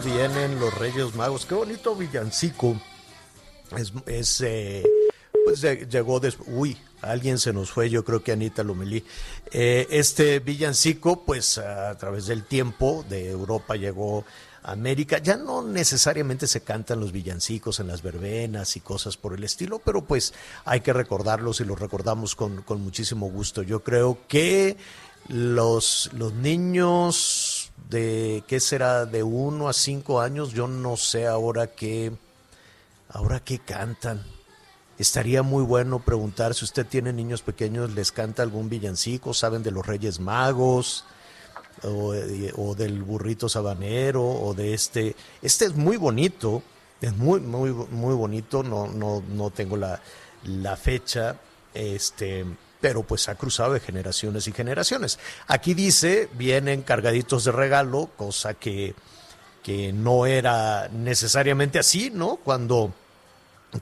Vienen 0.00 0.58
los 0.60 0.74
Reyes 0.74 1.14
Magos. 1.14 1.46
Qué 1.46 1.54
bonito 1.54 1.94
villancico. 1.94 2.80
Es, 4.06 4.40
eh, 4.40 4.84
pues 5.44 5.62
llegó 5.88 6.20
después. 6.20 6.48
Uy, 6.52 6.76
alguien 7.02 7.38
se 7.38 7.52
nos 7.52 7.70
fue, 7.70 7.88
yo 7.88 8.04
creo 8.04 8.22
que 8.22 8.32
Anita 8.32 8.62
Lomelí. 8.62 9.04
Eh, 9.50 9.86
este 9.90 10.40
villancico, 10.40 11.24
pues 11.24 11.58
a 11.58 11.96
través 11.96 12.26
del 12.26 12.44
tiempo 12.44 13.04
de 13.08 13.30
Europa 13.30 13.76
llegó 13.76 14.24
a 14.62 14.72
América. 14.72 15.18
Ya 15.18 15.36
no 15.36 15.62
necesariamente 15.62 16.46
se 16.46 16.62
cantan 16.62 17.00
los 17.00 17.12
villancicos 17.12 17.80
en 17.80 17.88
las 17.88 18.02
verbenas 18.02 18.76
y 18.76 18.80
cosas 18.80 19.16
por 19.16 19.34
el 19.34 19.44
estilo, 19.44 19.78
pero 19.78 20.04
pues 20.04 20.34
hay 20.64 20.80
que 20.80 20.92
recordarlos 20.92 21.60
y 21.60 21.64
los 21.64 21.78
recordamos 21.78 22.34
con, 22.34 22.62
con 22.62 22.80
muchísimo 22.80 23.30
gusto. 23.30 23.62
Yo 23.62 23.82
creo 23.82 24.18
que 24.28 24.76
los, 25.28 26.10
los 26.12 26.34
niños 26.34 27.45
de, 27.88 28.42
¿qué 28.46 28.60
será? 28.60 29.06
De 29.06 29.22
uno 29.22 29.68
a 29.68 29.72
cinco 29.72 30.20
años, 30.20 30.52
yo 30.52 30.66
no 30.68 30.96
sé 30.96 31.26
ahora 31.26 31.68
qué, 31.68 32.12
ahora 33.08 33.40
qué 33.40 33.58
cantan. 33.58 34.24
Estaría 34.98 35.42
muy 35.42 35.62
bueno 35.62 36.00
preguntar 36.00 36.54
si 36.54 36.64
usted 36.64 36.86
tiene 36.86 37.12
niños 37.12 37.42
pequeños, 37.42 37.92
les 37.94 38.12
canta 38.12 38.42
algún 38.42 38.68
villancico, 38.68 39.34
saben 39.34 39.62
de 39.62 39.70
los 39.70 39.86
Reyes 39.86 40.20
Magos 40.20 41.04
o, 41.82 42.14
eh, 42.14 42.52
o 42.56 42.74
del 42.74 43.02
burrito 43.02 43.48
sabanero 43.48 44.24
o 44.24 44.54
de 44.54 44.72
este. 44.72 45.14
Este 45.42 45.66
es 45.66 45.74
muy 45.74 45.98
bonito, 45.98 46.62
es 47.00 47.14
muy, 47.14 47.40
muy, 47.40 47.72
muy 47.72 48.14
bonito, 48.14 48.62
no, 48.62 48.86
no, 48.88 49.22
no 49.28 49.50
tengo 49.50 49.76
la, 49.76 50.00
la 50.44 50.76
fecha, 50.76 51.36
este, 51.74 52.46
pero 52.86 53.02
pues 53.02 53.28
ha 53.28 53.34
cruzado 53.34 53.72
de 53.72 53.80
generaciones 53.80 54.46
y 54.46 54.52
generaciones. 54.52 55.18
Aquí 55.48 55.74
dice, 55.74 56.28
vienen 56.34 56.82
cargaditos 56.82 57.42
de 57.42 57.50
regalo, 57.50 58.10
cosa 58.16 58.54
que, 58.54 58.94
que 59.64 59.92
no 59.92 60.24
era 60.24 60.86
necesariamente 60.92 61.80
así, 61.80 62.12
¿no? 62.14 62.36
Cuando, 62.36 62.94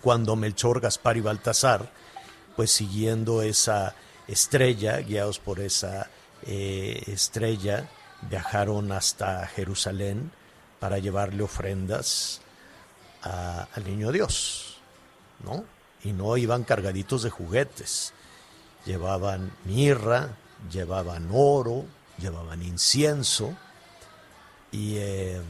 cuando 0.00 0.37
Melchor, 0.37 0.81
Gaspar 0.81 1.19
y 1.19 1.20
Baltasar, 1.20 1.91
pues 2.56 2.70
siguiendo 2.70 3.43
esa 3.43 3.94
estrella, 4.26 4.97
guiados 5.00 5.38
por 5.38 5.60
esa 5.60 6.09
eh, 6.47 7.03
estrella, 7.06 7.87
viajaron 8.22 8.91
hasta 8.91 9.47
Jerusalén 9.48 10.32
para 10.81 10.97
llevarle 10.97 11.43
ofrendas 11.43 12.41
al 13.20 13.84
niño 13.84 14.12
Dios, 14.12 14.78
¿no? 15.44 15.62
Y 16.03 16.12
no 16.12 16.38
iban 16.38 16.64
cargaditos 16.64 17.22
de 17.22 17.28
juguetes, 17.28 18.14
llevaban 18.86 19.50
mirra, 19.64 20.36
llevaban 20.70 21.28
oro, 21.32 21.84
llevaban 22.18 22.62
incienso, 22.62 23.54
y, 24.72 24.96
eh, 24.96 25.40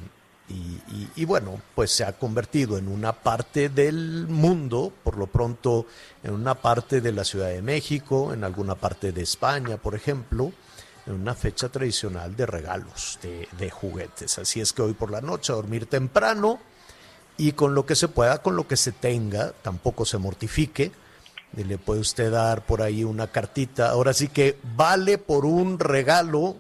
y- 0.48 1.08
y 1.16 1.24
bueno, 1.24 1.60
pues 1.74 1.90
se 1.90 2.04
ha 2.04 2.12
convertido 2.18 2.76
en 2.76 2.88
una 2.88 3.12
parte 3.12 3.68
del 3.70 4.26
mundo, 4.28 4.92
por 5.02 5.16
lo 5.16 5.26
pronto 5.26 5.86
en 6.22 6.32
una 6.32 6.54
parte 6.54 7.00
de 7.00 7.12
la 7.12 7.24
Ciudad 7.24 7.48
de 7.48 7.62
México, 7.62 8.32
en 8.34 8.44
alguna 8.44 8.74
parte 8.74 9.12
de 9.12 9.22
España, 9.22 9.78
por 9.78 9.94
ejemplo, 9.94 10.52
en 11.06 11.14
una 11.14 11.34
fecha 11.34 11.68
tradicional 11.70 12.36
de 12.36 12.46
regalos, 12.46 13.18
de, 13.22 13.48
de 13.58 13.70
juguetes. 13.70 14.38
Así 14.38 14.60
es 14.60 14.72
que 14.72 14.82
hoy 14.82 14.92
por 14.94 15.10
la 15.10 15.20
noche 15.22 15.52
a 15.52 15.56
dormir 15.56 15.86
temprano 15.86 16.58
y 17.36 17.52
con 17.52 17.74
lo 17.74 17.84
que 17.86 17.94
se 17.94 18.08
pueda, 18.08 18.42
con 18.42 18.56
lo 18.56 18.68
que 18.68 18.76
se 18.76 18.92
tenga, 18.92 19.52
tampoco 19.62 20.04
se 20.04 20.18
mortifique. 20.18 20.92
Y 21.56 21.64
le 21.64 21.78
puede 21.78 22.00
usted 22.00 22.30
dar 22.32 22.62
por 22.66 22.82
ahí 22.82 23.04
una 23.04 23.28
cartita. 23.28 23.90
Ahora 23.90 24.12
sí 24.12 24.28
que 24.28 24.58
vale 24.76 25.18
por 25.18 25.44
un 25.46 25.78
regalo. 25.78 26.56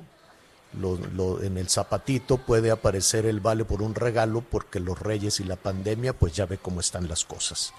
Lo- 0.78 0.98
lo- 1.14 1.42
en 1.42 1.56
el 1.56 1.68
zapatito 1.68 2.36
puede 2.38 2.70
aparecer 2.72 3.26
el 3.26 3.40
vale 3.40 3.64
por 3.64 3.80
un 3.82 3.94
regalo 3.94 4.40
porque 4.40 4.80
los 4.80 4.98
reyes 4.98 5.38
y 5.40 5.44
la 5.44 5.56
pandemia, 5.56 6.12
pues 6.12 6.32
ya 6.34 6.46
ve 6.46 6.58
cómo 6.58 6.80
están 6.80 7.08
las 7.08 7.24
cosas. 7.24 7.72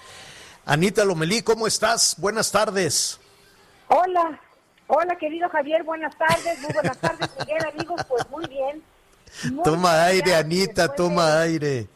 Anita 0.64 1.04
Lomelí, 1.04 1.42
¿cómo 1.42 1.66
estás? 1.66 2.14
Buenas 2.18 2.50
tardes. 2.50 3.20
Hola, 3.88 4.40
hola 4.88 5.16
querido 5.16 5.48
Javier, 5.50 5.82
buenas 5.84 6.16
tardes, 6.18 6.58
muy 6.60 6.72
buenas 6.72 6.98
tardes, 6.98 7.28
Miguel, 7.38 7.66
amigos, 7.72 8.00
pues 8.08 8.28
muy 8.30 8.46
bien. 8.48 8.82
Muy 9.52 9.62
Toma 9.62 9.92
bien, 9.92 10.04
aire, 10.06 10.34
Anita, 10.34 10.88
toma 10.94 11.30
de- 11.36 11.42
aire. 11.42 11.86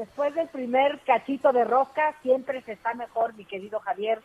Después 0.00 0.34
del 0.34 0.48
primer 0.48 0.98
cachito 1.00 1.52
de 1.52 1.62
rosca, 1.62 2.14
siempre 2.22 2.62
se 2.62 2.72
está 2.72 2.94
mejor, 2.94 3.34
mi 3.34 3.44
querido 3.44 3.80
Javier. 3.80 4.22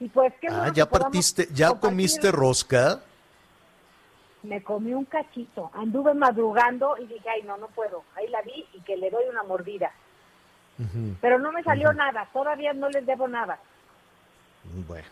Y 0.00 0.08
pues 0.08 0.32
qué 0.40 0.46
Ah, 0.50 0.72
ya 0.74 0.86
que 0.86 0.90
partiste, 0.90 1.48
ya 1.52 1.68
compartir. 1.68 1.90
comiste 1.90 2.32
rosca. 2.32 3.02
Me 4.42 4.62
comí 4.62 4.94
un 4.94 5.04
cachito, 5.04 5.70
anduve 5.74 6.14
madrugando 6.14 6.96
y 6.96 7.06
dije, 7.06 7.28
ay, 7.28 7.42
no, 7.42 7.58
no 7.58 7.66
puedo. 7.66 8.04
Ahí 8.16 8.26
la 8.28 8.40
vi 8.40 8.66
y 8.72 8.80
que 8.80 8.96
le 8.96 9.10
doy 9.10 9.24
una 9.28 9.42
mordida. 9.42 9.92
Pero 11.20 11.38
no 11.38 11.52
me 11.52 11.62
salió 11.62 11.92
nada, 11.92 12.26
todavía 12.32 12.72
no 12.72 12.88
les 12.88 13.04
debo 13.04 13.28
nada. 13.28 13.58
Bueno, 14.86 15.08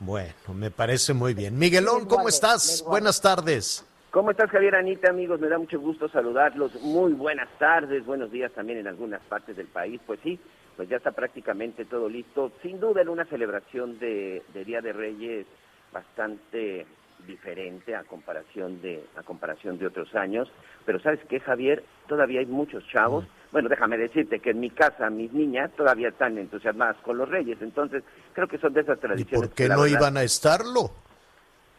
bueno, 0.00 0.32
me 0.54 0.72
parece 0.72 1.14
muy 1.14 1.34
bien. 1.34 1.56
Miguelón, 1.56 2.06
¿cómo 2.06 2.28
estás? 2.28 2.82
Buenas 2.84 3.20
tardes. 3.20 3.86
¿Cómo 4.16 4.30
estás, 4.30 4.48
Javier 4.48 4.74
Anita, 4.76 5.10
amigos? 5.10 5.38
Me 5.40 5.48
da 5.48 5.58
mucho 5.58 5.78
gusto 5.78 6.08
saludarlos. 6.08 6.74
Muy 6.80 7.12
buenas 7.12 7.50
tardes, 7.58 8.06
buenos 8.06 8.30
días 8.30 8.50
también 8.52 8.78
en 8.78 8.86
algunas 8.86 9.20
partes 9.20 9.54
del 9.58 9.66
país. 9.66 10.00
Pues 10.06 10.18
sí, 10.22 10.40
pues 10.74 10.88
ya 10.88 10.96
está 10.96 11.10
prácticamente 11.10 11.84
todo 11.84 12.08
listo. 12.08 12.50
Sin 12.62 12.80
duda 12.80 13.02
en 13.02 13.10
una 13.10 13.26
celebración 13.26 13.98
de, 13.98 14.42
de 14.54 14.64
Día 14.64 14.80
de 14.80 14.94
Reyes 14.94 15.46
bastante 15.92 16.86
diferente 17.26 17.94
a 17.94 18.04
comparación 18.04 18.80
de 18.80 19.04
a 19.16 19.22
comparación 19.22 19.76
de 19.76 19.86
otros 19.86 20.14
años. 20.14 20.50
Pero 20.86 20.98
sabes 20.98 21.20
qué, 21.28 21.38
Javier, 21.38 21.84
todavía 22.08 22.40
hay 22.40 22.46
muchos 22.46 22.88
chavos. 22.88 23.26
Bueno, 23.52 23.68
déjame 23.68 23.98
decirte 23.98 24.40
que 24.40 24.52
en 24.52 24.60
mi 24.60 24.70
casa 24.70 25.10
mis 25.10 25.30
niñas 25.34 25.72
todavía 25.76 26.08
están 26.08 26.38
entusiasmadas 26.38 26.96
con 27.02 27.18
los 27.18 27.28
Reyes. 27.28 27.58
Entonces 27.60 28.02
creo 28.32 28.48
que 28.48 28.56
son 28.56 28.72
de 28.72 28.80
esas 28.80 28.96
¿Y 28.96 29.00
tradiciones. 29.02 29.48
por 29.48 29.54
qué 29.54 29.68
no 29.68 29.82
verdad, 29.82 29.98
iban 29.98 30.16
a 30.16 30.22
estarlo? 30.22 30.90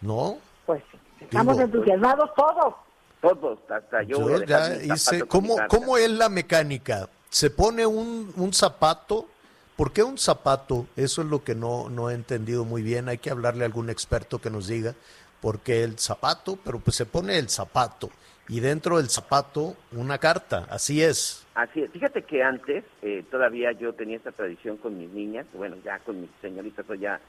¿No? 0.02 0.38
Pues 0.68 0.84
estamos 1.20 1.60
entusiasmados 1.60 2.30
todos. 2.36 2.74
Todos, 3.22 3.60
hasta 3.70 4.04
yo. 4.04 4.20
voy 4.20 4.34
a 4.34 4.38
Yo 4.38 4.46
ya 4.46 4.76
hice. 4.84 5.24
¿Cómo. 5.24 5.56
¿Cómo 5.68 5.98
es 5.98 6.10
la 6.10 6.30
mecánica? 6.30 7.10
¿Se 7.30 7.50
pone 7.50 7.86
un, 7.86 8.32
un 8.36 8.54
zapato? 8.54 9.28
¿Por 9.76 9.92
qué 9.92 10.04
un 10.04 10.18
zapato? 10.18 10.86
Eso 10.96 11.22
es 11.22 11.28
lo 11.28 11.44
que 11.44 11.56
no, 11.56 11.90
no 11.90 12.10
he 12.10 12.14
entendido 12.14 12.66
muy 12.66 12.82
bien. 12.82 13.10
Hay 13.10 13.18
que 13.18 13.30
hablarle 13.30 13.64
a 13.64 13.68
algún 13.68 13.90
experto 13.90 14.40
que 14.40 14.50
nos 14.50 14.68
diga 14.68 14.96
por 15.42 15.60
qué 15.60 15.84
el 15.84 15.98
zapato, 16.00 16.58
pero 16.64 16.80
pues 16.80 16.96
se 16.96 17.06
pone 17.06 17.38
el 17.38 17.50
zapato 17.50 18.10
y 18.50 18.60
dentro 18.60 18.98
del 18.98 19.10
zapato 19.10 19.76
una 19.92 20.18
carta. 20.18 20.66
Así 20.70 21.02
es. 21.02 21.46
Así 21.54 21.82
es. 21.82 21.92
Fíjate 21.92 22.24
que 22.24 22.44
antes 22.44 22.84
eh, 23.02 23.24
todavía 23.30 23.72
yo 23.74 23.94
tenía 23.94 24.18
esta 24.18 24.32
tradición 24.32 24.78
con 24.78 24.98
mis 24.98 25.10
niñas, 25.10 25.46
bueno, 25.54 25.76
ya 25.84 26.00
con 26.00 26.22
mis 26.22 26.30
señoritas, 26.42 26.86
pues 26.86 27.00
ya, 27.00 27.20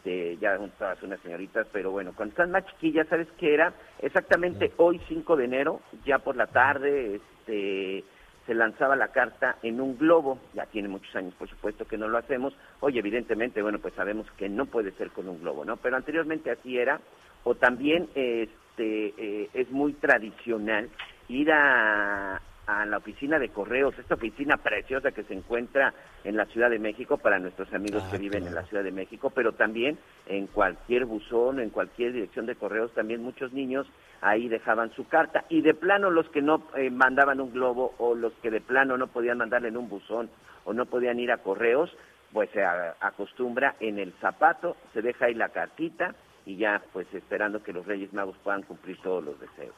este, 0.00 0.38
ya 0.38 0.58
unas 0.58 1.20
señoritas, 1.20 1.66
pero 1.72 1.90
bueno, 1.90 2.12
cuando 2.16 2.32
están 2.32 2.50
más 2.50 2.64
chiquillas, 2.66 3.06
¿sabes 3.08 3.28
qué 3.38 3.52
era? 3.52 3.74
Exactamente 4.00 4.72
hoy, 4.78 4.98
5 5.08 5.36
de 5.36 5.44
enero, 5.44 5.80
ya 6.06 6.18
por 6.18 6.36
la 6.36 6.46
tarde, 6.46 7.16
este, 7.16 8.02
se 8.46 8.54
lanzaba 8.54 8.96
la 8.96 9.08
carta 9.08 9.58
en 9.62 9.78
un 9.78 9.98
globo, 9.98 10.38
ya 10.54 10.64
tiene 10.66 10.88
muchos 10.88 11.14
años 11.14 11.34
por 11.34 11.50
supuesto 11.50 11.84
que 11.86 11.98
no 11.98 12.08
lo 12.08 12.16
hacemos, 12.16 12.54
hoy 12.80 12.98
evidentemente, 12.98 13.60
bueno, 13.60 13.78
pues 13.78 13.92
sabemos 13.92 14.26
que 14.38 14.48
no 14.48 14.66
puede 14.66 14.92
ser 14.92 15.10
con 15.10 15.28
un 15.28 15.40
globo, 15.40 15.66
¿no? 15.66 15.76
Pero 15.76 15.96
anteriormente 15.96 16.50
así 16.50 16.78
era, 16.78 16.98
o 17.44 17.54
también 17.54 18.08
este 18.14 19.14
eh, 19.18 19.50
es 19.52 19.70
muy 19.70 19.92
tradicional 19.94 20.88
ir 21.28 21.52
a, 21.52 22.40
a 22.70 22.86
la 22.86 22.98
oficina 22.98 23.38
de 23.38 23.48
correos, 23.48 23.98
esta 23.98 24.14
oficina 24.14 24.56
preciosa 24.56 25.10
que 25.10 25.24
se 25.24 25.34
encuentra 25.34 25.92
en 26.22 26.36
la 26.36 26.46
Ciudad 26.46 26.70
de 26.70 26.78
México 26.78 27.18
para 27.18 27.38
nuestros 27.38 27.72
amigos 27.72 28.04
Ah, 28.06 28.08
que 28.10 28.18
viven 28.18 28.46
en 28.46 28.54
la 28.54 28.62
Ciudad 28.64 28.84
de 28.84 28.92
México, 28.92 29.30
pero 29.30 29.52
también 29.52 29.98
en 30.26 30.46
cualquier 30.46 31.04
buzón, 31.04 31.58
en 31.58 31.70
cualquier 31.70 32.12
dirección 32.12 32.46
de 32.46 32.54
correos, 32.54 32.92
también 32.94 33.22
muchos 33.22 33.52
niños 33.52 33.86
ahí 34.20 34.48
dejaban 34.48 34.92
su 34.92 35.08
carta 35.08 35.44
y 35.48 35.62
de 35.62 35.74
plano 35.74 36.10
los 36.10 36.28
que 36.28 36.42
no 36.42 36.62
eh, 36.76 36.90
mandaban 36.90 37.40
un 37.40 37.52
globo 37.52 37.94
o 37.98 38.14
los 38.14 38.32
que 38.34 38.50
de 38.50 38.60
plano 38.60 38.96
no 38.96 39.08
podían 39.08 39.38
mandarle 39.38 39.68
en 39.68 39.76
un 39.76 39.88
buzón 39.88 40.30
o 40.64 40.72
no 40.72 40.86
podían 40.86 41.18
ir 41.18 41.32
a 41.32 41.38
correos, 41.38 41.90
pues 42.32 42.50
se 42.50 42.62
acostumbra 42.64 43.74
en 43.80 43.98
el 43.98 44.12
zapato, 44.20 44.76
se 44.92 45.02
deja 45.02 45.26
ahí 45.26 45.34
la 45.34 45.48
cartita 45.48 46.14
y 46.46 46.56
ya 46.56 46.82
pues 46.92 47.12
esperando 47.14 47.62
que 47.62 47.72
los 47.72 47.86
Reyes 47.86 48.12
Magos 48.12 48.36
puedan 48.44 48.62
cumplir 48.62 48.98
todos 49.02 49.24
los 49.24 49.40
deseos. 49.40 49.74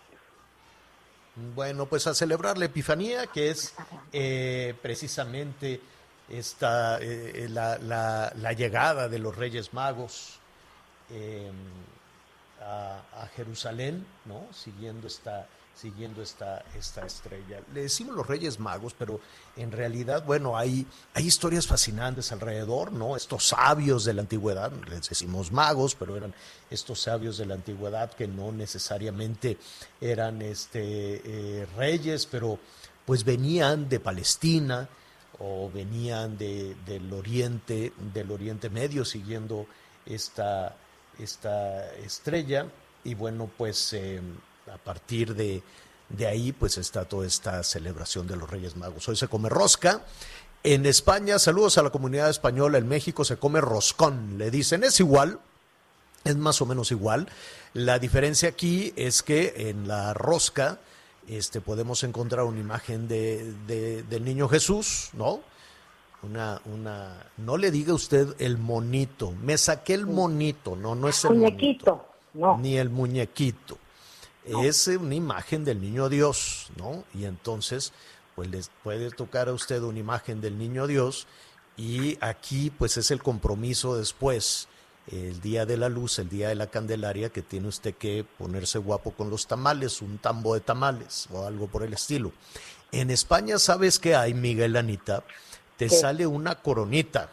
Bueno, 1.34 1.86
pues 1.86 2.06
a 2.06 2.14
celebrar 2.14 2.58
la 2.58 2.66
Epifanía, 2.66 3.26
que 3.26 3.50
es 3.50 3.74
eh, 4.12 4.74
precisamente 4.82 5.80
esta, 6.28 6.98
eh, 7.00 7.46
la, 7.48 8.52
llegada 8.52 9.08
de 9.08 9.18
los 9.18 9.34
Reyes 9.34 9.72
Magos 9.72 10.38
eh, 11.10 11.50
a, 12.60 13.00
a 13.22 13.26
Jerusalén, 13.28 14.06
¿no? 14.26 14.46
Siguiendo 14.52 15.06
esta, 15.06 15.46
siguiendo 15.74 16.22
esta, 16.22 16.64
esta 16.78 17.04
estrella. 17.04 17.60
Le 17.72 17.82
decimos 17.82 18.14
los 18.14 18.26
Reyes 18.26 18.60
Magos, 18.60 18.94
pero 18.96 19.20
en 19.56 19.72
realidad, 19.72 20.24
bueno, 20.24 20.56
hay, 20.56 20.86
hay 21.14 21.26
historias 21.26 21.66
fascinantes 21.66 22.30
alrededor, 22.32 22.92
¿no? 22.92 23.16
Estos 23.16 23.48
sabios 23.48 24.04
de 24.04 24.14
la 24.14 24.22
antigüedad, 24.22 24.72
les 24.88 25.08
decimos 25.08 25.50
magos, 25.50 25.94
pero 25.94 26.16
eran 26.16 26.34
estos 26.70 27.00
sabios 27.00 27.38
de 27.38 27.46
la 27.46 27.54
antigüedad 27.54 28.12
que 28.12 28.28
no 28.28 28.52
necesariamente 28.52 29.58
eran 30.00 30.42
este, 30.42 31.22
eh, 31.24 31.66
reyes, 31.76 32.26
pero 32.26 32.58
pues 33.04 33.24
venían 33.24 33.88
de 33.88 33.98
Palestina 34.00 34.88
o 35.38 35.70
venían 35.70 36.38
de, 36.38 36.76
del 36.86 37.12
Oriente, 37.12 37.92
del 38.12 38.30
Oriente 38.30 38.70
Medio, 38.70 39.04
siguiendo 39.04 39.66
esta, 40.06 40.76
esta 41.18 41.92
estrella. 41.94 42.66
Y 43.04 43.14
bueno, 43.14 43.50
pues 43.56 43.92
eh, 43.94 44.20
a 44.72 44.76
partir 44.78 45.34
de, 45.34 45.62
de 46.08 46.26
ahí, 46.26 46.52
pues 46.52 46.78
está 46.78 47.04
toda 47.04 47.26
esta 47.26 47.62
celebración 47.62 48.26
de 48.26 48.36
los 48.36 48.48
Reyes 48.50 48.76
Magos. 48.76 49.08
Hoy 49.08 49.16
se 49.16 49.28
come 49.28 49.48
rosca. 49.48 50.02
En 50.64 50.86
España, 50.86 51.38
saludos 51.38 51.78
a 51.78 51.82
la 51.82 51.90
comunidad 51.90 52.30
española, 52.30 52.78
en 52.78 52.86
México 52.88 53.24
se 53.24 53.36
come 53.36 53.60
roscón, 53.60 54.38
le 54.38 54.50
dicen, 54.50 54.84
es 54.84 55.00
igual, 55.00 55.40
es 56.24 56.36
más 56.36 56.60
o 56.62 56.66
menos 56.66 56.92
igual. 56.92 57.28
La 57.74 57.98
diferencia 57.98 58.48
aquí 58.50 58.92
es 58.96 59.24
que 59.24 59.54
en 59.56 59.88
la 59.88 60.14
rosca 60.14 60.78
este, 61.26 61.60
podemos 61.60 62.04
encontrar 62.04 62.44
una 62.44 62.60
imagen 62.60 63.08
de, 63.08 63.52
de- 63.66 64.02
del 64.04 64.24
niño 64.24 64.48
Jesús, 64.48 65.10
¿no? 65.14 65.40
Una, 66.22 66.60
una, 66.66 67.26
no 67.38 67.56
le 67.56 67.72
diga 67.72 67.92
usted 67.92 68.36
el 68.38 68.56
monito, 68.56 69.32
me 69.42 69.58
saqué 69.58 69.94
el 69.94 70.06
monito, 70.06 70.76
no, 70.76 70.94
no 70.94 71.08
es 71.08 71.24
el 71.24 71.34
Muñequito, 71.34 71.96
monito, 71.96 72.06
no. 72.34 72.58
ni 72.58 72.76
el 72.78 72.90
muñequito. 72.90 73.78
Es 74.44 74.86
una 74.88 75.14
imagen 75.14 75.64
del 75.64 75.80
niño 75.80 76.08
Dios, 76.08 76.70
¿no? 76.76 77.04
Y 77.14 77.24
entonces, 77.26 77.92
pues 78.34 78.50
les 78.50 78.70
puede 78.82 79.10
tocar 79.10 79.48
a 79.48 79.52
usted 79.52 79.80
una 79.82 79.98
imagen 80.00 80.40
del 80.40 80.58
niño 80.58 80.86
Dios 80.86 81.26
y 81.76 82.18
aquí 82.20 82.70
pues 82.70 82.96
es 82.96 83.10
el 83.10 83.22
compromiso 83.22 83.96
después, 83.96 84.68
el 85.10 85.40
día 85.40 85.64
de 85.66 85.76
la 85.76 85.88
luz, 85.88 86.18
el 86.18 86.28
día 86.28 86.48
de 86.48 86.54
la 86.54 86.66
Candelaria, 86.68 87.30
que 87.30 87.42
tiene 87.42 87.68
usted 87.68 87.94
que 87.94 88.24
ponerse 88.38 88.78
guapo 88.78 89.12
con 89.12 89.30
los 89.30 89.46
tamales, 89.46 90.02
un 90.02 90.18
tambo 90.18 90.54
de 90.54 90.60
tamales 90.60 91.28
o 91.32 91.46
algo 91.46 91.66
por 91.68 91.82
el 91.82 91.92
estilo. 91.92 92.32
En 92.90 93.10
España, 93.10 93.58
¿sabes 93.58 93.98
qué 93.98 94.14
hay, 94.16 94.34
Miguel 94.34 94.76
Anita? 94.76 95.24
Te 95.76 95.88
¿Qué? 95.88 95.94
sale 95.96 96.26
una 96.26 96.56
coronita 96.56 97.30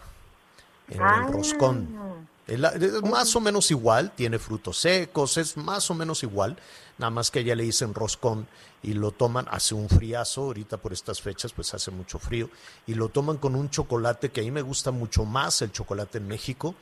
en 0.89 1.01
Ah. 1.01 1.25
el 1.27 1.33
roscón. 1.33 2.28
Es 2.49 2.59
la- 2.59 2.69
es 2.69 3.01
más 3.03 3.35
o 3.35 3.39
menos 3.39 3.69
igual, 3.71 4.11
tiene 4.15 4.39
frutos 4.39 4.79
secos, 4.79 5.37
es 5.37 5.55
más 5.55 5.89
o 5.91 5.93
menos 5.93 6.23
igual, 6.23 6.57
nada 6.97 7.11
más 7.11 7.29
que 7.31 7.43
ya 7.43 7.55
le 7.55 7.63
dicen 7.63 7.93
roscón 7.93 8.47
y 8.81 8.93
lo 8.93 9.11
toman, 9.11 9.45
hace 9.51 9.75
un 9.75 9.87
friazo, 9.87 10.41
ahorita 10.43 10.77
por 10.77 10.91
estas 10.93 11.21
fechas 11.21 11.53
pues 11.53 11.73
hace 11.73 11.91
mucho 11.91 12.17
frío, 12.17 12.49
y 12.87 12.95
lo 12.95 13.09
toman 13.09 13.37
con 13.37 13.55
un 13.55 13.69
chocolate 13.69 14.29
que 14.29 14.41
a 14.41 14.43
mí 14.43 14.51
me 14.51 14.61
gusta 14.63 14.91
mucho 14.91 15.25
más, 15.25 15.61
el 15.61 15.71
chocolate 15.71 16.17
en 16.17 16.27
México, 16.27 16.75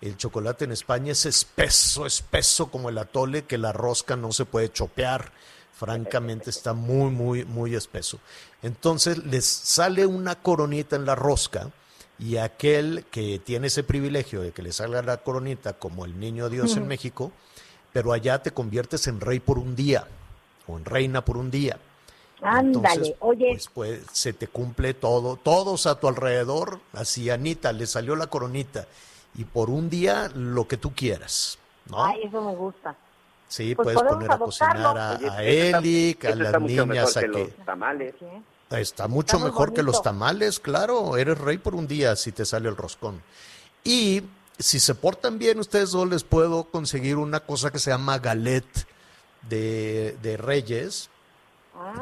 el 0.00 0.16
chocolate 0.16 0.66
en 0.66 0.72
España 0.72 1.12
es 1.12 1.24
espeso, 1.24 2.04
espeso 2.06 2.70
como 2.70 2.90
el 2.90 2.98
atole, 2.98 3.44
que 3.44 3.56
la 3.56 3.72
rosca 3.72 4.16
no 4.16 4.30
se 4.32 4.44
puede 4.44 4.70
chopear, 4.72 5.32
francamente 5.78 6.50
está 6.50 6.72
muy, 6.74 7.10
muy, 7.10 7.44
muy 7.44 7.74
espeso. 7.74 8.18
Entonces 8.62 9.18
les 9.24 9.46
sale 9.46 10.06
una 10.06 10.34
coronita 10.36 10.96
en 10.96 11.06
la 11.06 11.14
rosca, 11.14 11.70
y 12.18 12.36
aquel 12.36 13.04
que 13.10 13.38
tiene 13.38 13.66
ese 13.66 13.82
privilegio 13.82 14.40
de 14.40 14.52
que 14.52 14.62
le 14.62 14.72
salga 14.72 15.02
la 15.02 15.18
coronita 15.18 15.74
como 15.74 16.04
el 16.04 16.18
niño 16.18 16.48
Dios 16.48 16.76
en 16.76 16.86
México, 16.86 17.32
pero 17.92 18.12
allá 18.12 18.42
te 18.42 18.52
conviertes 18.52 19.06
en 19.06 19.20
rey 19.20 19.40
por 19.40 19.58
un 19.58 19.74
día 19.74 20.06
o 20.66 20.76
en 20.78 20.84
reina 20.84 21.24
por 21.24 21.36
un 21.36 21.50
día. 21.50 21.78
Ándale, 22.42 23.16
oye, 23.20 23.48
pues, 23.52 23.70
pues, 23.72 24.00
se 24.12 24.32
te 24.32 24.48
cumple 24.48 24.92
todo, 24.94 25.36
todos 25.36 25.86
a 25.86 25.98
tu 25.98 26.08
alrededor, 26.08 26.80
así 26.92 27.30
Anita, 27.30 27.72
le 27.72 27.86
salió 27.86 28.16
la 28.16 28.26
coronita 28.26 28.86
y 29.34 29.44
por 29.44 29.70
un 29.70 29.88
día 29.88 30.30
lo 30.34 30.68
que 30.68 30.76
tú 30.76 30.92
quieras, 30.94 31.58
¿no? 31.88 32.04
ay, 32.04 32.22
eso 32.24 32.42
me 32.42 32.54
gusta. 32.54 32.94
sí, 33.48 33.74
pues 33.74 33.94
puedes 33.94 34.02
poner 34.02 34.30
a 34.30 34.34
adoptarlo. 34.34 34.92
cocinar 34.92 34.98
a, 34.98 35.16
Oye, 35.16 35.30
a 35.30 35.78
Elic, 35.78 36.24
a 36.26 36.34
las 36.34 36.60
niñas, 36.60 37.16
a 37.16 37.20
que 37.20 37.28
los 37.28 37.50
tamales. 37.64 38.14
¿sí? 38.18 38.26
Está 38.70 39.08
mucho 39.08 39.38
mejor 39.38 39.72
que 39.72 39.82
los 39.82 40.02
tamales, 40.02 40.58
claro, 40.58 41.16
eres 41.16 41.38
rey 41.38 41.58
por 41.58 41.74
un 41.74 41.86
día 41.86 42.16
si 42.16 42.32
te 42.32 42.44
sale 42.44 42.68
el 42.68 42.76
roscón. 42.76 43.22
Y 43.84 44.22
si 44.58 44.80
se 44.80 44.94
portan 44.94 45.38
bien, 45.38 45.58
ustedes 45.60 45.90
dos 45.90 46.08
les 46.08 46.24
puedo 46.24 46.64
conseguir 46.64 47.16
una 47.16 47.40
cosa 47.40 47.70
que 47.70 47.78
se 47.78 47.90
llama 47.90 48.18
galet 48.18 48.64
de, 49.48 50.16
de 50.22 50.36
reyes, 50.36 51.10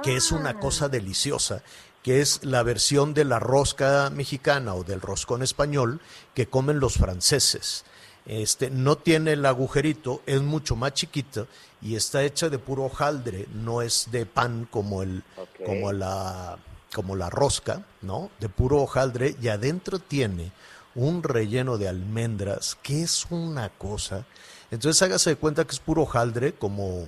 que 0.03 0.17
es 0.17 0.32
una 0.32 0.61
cosa 0.61 0.88
deliciosa, 0.88 1.62
que 2.03 2.20
es 2.20 2.44
la 2.44 2.62
versión 2.62 3.14
de 3.14 3.25
la 3.25 3.38
rosca 3.38 4.11
mexicana 4.11 4.75
o 4.75 4.85
del 4.85 5.00
roscón 5.00 5.43
español 5.43 6.00
que 6.35 6.47
comen 6.47 6.81
los 6.81 6.95
franceses. 6.95 7.85
Este, 8.25 8.71
no 8.71 8.97
tiene 8.97 9.33
el 9.33 9.45
agujerito, 9.45 10.23
es 10.26 10.42
mucho 10.42 10.76
más 10.76 10.95
chiquito 10.95 11.49
y 11.82 11.96
está 11.96 12.22
hecha 12.22 12.48
de 12.48 12.58
puro 12.58 12.84
hojaldre, 12.84 13.48
no 13.52 13.82
es 13.82 14.08
de 14.10 14.24
pan 14.24 14.68
como 14.70 15.02
el, 15.02 15.24
como 15.66 15.92
la, 15.92 16.58
como 16.94 17.16
la 17.16 17.28
rosca, 17.28 17.84
¿no? 18.02 18.30
De 18.40 18.48
puro 18.48 18.82
hojaldre 18.82 19.34
y 19.40 19.48
adentro 19.48 19.98
tiene 19.98 20.52
un 20.94 21.22
relleno 21.22 21.78
de 21.78 21.88
almendras 21.88 22.76
que 22.82 23.02
es 23.02 23.26
una 23.30 23.70
cosa. 23.70 24.24
Entonces 24.70 25.02
hágase 25.02 25.30
de 25.30 25.36
cuenta 25.36 25.64
que 25.64 25.72
es 25.72 25.80
puro 25.80 26.02
hojaldre 26.02 26.54
como 26.54 27.06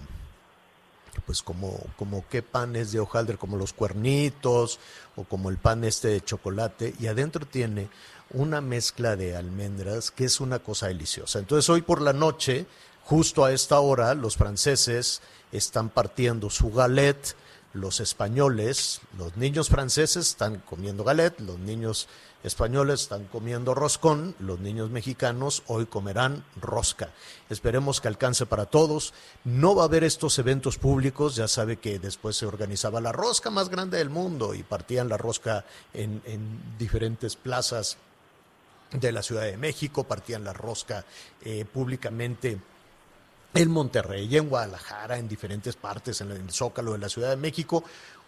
pues 1.26 1.42
como, 1.42 1.78
como 1.96 2.24
qué 2.28 2.42
pan 2.42 2.74
es 2.76 2.92
de 2.92 3.00
hojaldre, 3.00 3.38
como 3.38 3.56
los 3.56 3.72
cuernitos 3.72 4.80
o 5.16 5.24
como 5.24 5.48
el 5.48 5.58
pan 5.58 5.84
este 5.84 6.08
de 6.08 6.20
chocolate 6.20 6.94
y 6.98 7.06
adentro 7.06 7.46
tiene 7.46 7.88
una 8.30 8.60
mezcla 8.60 9.16
de 9.16 9.36
almendras 9.36 10.10
que 10.10 10.24
es 10.24 10.40
una 10.40 10.58
cosa 10.58 10.88
deliciosa. 10.88 11.38
Entonces 11.38 11.68
hoy 11.70 11.82
por 11.82 12.02
la 12.02 12.12
noche, 12.12 12.66
justo 13.04 13.44
a 13.44 13.52
esta 13.52 13.80
hora, 13.80 14.14
los 14.14 14.36
franceses 14.36 15.20
están 15.52 15.88
partiendo 15.88 16.50
su 16.50 16.70
galet, 16.70 17.36
los 17.72 18.00
españoles, 18.00 19.00
los 19.18 19.36
niños 19.36 19.68
franceses 19.68 20.28
están 20.28 20.60
comiendo 20.60 21.04
galet, 21.04 21.38
los 21.40 21.58
niños 21.58 22.08
españoles 22.44 23.02
están 23.02 23.24
comiendo 23.24 23.74
roscón, 23.74 24.34
los 24.38 24.60
niños 24.60 24.90
mexicanos 24.90 25.62
hoy 25.66 25.86
comerán 25.86 26.44
rosca. 26.60 27.10
Esperemos 27.50 28.00
que 28.00 28.08
alcance 28.08 28.46
para 28.46 28.66
todos. 28.66 29.12
No 29.44 29.74
va 29.74 29.82
a 29.82 29.86
haber 29.86 30.04
estos 30.04 30.38
eventos 30.38 30.78
públicos, 30.78 31.36
ya 31.36 31.48
sabe 31.48 31.78
que 31.78 31.98
después 31.98 32.36
se 32.36 32.46
organizaba 32.46 33.00
la 33.00 33.12
rosca 33.12 33.50
más 33.50 33.70
grande 33.70 33.98
del 33.98 34.10
mundo 34.10 34.54
y 34.54 34.62
partían 34.62 35.08
la 35.08 35.16
rosca 35.16 35.64
en, 35.92 36.22
en 36.26 36.78
diferentes 36.78 37.34
plazas 37.34 37.96
de 38.92 39.10
la 39.10 39.22
Ciudad 39.22 39.42
de 39.42 39.56
México, 39.56 40.04
partían 40.04 40.44
la 40.44 40.52
rosca 40.52 41.04
eh, 41.42 41.64
públicamente 41.64 42.60
en 43.54 43.70
Monterrey, 43.70 44.36
en 44.36 44.48
Guadalajara, 44.48 45.18
en 45.18 45.28
diferentes 45.28 45.76
partes, 45.76 46.20
en 46.20 46.30
el 46.32 46.50
Zócalo 46.50 46.92
de 46.92 46.98
la 46.98 47.08
Ciudad 47.08 47.30
de 47.30 47.36
México. 47.36 47.84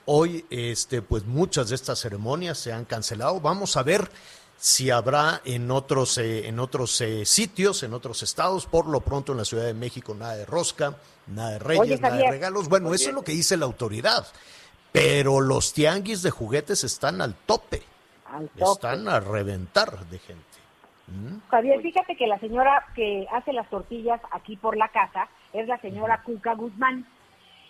Hoy, 0.06 0.44
este, 0.50 1.02
pues 1.02 1.24
muchas 1.24 1.68
de 1.68 1.74
estas 1.74 1.98
ceremonias 1.98 2.58
se 2.58 2.72
han 2.72 2.84
cancelado. 2.84 3.40
Vamos 3.40 3.76
a 3.76 3.82
ver 3.82 4.08
si 4.58 4.90
habrá 4.90 5.42
en 5.44 5.70
otros, 5.70 6.16
eh, 6.18 6.46
en 6.46 6.60
otros 6.60 7.00
eh, 7.00 7.26
sitios, 7.26 7.82
en 7.82 7.92
otros 7.92 8.22
estados. 8.22 8.66
Por 8.66 8.86
lo 8.86 9.00
pronto 9.00 9.32
en 9.32 9.38
la 9.38 9.44
Ciudad 9.44 9.64
de 9.64 9.74
México 9.74 10.14
nada 10.14 10.36
de 10.36 10.46
rosca, 10.46 10.96
nada 11.26 11.50
de 11.50 11.58
reyes, 11.58 11.80
Oye, 11.82 11.98
nada 11.98 12.16
de 12.16 12.30
regalos. 12.30 12.68
Bueno, 12.68 12.94
eso 12.94 13.08
es 13.08 13.14
lo 13.14 13.22
que 13.22 13.32
dice 13.32 13.56
la 13.56 13.66
autoridad. 13.66 14.26
pero 14.92 15.40
los 15.40 15.72
tianguis 15.74 16.22
de 16.22 16.30
juguetes 16.30 16.82
están 16.84 17.20
al 17.20 17.34
tope, 17.34 17.82
Al 18.32 18.48
tope. 18.48 18.72
están 18.72 19.08
a 19.08 19.20
reventar 19.20 20.06
de 20.08 20.18
gente. 20.20 20.55
¿Mm? 21.08 21.38
Javier, 21.48 21.80
fíjate 21.82 22.16
que 22.16 22.26
la 22.26 22.38
señora 22.38 22.84
que 22.94 23.26
hace 23.32 23.52
las 23.52 23.68
tortillas 23.70 24.20
aquí 24.32 24.56
por 24.56 24.76
la 24.76 24.88
casa 24.88 25.28
es 25.52 25.68
la 25.68 25.78
señora 25.78 26.22
Cuca 26.22 26.54
Guzmán. 26.54 27.06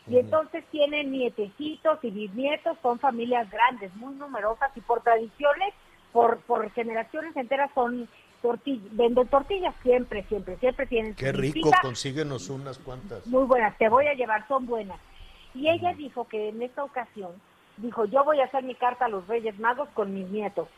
Y 0.09 0.19
entonces 0.19 0.65
tienen 0.71 1.11
nietecitos 1.11 1.99
y 2.05 2.11
bisnietos, 2.11 2.79
son 2.81 3.01
familias 3.01 3.51
grandes, 3.51 3.93
muy 3.97 4.15
numerosas 4.15 4.71
y 4.77 4.81
por 4.81 5.03
tradiciones, 5.03 5.75
por, 6.13 6.39
por 6.43 6.71
generaciones 6.71 7.37
enteras 7.37 7.71
son 7.75 8.09
tortillas, 8.41 8.87
venden 8.93 9.27
tortillas 9.27 9.75
siempre, 9.83 10.23
siempre, 10.29 10.57
siempre 10.59 10.87
tienen 10.87 11.15
Qué 11.17 11.33
rico, 11.33 11.71
consíguenos 11.83 12.49
unas 12.51 12.79
cuantas. 12.79 13.27
Muy 13.27 13.45
buenas, 13.47 13.77
te 13.79 13.89
voy 13.89 14.07
a 14.07 14.15
llevar, 14.15 14.47
son 14.47 14.67
buenas. 14.67 15.01
Y 15.55 15.69
ella 15.69 15.93
dijo 15.95 16.29
que 16.29 16.51
en 16.51 16.63
esta 16.63 16.85
ocasión, 16.85 17.33
dijo, 17.79 18.05
yo 18.05 18.23
voy 18.23 18.41
a 18.41 18.45
hacer 18.45 18.63
mi 18.63 18.77
carta 18.77 19.07
a 19.07 19.09
los 19.09 19.27
Reyes 19.27 19.59
Magos 19.59 19.89
con 19.95 20.15
mis 20.15 20.29
nietos. 20.29 20.69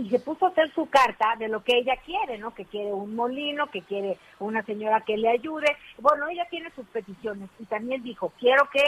Y 0.00 0.08
se 0.08 0.18
puso 0.18 0.46
a 0.46 0.48
hacer 0.48 0.72
su 0.72 0.88
carta 0.88 1.34
de 1.38 1.48
lo 1.48 1.62
que 1.62 1.76
ella 1.76 1.94
quiere, 2.04 2.38
¿no? 2.38 2.54
Que 2.54 2.64
quiere 2.64 2.90
un 2.90 3.14
molino, 3.14 3.66
que 3.66 3.82
quiere 3.82 4.16
una 4.38 4.62
señora 4.62 5.02
que 5.02 5.18
le 5.18 5.28
ayude. 5.28 5.76
Bueno, 5.98 6.26
ella 6.28 6.46
tiene 6.48 6.70
sus 6.70 6.86
peticiones. 6.86 7.50
Y 7.58 7.66
también 7.66 8.02
dijo, 8.02 8.32
quiero 8.38 8.68
que 8.70 8.82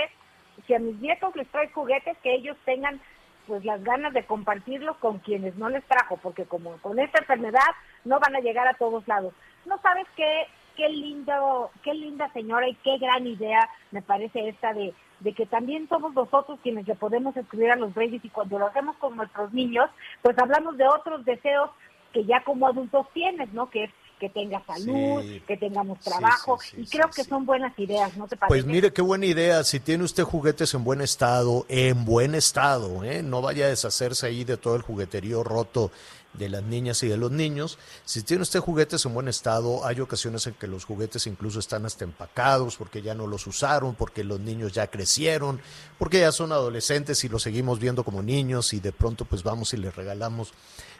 si 0.66 0.72
a 0.72 0.78
mis 0.78 0.98
nietos 1.00 1.36
les 1.36 1.46
traes 1.48 1.70
juguetes, 1.72 2.16
que 2.22 2.34
ellos 2.34 2.56
tengan 2.64 2.98
pues 3.46 3.62
las 3.64 3.82
ganas 3.84 4.14
de 4.14 4.24
compartirlos 4.24 4.96
con 4.98 5.18
quienes 5.18 5.56
no 5.56 5.68
les 5.68 5.84
trajo, 5.84 6.16
porque 6.16 6.44
como 6.44 6.78
con 6.78 6.98
esta 6.98 7.18
enfermedad 7.18 7.60
no 8.04 8.18
van 8.18 8.36
a 8.36 8.40
llegar 8.40 8.66
a 8.66 8.74
todos 8.74 9.06
lados. 9.06 9.34
No 9.66 9.78
sabes 9.82 10.06
qué, 10.16 10.46
qué 10.76 10.88
lindo, 10.88 11.70
qué 11.82 11.94
linda 11.94 12.32
señora 12.32 12.68
y 12.68 12.74
qué 12.76 12.98
gran 12.98 13.26
idea 13.26 13.68
me 13.90 14.02
parece 14.02 14.48
esta 14.48 14.72
de, 14.72 14.94
de 15.20 15.32
que 15.34 15.46
también 15.46 15.88
somos 15.88 16.14
nosotros 16.14 16.58
quienes 16.62 16.86
le 16.86 16.94
podemos 16.94 17.36
escribir 17.36 17.70
a 17.70 17.76
los 17.76 17.94
reyes 17.94 18.24
y 18.24 18.28
cuando 18.28 18.58
lo 18.58 18.66
hacemos 18.66 18.96
con 18.96 19.16
nuestros 19.16 19.52
niños, 19.52 19.88
pues 20.22 20.36
hablamos 20.38 20.76
de 20.76 20.86
otros 20.88 21.24
deseos 21.24 21.70
que 22.12 22.24
ya 22.24 22.42
como 22.44 22.66
adultos 22.66 23.06
tienes, 23.14 23.52
¿no? 23.52 23.70
Que 23.70 23.84
es 23.84 23.90
que 24.20 24.28
tengas 24.28 24.62
salud, 24.66 25.20
Sí. 25.22 25.42
que 25.48 25.56
tengamos 25.56 25.98
trabajo, 25.98 26.56
sí, 26.60 26.76
sí, 26.76 26.82
y 26.82 26.86
creo 26.86 27.10
que 27.10 27.24
son 27.24 27.44
buenas 27.44 27.76
ideas, 27.76 28.16
¿no 28.16 28.28
te 28.28 28.36
parece? 28.36 28.54
Pues 28.54 28.64
mire, 28.66 28.92
qué 28.92 29.02
buena 29.02 29.26
idea. 29.26 29.64
Si 29.64 29.80
tiene 29.80 30.04
usted 30.04 30.22
juguetes 30.22 30.74
en 30.74 30.84
buen 30.84 31.00
estado, 31.00 31.66
en 31.68 32.04
buen 32.04 32.36
estado, 32.36 33.02
¿eh? 33.02 33.20
no 33.24 33.42
vaya 33.42 33.64
a 33.64 33.68
deshacerse 33.70 34.26
ahí 34.28 34.44
de 34.44 34.56
todo 34.56 34.76
el 34.76 34.82
jugueterío 34.82 35.42
roto 35.42 35.90
de 36.34 36.48
las 36.48 36.62
niñas 36.62 37.02
y 37.02 37.08
de 37.08 37.16
los 37.16 37.30
niños. 37.30 37.78
Si 38.04 38.22
tiene 38.22 38.42
usted 38.42 38.60
juguetes 38.60 39.04
en 39.04 39.14
buen 39.14 39.28
estado, 39.28 39.86
hay 39.86 40.00
ocasiones 40.00 40.46
en 40.46 40.54
que 40.54 40.66
los 40.66 40.84
juguetes 40.84 41.26
incluso 41.26 41.58
están 41.58 41.84
hasta 41.86 42.04
empacados 42.04 42.76
porque 42.76 43.02
ya 43.02 43.14
no 43.14 43.26
los 43.26 43.46
usaron, 43.46 43.94
porque 43.94 44.24
los 44.24 44.40
niños 44.40 44.72
ya 44.72 44.86
crecieron, 44.86 45.60
porque 45.98 46.20
ya 46.20 46.32
son 46.32 46.52
adolescentes 46.52 47.22
y 47.24 47.28
los 47.28 47.42
seguimos 47.42 47.78
viendo 47.78 48.04
como 48.04 48.22
niños 48.22 48.72
y 48.72 48.80
de 48.80 48.92
pronto 48.92 49.24
pues 49.24 49.42
vamos 49.42 49.74
y 49.74 49.76
les 49.76 49.94
regalamos 49.94 50.52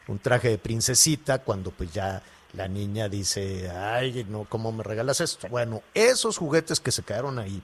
un 0.09 0.19
traje 0.19 0.49
de 0.49 0.59
princesita 0.59 1.43
cuando 1.43 1.71
pues 1.71 1.93
ya 1.93 2.23
la 2.53 2.69
niña 2.69 3.09
dice, 3.09 3.71
ay, 3.71 4.27
no, 4.29 4.45
¿cómo 4.49 4.73
me 4.73 4.83
regalas 4.83 5.21
esto? 5.21 5.49
Bueno, 5.49 5.83
esos 5.95 6.37
juguetes 6.37 6.81
que 6.81 6.93
se 6.93 7.03
quedaron 7.03 7.39
ahí 7.39 7.63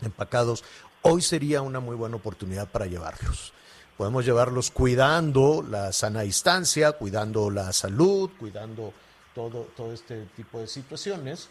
empacados, 0.00 0.64
hoy 1.02 1.22
sería 1.22 1.62
una 1.62 1.78
muy 1.78 1.94
buena 1.94 2.16
oportunidad 2.16 2.68
para 2.68 2.86
llevarlos. 2.86 3.52
Podemos 4.02 4.24
llevarlos 4.24 4.72
cuidando 4.72 5.62
la 5.62 5.92
sana 5.92 6.22
distancia, 6.22 6.90
cuidando 6.90 7.50
la 7.50 7.72
salud, 7.72 8.30
cuidando 8.36 8.92
todo, 9.32 9.68
todo 9.76 9.92
este 9.92 10.26
tipo 10.34 10.58
de 10.58 10.66
situaciones. 10.66 11.48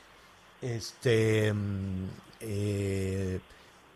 Este, 0.62 1.54
mm, 1.54 2.06
eh, 2.42 3.40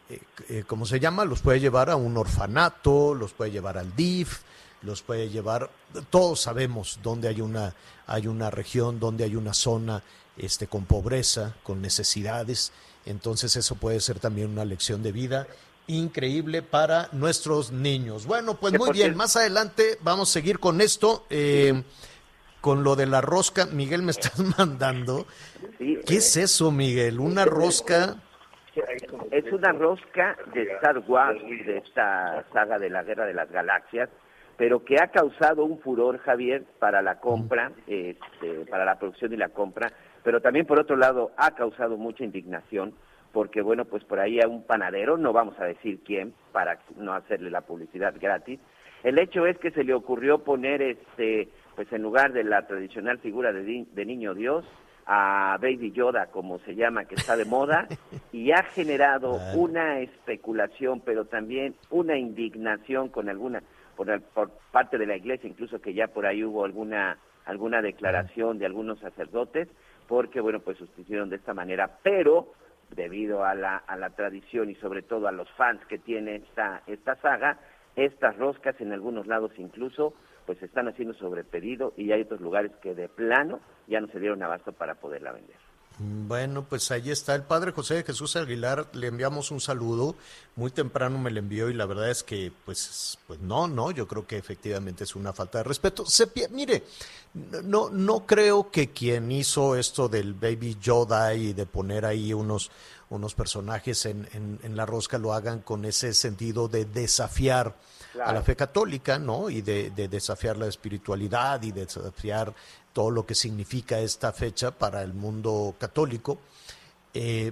eh, 0.09 0.19
eh, 0.47 0.63
¿cómo 0.65 0.85
se 0.85 1.01
llama? 1.01 1.25
Los 1.25 1.41
puede 1.41 1.59
llevar 1.59 1.89
a 1.89 1.97
un 1.97 2.15
orfanato, 2.15 3.13
los 3.13 3.33
puede 3.33 3.51
llevar 3.51 3.77
al 3.77 3.93
DIF, 3.93 4.43
los 4.83 5.01
puede 5.01 5.29
llevar, 5.29 5.69
todos 6.09 6.39
sabemos 6.39 6.99
dónde 7.03 7.27
hay 7.27 7.41
una, 7.41 7.75
hay 8.07 8.27
una 8.27 8.51
región, 8.51 9.01
donde 9.01 9.25
hay 9.25 9.35
una 9.35 9.53
zona 9.53 10.01
este, 10.37 10.67
con 10.67 10.85
pobreza, 10.85 11.53
con 11.61 11.81
necesidades, 11.81 12.71
entonces 13.05 13.57
eso 13.57 13.75
puede 13.75 13.99
ser 13.99 14.19
también 14.19 14.49
una 14.49 14.63
lección 14.63 15.03
de 15.03 15.11
vida 15.11 15.45
increíble 15.87 16.61
para 16.61 17.09
nuestros 17.11 17.71
niños. 17.71 18.25
Bueno, 18.25 18.55
pues 18.55 18.77
muy 18.77 18.91
bien, 18.91 19.15
más 19.15 19.35
adelante 19.35 19.97
vamos 20.01 20.29
a 20.29 20.33
seguir 20.33 20.59
con 20.59 20.81
esto, 20.81 21.25
eh, 21.29 21.83
con 22.61 22.83
lo 22.83 22.95
de 22.95 23.05
la 23.05 23.21
rosca. 23.21 23.65
Miguel, 23.65 24.01
me 24.01 24.11
estás 24.11 24.39
mandando. 24.57 25.25
¿Qué 25.77 26.17
es 26.17 26.37
eso, 26.37 26.71
Miguel? 26.71 27.19
¿Una 27.19 27.45
rosca? 27.45 28.17
Es 29.31 29.51
una 29.53 29.71
rosca 29.71 30.37
de 30.53 30.63
Star 30.63 30.99
Wars, 31.07 31.41
de 31.41 31.77
esta 31.77 32.45
saga 32.51 32.77
de 32.77 32.89
la 32.89 33.03
Guerra 33.03 33.25
de 33.25 33.33
las 33.33 33.49
Galaxias, 33.49 34.09
pero 34.57 34.83
que 34.83 34.95
ha 35.01 35.07
causado 35.07 35.63
un 35.63 35.79
furor, 35.79 36.19
Javier, 36.19 36.63
para 36.79 37.01
la 37.01 37.19
compra, 37.19 37.71
este, 37.87 38.65
para 38.69 38.85
la 38.85 38.99
producción 38.99 39.33
y 39.33 39.37
la 39.37 39.49
compra, 39.49 39.91
pero 40.23 40.41
también 40.41 40.65
por 40.65 40.79
otro 40.79 40.95
lado 40.97 41.31
ha 41.37 41.51
causado 41.51 41.97
mucha 41.97 42.23
indignación, 42.23 42.93
porque 43.35 43.61
bueno, 43.61 43.83
pues 43.83 44.01
por 44.05 44.21
ahí 44.21 44.39
a 44.39 44.47
un 44.47 44.63
panadero, 44.63 45.17
no 45.17 45.33
vamos 45.33 45.59
a 45.59 45.65
decir 45.65 45.99
quién, 46.05 46.33
para 46.53 46.79
no 46.95 47.13
hacerle 47.13 47.49
la 47.51 47.59
publicidad 47.59 48.15
gratis, 48.17 48.61
el 49.03 49.19
hecho 49.19 49.45
es 49.45 49.57
que 49.59 49.71
se 49.71 49.83
le 49.83 49.93
ocurrió 49.93 50.39
poner, 50.45 50.81
este, 50.81 51.49
pues 51.75 51.91
en 51.91 52.01
lugar 52.01 52.31
de 52.31 52.45
la 52.45 52.65
tradicional 52.65 53.17
figura 53.19 53.51
de, 53.51 53.85
de 53.91 54.05
niño 54.05 54.33
Dios, 54.35 54.63
a 55.05 55.57
Baby 55.61 55.91
Yoda, 55.91 56.27
como 56.27 56.59
se 56.59 56.75
llama, 56.75 57.03
que 57.05 57.15
está 57.15 57.35
de 57.35 57.43
moda, 57.43 57.89
y 58.31 58.53
ha 58.53 58.63
generado 58.63 59.31
una 59.53 59.99
especulación, 59.99 61.01
pero 61.01 61.25
también 61.25 61.75
una 61.89 62.17
indignación 62.17 63.09
con 63.09 63.27
alguna, 63.27 63.61
por, 63.97 64.09
el- 64.11 64.21
por 64.21 64.49
parte 64.71 64.97
de 64.97 65.07
la 65.07 65.17
iglesia, 65.17 65.49
incluso 65.49 65.81
que 65.81 65.93
ya 65.93 66.07
por 66.07 66.25
ahí 66.25 66.41
hubo 66.41 66.63
alguna, 66.63 67.17
alguna 67.43 67.81
declaración 67.81 68.59
de 68.59 68.65
algunos 68.65 68.97
sacerdotes, 68.99 69.67
porque, 70.07 70.39
bueno, 70.39 70.61
pues 70.61 70.77
sustituyeron 70.77 71.29
de 71.29 71.35
esta 71.35 71.53
manera, 71.53 71.97
pero 72.01 72.53
debido 72.91 73.43
a 73.43 73.55
la, 73.55 73.77
a 73.77 73.97
la 73.97 74.11
tradición 74.11 74.69
y 74.69 74.75
sobre 74.75 75.01
todo 75.01 75.27
a 75.27 75.31
los 75.31 75.49
fans 75.51 75.85
que 75.87 75.97
tiene 75.97 76.35
esta, 76.35 76.83
esta 76.87 77.15
saga, 77.17 77.59
estas 77.95 78.35
roscas 78.37 78.79
en 78.81 78.91
algunos 78.91 79.27
lados 79.27 79.51
incluso 79.57 80.13
pues 80.45 80.61
están 80.61 80.87
haciendo 80.87 81.13
sobre 81.15 81.43
pedido 81.43 81.93
y 81.97 82.11
hay 82.11 82.21
otros 82.21 82.41
lugares 82.41 82.71
que 82.81 82.93
de 82.93 83.09
plano 83.09 83.59
ya 83.87 83.99
no 83.99 84.07
se 84.07 84.19
dieron 84.19 84.43
abasto 84.43 84.73
para 84.73 84.95
poderla 84.95 85.31
vender. 85.31 85.57
Bueno, 85.97 86.65
pues 86.67 86.91
ahí 86.91 87.09
está 87.09 87.35
el 87.35 87.43
padre 87.43 87.71
José 87.71 87.95
de 87.95 88.03
Jesús 88.03 88.35
Aguilar, 88.35 88.89
le 88.91 89.07
enviamos 89.07 89.49
un 89.51 89.61
saludo, 89.61 90.15
muy 90.57 90.69
temprano 90.71 91.17
me 91.17 91.31
lo 91.31 91.39
envió 91.39 91.69
y 91.69 91.73
la 91.73 91.85
verdad 91.85 92.09
es 92.09 92.21
que 92.21 92.51
pues 92.65 93.17
pues 93.25 93.39
no, 93.39 93.69
no, 93.69 93.91
yo 93.91 94.05
creo 94.05 94.27
que 94.27 94.37
efectivamente 94.37 95.05
es 95.05 95.15
una 95.15 95.31
falta 95.31 95.59
de 95.59 95.63
respeto. 95.63 96.05
Se 96.05 96.29
mire, 96.51 96.83
no 97.63 97.89
no 97.89 98.25
creo 98.25 98.69
que 98.71 98.91
quien 98.91 99.31
hizo 99.31 99.77
esto 99.77 100.09
del 100.09 100.33
Baby 100.33 100.77
Yoda 100.81 101.33
y 101.33 101.53
de 101.53 101.65
poner 101.65 102.05
ahí 102.05 102.33
unos 102.33 102.71
unos 103.09 103.33
personajes 103.33 104.05
en, 104.05 104.27
en, 104.33 104.59
en 104.63 104.75
la 104.75 104.85
rosca 104.85 105.17
lo 105.17 105.33
hagan 105.33 105.61
con 105.61 105.85
ese 105.85 106.13
sentido 106.13 106.67
de 106.67 106.83
desafiar 106.85 107.73
a 108.23 108.33
la 108.33 108.41
fe 108.41 108.55
católica, 108.55 109.19
¿no? 109.19 109.49
Y 109.49 109.61
de, 109.61 109.91
de 109.91 110.07
desafiar 110.07 110.57
la 110.57 110.67
espiritualidad 110.67 111.61
y 111.63 111.71
de 111.71 111.85
desafiar 111.85 112.53
todo 112.95 113.11
lo 113.11 113.25
que 113.25 113.35
significa 113.35 113.99
esta 113.99 114.31
fecha 114.31 114.71
para 114.71 115.03
el 115.03 115.13
mundo 115.13 115.75
católico. 115.77 116.39
Eh, 117.13 117.51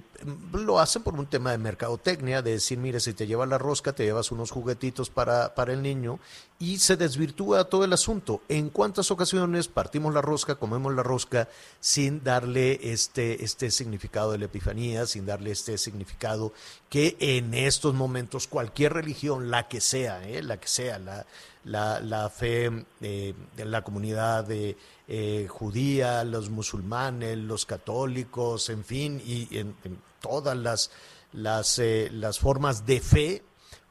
lo 0.53 0.79
hacen 0.79 1.03
por 1.03 1.15
un 1.15 1.25
tema 1.25 1.51
de 1.51 1.57
mercadotecnia, 1.57 2.41
de 2.41 2.51
decir, 2.51 2.77
mire, 2.77 3.01
si 3.01 3.13
te 3.13 3.27
llevas 3.27 3.49
la 3.49 3.57
rosca, 3.57 3.91
te 3.91 4.05
llevas 4.05 4.31
unos 4.31 4.51
juguetitos 4.51 5.09
para, 5.09 5.53
para 5.53 5.73
el 5.73 5.81
niño 5.81 6.19
y 6.63 6.79
se 6.79 6.95
desvirtúa 6.95 7.65
todo 7.65 7.83
el 7.83 7.91
asunto. 7.91 8.41
¿En 8.47 8.69
cuántas 8.69 9.11
ocasiones 9.11 9.67
partimos 9.67 10.13
la 10.13 10.21
rosca, 10.21 10.55
comemos 10.55 10.93
la 10.93 11.03
rosca 11.03 11.49
sin 11.81 12.23
darle 12.23 12.79
este, 12.81 13.43
este 13.43 13.69
significado 13.69 14.31
de 14.31 14.37
la 14.37 14.45
Epifanía, 14.45 15.05
sin 15.05 15.25
darle 15.25 15.51
este 15.51 15.77
significado 15.77 16.53
que 16.89 17.17
en 17.19 17.53
estos 17.53 17.93
momentos 17.93 18.47
cualquier 18.47 18.93
religión, 18.93 19.51
la 19.51 19.67
que 19.67 19.81
sea, 19.81 20.25
¿eh? 20.25 20.41
la 20.41 20.57
que 20.57 20.69
sea, 20.69 20.99
la, 20.99 21.25
la, 21.65 21.99
la 21.99 22.29
fe 22.29 22.85
eh, 23.01 23.33
de 23.57 23.65
la 23.65 23.83
comunidad 23.83 24.45
de, 24.45 24.77
eh, 25.09 25.47
judía, 25.49 26.23
los 26.23 26.49
musulmanes, 26.49 27.37
los 27.37 27.65
católicos, 27.65 28.69
en 28.69 28.85
fin, 28.85 29.21
y 29.25 29.49
en, 29.57 29.75
en 29.83 29.99
todas 30.21 30.55
las, 30.55 30.91
las, 31.33 31.77
eh, 31.79 32.09
las 32.09 32.39
formas 32.39 32.85
de 32.85 33.01
fe 33.01 33.43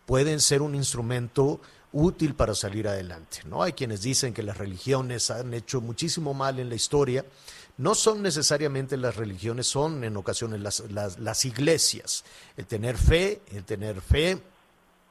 pueden 0.06 0.40
ser 0.40 0.62
un 0.62 0.74
instrumento 0.74 1.60
útil 1.92 2.34
para 2.34 2.54
salir 2.54 2.88
adelante. 2.88 3.40
¿no? 3.46 3.62
Hay 3.62 3.72
quienes 3.72 4.02
dicen 4.02 4.34
que 4.34 4.42
las 4.42 4.56
religiones 4.56 5.30
han 5.30 5.54
hecho 5.54 5.80
muchísimo 5.80 6.34
mal 6.34 6.58
en 6.58 6.68
la 6.68 6.74
historia. 6.74 7.24
No 7.78 7.94
son 7.94 8.22
necesariamente 8.22 8.96
las 8.96 9.16
religiones, 9.16 9.66
son 9.66 10.04
en 10.04 10.16
ocasiones 10.16 10.60
las, 10.60 10.80
las, 10.90 11.18
las 11.18 11.44
iglesias. 11.44 12.24
El 12.56 12.66
tener 12.66 12.96
fe, 12.96 13.42
el 13.52 13.64
tener 13.64 14.00
fe 14.00 14.42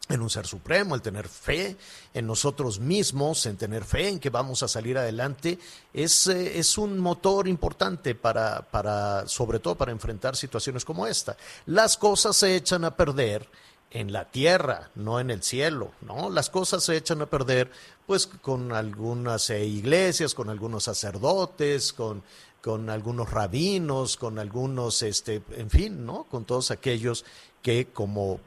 en 0.10 0.22
un 0.22 0.30
ser 0.30 0.46
supremo, 0.46 0.96
el 0.96 1.02
tener 1.02 1.28
fe 1.28 1.78
en 2.14 2.28
nosotros 2.28 2.80
mismos, 2.80 3.46
en 3.46 3.58
tener 3.58 3.84
fe 3.84 4.10
en 4.10 4.20
que 4.20 4.30
vamos 4.30 4.64
a 4.64 4.68
salir 4.68 4.98
adelante, 4.98 5.58
es, 5.94 6.28
eh, 6.28 6.60
es 6.60 6.78
un 6.78 7.00
motor 7.00 7.48
importante 7.48 8.16
para, 8.16 8.62
para, 8.62 9.28
sobre 9.28 9.60
todo 9.60 9.76
para 9.76 9.92
enfrentar 9.92 10.36
situaciones 10.36 10.86
como 10.86 11.08
esta. 11.08 11.38
Las 11.66 11.98
cosas 11.98 12.36
se 12.36 12.56
echan 12.56 12.84
a 12.84 12.96
perder 12.96 13.48
en 13.92 14.14
la 14.14 14.32
tierra, 14.32 14.90
no 14.96 15.20
en 15.20 15.30
el 15.30 15.44
cielo, 15.44 15.92
¿no? 16.02 16.30
Las 16.30 16.50
cosas 16.50 16.84
se 16.84 16.96
echan 16.96 17.22
a 17.22 17.26
perder, 17.26 17.70
pues, 18.08 18.26
con 18.26 18.72
algunas 18.72 19.50
eh, 19.50 19.66
iglesias, 19.66 20.34
con 20.34 20.50
algunos 20.50 20.86
sacerdotes, 20.86 21.92
con, 21.92 22.24
con 22.62 22.90
algunos 22.90 23.30
rabinos, 23.30 24.16
con 24.16 24.40
algunos, 24.40 25.04
este, 25.04 25.44
en 25.52 25.70
fin, 25.70 26.06
¿no? 26.06 26.24
Con 26.24 26.46
todos 26.46 26.72
aquellos 26.72 27.26
que 27.62 27.88
como 27.88 28.40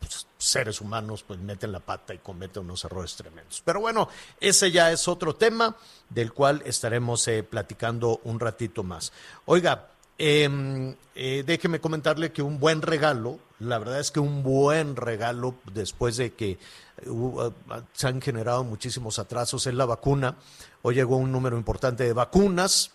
pues, 0.00 0.26
seres 0.36 0.80
humanos 0.80 1.24
pues 1.26 1.40
meten 1.40 1.72
la 1.72 1.80
pata 1.80 2.14
y 2.14 2.18
cometen 2.18 2.64
unos 2.64 2.84
errores 2.84 3.14
tremendos. 3.16 3.62
Pero 3.64 3.80
bueno, 3.80 4.08
ese 4.40 4.70
ya 4.70 4.90
es 4.92 5.08
otro 5.08 5.34
tema 5.34 5.76
del 6.08 6.32
cual 6.32 6.62
estaremos 6.64 7.26
eh, 7.28 7.42
platicando 7.42 8.20
un 8.24 8.40
ratito 8.40 8.82
más. 8.82 9.12
Oiga, 9.46 9.88
eh, 10.18 10.94
eh, 11.14 11.44
déjeme 11.46 11.80
comentarle 11.80 12.32
que 12.32 12.42
un 12.42 12.58
buen 12.58 12.82
regalo, 12.82 13.38
la 13.58 13.78
verdad 13.78 14.00
es 14.00 14.10
que 14.10 14.20
un 14.20 14.42
buen 14.42 14.96
regalo 14.96 15.54
después 15.72 16.16
de 16.16 16.32
que 16.32 16.58
uh, 17.06 17.50
se 17.92 18.06
han 18.06 18.20
generado 18.20 18.64
muchísimos 18.64 19.18
atrasos 19.18 19.66
en 19.66 19.78
la 19.78 19.84
vacuna, 19.84 20.36
hoy 20.82 20.96
llegó 20.96 21.16
un 21.16 21.32
número 21.32 21.56
importante 21.56 22.04
de 22.04 22.12
vacunas, 22.12 22.92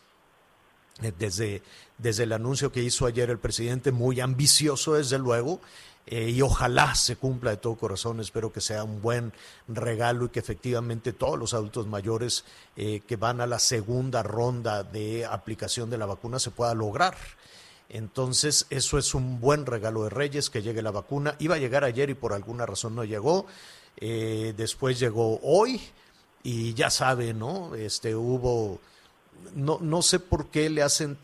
eh, 1.01 1.12
desde, 1.18 1.63
desde 1.98 2.24
el 2.24 2.34
anuncio 2.34 2.72
que 2.72 2.84
hizo 2.84 3.06
ayer 3.06 3.30
el 3.30 3.39
presidente, 3.39 3.92
muy 3.92 4.20
ambicioso 4.20 4.94
desde 4.94 5.18
luego, 5.18 5.60
eh, 6.05 6.29
y 6.29 6.41
ojalá 6.41 6.95
se 6.95 7.15
cumpla 7.15 7.51
de 7.51 7.57
todo 7.57 7.75
corazón. 7.75 8.19
Espero 8.19 8.51
que 8.51 8.62
sea 8.62 8.83
un 8.83 9.01
buen 9.01 9.33
regalo 9.67 10.25
y 10.25 10.29
que 10.29 10.39
efectivamente 10.39 11.13
todos 11.13 11.39
los 11.39 11.53
adultos 11.53 11.88
mayores 11.88 12.43
eh, 12.75 13.01
que 13.07 13.15
van 13.15 13.39
a 13.39 13.48
la 13.48 13.60
segunda 13.60 14.22
ronda 14.22 14.83
de 14.83 15.25
aplicación 15.25 15.89
de 15.89 15.98
la 15.98 16.05
vacuna 16.05 16.39
se 16.39 16.51
pueda 16.51 16.74
lograr. 16.74 17.15
Entonces, 17.89 18.65
eso 18.69 18.98
es 18.98 19.13
un 19.13 19.39
buen 19.39 19.65
regalo 19.65 20.03
de 20.03 20.10
Reyes, 20.10 20.50
que 20.50 20.62
llegue 20.62 20.81
la 20.81 20.91
vacuna. 20.91 21.36
Iba 21.39 21.55
a 21.55 21.60
llegar 21.60 21.83
ayer 21.83 22.10
y 22.10 22.15
por 22.15 22.33
alguna 22.33 22.65
razón 22.65 22.95
no 22.95 23.03
llegó. 23.03 23.45
Eh, 23.98 24.53
después 24.57 25.00
llegó 25.00 25.39
hoy 25.43 25.79
y 26.41 26.74
ya 26.74 26.89
sabe, 26.89 27.33
¿no? 27.33 27.75
Este 27.75 28.15
hubo, 28.15 28.79
no, 29.55 29.77
no 29.79 30.01
sé 30.01 30.19
por 30.19 30.48
qué 30.48 30.69
le 30.69 30.81
hacen, 30.81 31.17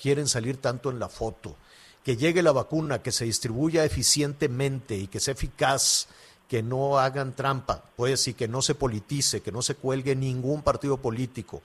quieren 0.00 0.26
salir 0.26 0.60
tanto 0.60 0.90
en 0.90 0.98
la 0.98 1.08
foto 1.08 1.56
que 2.04 2.16
llegue 2.16 2.42
la 2.42 2.52
vacuna, 2.52 3.02
que 3.02 3.10
se 3.10 3.24
distribuya 3.24 3.84
eficientemente 3.84 4.94
y 4.96 5.06
que 5.06 5.20
sea 5.20 5.32
eficaz, 5.32 6.06
que 6.48 6.62
no 6.62 6.98
hagan 6.98 7.34
trampa, 7.34 7.82
pues 7.96 8.28
y 8.28 8.34
que 8.34 8.46
no 8.46 8.60
se 8.60 8.74
politice, 8.74 9.40
que 9.40 9.50
no 9.50 9.62
se 9.62 9.74
cuelgue 9.74 10.14
ningún 10.14 10.62
partido 10.62 10.98
político. 10.98 11.62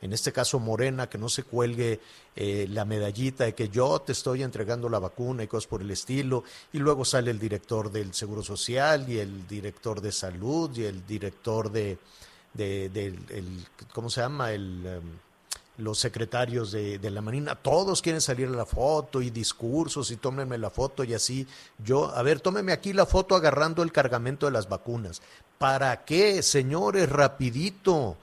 En 0.00 0.12
este 0.12 0.32
caso 0.32 0.58
Morena, 0.58 1.08
que 1.08 1.18
no 1.18 1.28
se 1.28 1.44
cuelgue 1.44 2.00
eh, 2.34 2.66
la 2.70 2.84
medallita 2.84 3.44
de 3.44 3.54
que 3.54 3.68
yo 3.68 4.00
te 4.00 4.12
estoy 4.12 4.42
entregando 4.42 4.88
la 4.88 4.98
vacuna 4.98 5.44
y 5.44 5.46
cosas 5.46 5.68
por 5.68 5.82
el 5.82 5.90
estilo, 5.90 6.42
y 6.72 6.78
luego 6.78 7.04
sale 7.04 7.30
el 7.30 7.38
director 7.38 7.92
del 7.92 8.14
Seguro 8.14 8.42
Social 8.42 9.08
y 9.08 9.18
el 9.18 9.46
director 9.46 10.00
de 10.00 10.10
Salud 10.10 10.76
y 10.76 10.84
el 10.84 11.06
director 11.06 11.70
de, 11.70 11.98
de, 12.54 13.14
¿cómo 13.92 14.08
se 14.08 14.22
llama? 14.22 14.52
El... 14.52 15.00
Um, 15.02 15.31
los 15.78 15.98
secretarios 15.98 16.70
de, 16.70 16.98
la 17.10 17.22
Marina, 17.22 17.54
todos 17.54 18.02
quieren 18.02 18.20
salir 18.20 18.48
a 18.48 18.52
la 18.52 18.66
foto 18.66 19.22
y 19.22 19.30
discursos 19.30 20.10
y 20.10 20.16
tómenme 20.16 20.58
la 20.58 20.70
foto 20.70 21.02
y 21.02 21.14
así. 21.14 21.46
Yo, 21.82 22.14
a 22.14 22.22
ver, 22.22 22.40
tómenme 22.40 22.72
aquí 22.72 22.92
la 22.92 23.06
foto 23.06 23.34
agarrando 23.34 23.82
el 23.82 23.92
cargamento 23.92 24.46
de 24.46 24.52
las 24.52 24.68
vacunas. 24.68 25.22
¿Para 25.58 26.04
qué, 26.04 26.42
señores? 26.42 27.08
Rapidito. 27.08 28.16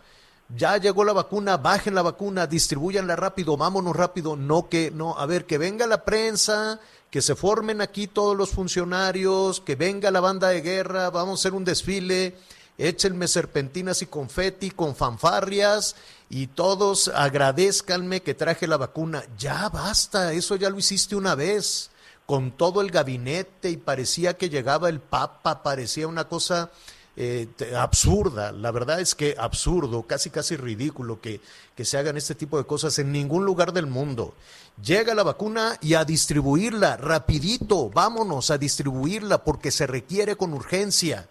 Ya 0.55 0.77
llegó 0.77 1.03
la 1.03 1.13
vacuna, 1.13 1.57
bajen 1.57 1.95
la 1.95 2.01
vacuna, 2.01 2.47
distribuyanla 2.47 3.15
rápido, 3.15 3.57
vámonos 3.57 3.95
rápido. 3.95 4.35
No 4.35 4.69
que, 4.69 4.91
no, 4.91 5.17
a 5.17 5.25
ver, 5.25 5.45
que 5.45 5.57
venga 5.57 5.85
la 5.85 6.05
prensa, 6.05 6.79
que 7.11 7.21
se 7.21 7.35
formen 7.35 7.81
aquí 7.81 8.07
todos 8.07 8.35
los 8.35 8.49
funcionarios, 8.49 9.59
que 9.59 9.75
venga 9.75 10.11
la 10.11 10.19
banda 10.19 10.49
de 10.49 10.61
guerra, 10.61 11.09
vamos 11.09 11.39
a 11.39 11.41
hacer 11.41 11.53
un 11.53 11.65
desfile 11.65 12.35
échenme 12.79 13.27
serpentinas 13.27 14.01
y 14.01 14.07
confeti 14.07 14.71
con 14.71 14.95
fanfarrias 14.95 15.95
y 16.29 16.47
todos 16.47 17.07
agradezcanme 17.07 18.21
que 18.21 18.35
traje 18.35 18.67
la 18.67 18.77
vacuna. 18.77 19.23
Ya 19.37 19.67
basta, 19.69 20.33
eso 20.33 20.55
ya 20.55 20.69
lo 20.69 20.77
hiciste 20.77 21.15
una 21.15 21.35
vez, 21.35 21.89
con 22.25 22.51
todo 22.51 22.81
el 22.81 22.91
gabinete 22.91 23.71
y 23.71 23.77
parecía 23.77 24.37
que 24.37 24.49
llegaba 24.49 24.89
el 24.89 24.99
Papa, 24.99 25.63
parecía 25.63 26.07
una 26.07 26.27
cosa 26.27 26.69
eh, 27.17 27.47
absurda. 27.75 28.51
La 28.51 28.69
verdad 28.69 29.01
es 29.01 29.15
que 29.15 29.35
absurdo, 29.39 30.03
casi 30.03 30.29
casi 30.29 30.55
ridículo 30.55 31.19
que, 31.19 31.41
que 31.75 31.85
se 31.85 31.97
hagan 31.97 32.17
este 32.17 32.35
tipo 32.35 32.59
de 32.59 32.65
cosas 32.65 32.99
en 32.99 33.11
ningún 33.11 33.45
lugar 33.45 33.73
del 33.73 33.87
mundo. 33.87 34.35
Llega 34.83 35.15
la 35.15 35.23
vacuna 35.23 35.77
y 35.81 35.95
a 35.95 36.05
distribuirla, 36.05 36.97
rapidito, 36.97 37.89
vámonos 37.89 38.51
a 38.51 38.59
distribuirla 38.59 39.43
porque 39.43 39.71
se 39.71 39.87
requiere 39.87 40.35
con 40.35 40.53
urgencia 40.53 41.27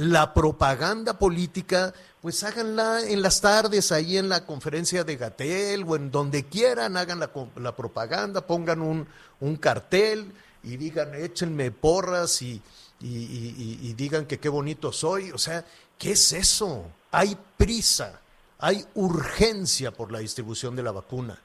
la 0.00 0.32
propaganda 0.32 1.18
política, 1.18 1.92
pues 2.22 2.42
háganla 2.42 3.02
en 3.06 3.20
las 3.20 3.42
tardes, 3.42 3.92
ahí 3.92 4.16
en 4.16 4.30
la 4.30 4.46
conferencia 4.46 5.04
de 5.04 5.16
Gatel 5.16 5.84
o 5.86 5.94
en 5.94 6.10
donde 6.10 6.46
quieran, 6.46 6.96
hagan 6.96 7.20
la, 7.20 7.76
propaganda, 7.76 8.46
pongan 8.46 8.80
un, 8.80 9.06
un, 9.40 9.56
cartel 9.56 10.32
y 10.62 10.78
digan, 10.78 11.14
échenme 11.14 11.70
porras 11.70 12.40
y, 12.40 12.62
y, 13.02 13.92
digan 13.92 14.24
que 14.24 14.38
qué 14.38 14.48
bonito 14.48 14.90
soy. 14.90 15.32
O 15.32 15.38
sea, 15.38 15.66
¿qué 15.98 16.12
es 16.12 16.32
eso? 16.32 16.86
Hay 17.10 17.36
prisa, 17.58 18.20
hay 18.58 18.82
urgencia 18.94 19.90
por 19.90 20.12
la 20.12 20.20
distribución 20.20 20.74
de 20.76 20.82
la 20.82 20.92
vacuna. 20.92 21.38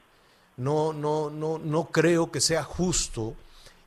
No, 0.56 0.94
no, 0.94 1.28
no, 1.28 1.58
no 1.58 1.84
creo 1.90 2.32
que 2.32 2.40
sea 2.40 2.64
justo 2.64 3.34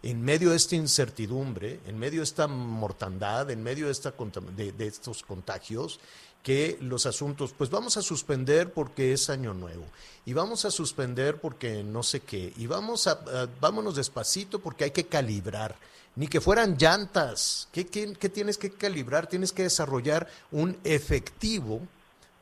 en 0.02 0.22
medio 0.22 0.52
de 0.52 0.56
esta 0.56 0.76
incertidumbre, 0.76 1.80
en 1.86 1.98
medio 2.00 2.22
de 2.22 2.24
esta 2.24 2.48
mortandad, 2.48 3.50
en 3.52 3.62
medio 3.62 3.88
de, 3.88 3.92
esta, 3.92 4.14
de, 4.56 4.88
estos 4.88 5.24
contagios, 5.24 6.00
que 6.42 6.78
los 6.80 7.06
asuntos, 7.06 7.54
pues 7.58 7.70
vamos 7.70 7.98
a 7.98 8.02
suspender 8.02 8.72
porque 8.72 9.12
es 9.12 9.30
año 9.30 9.54
nuevo, 9.54 9.86
y 10.26 10.34
vamos 10.34 10.64
a 10.64 10.72
suspender 10.72 11.42
porque 11.42 11.84
no 11.84 12.02
sé 12.02 12.22
qué, 12.22 12.54
y 12.56 12.66
vamos 12.66 13.08
a, 13.08 13.20
vámonos 13.60 13.96
despacito 13.96 14.60
porque 14.60 14.86
hay 14.86 14.92
que 14.92 15.08
calibrar, 15.08 15.76
ni 16.16 16.28
que 16.28 16.42
fueran 16.42 16.78
llantas, 16.78 17.68
¿Qué, 17.72 17.88
qué, 17.88 18.14
qué 18.14 18.30
tienes 18.30 18.58
que 18.58 18.72
calibrar? 18.72 19.28
Tienes 19.28 19.52
que 19.52 19.64
desarrollar 19.64 20.28
un 20.52 20.78
efectivo, 20.84 21.82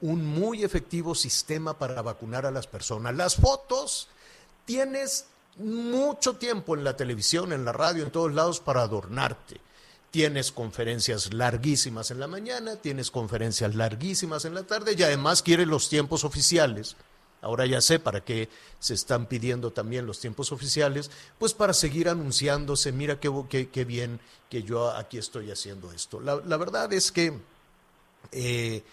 un 0.01 0.25
muy 0.25 0.63
efectivo 0.63 1.15
sistema 1.15 1.77
para 1.77 2.01
vacunar 2.01 2.45
a 2.45 2.51
las 2.51 2.67
personas. 2.67 3.15
Las 3.15 3.35
fotos, 3.35 4.07
tienes 4.65 5.25
mucho 5.59 6.35
tiempo 6.35 6.75
en 6.75 6.83
la 6.83 6.95
televisión, 6.95 7.53
en 7.53 7.65
la 7.65 7.71
radio, 7.71 8.03
en 8.03 8.11
todos 8.11 8.33
lados 8.33 8.59
para 8.59 8.81
adornarte. 8.81 9.59
Tienes 10.11 10.51
conferencias 10.51 11.33
larguísimas 11.33 12.11
en 12.11 12.19
la 12.19 12.27
mañana, 12.27 12.77
tienes 12.77 13.11
conferencias 13.11 13.75
larguísimas 13.75 14.45
en 14.45 14.55
la 14.55 14.63
tarde 14.63 14.95
y 14.97 15.03
además 15.03 15.41
quieres 15.41 15.67
los 15.67 15.89
tiempos 15.89 16.23
oficiales. 16.23 16.95
Ahora 17.41 17.65
ya 17.65 17.81
sé 17.81 17.99
para 17.99 18.23
qué 18.23 18.49
se 18.79 18.93
están 18.93 19.27
pidiendo 19.27 19.71
también 19.71 20.07
los 20.07 20.19
tiempos 20.19 20.51
oficiales, 20.51 21.11
pues 21.37 21.53
para 21.53 21.73
seguir 21.73 22.09
anunciándose, 22.09 22.91
mira 22.91 23.19
qué, 23.19 23.85
bien 23.85 24.19
que 24.49 24.63
yo 24.63 24.89
aquí 24.91 25.17
estoy 25.17 25.51
haciendo 25.51 25.91
esto. 25.91 26.19
La, 26.19 26.57
verdad 26.57 26.91
es 26.93 27.11
que 27.11 27.37
eh, 28.31 28.83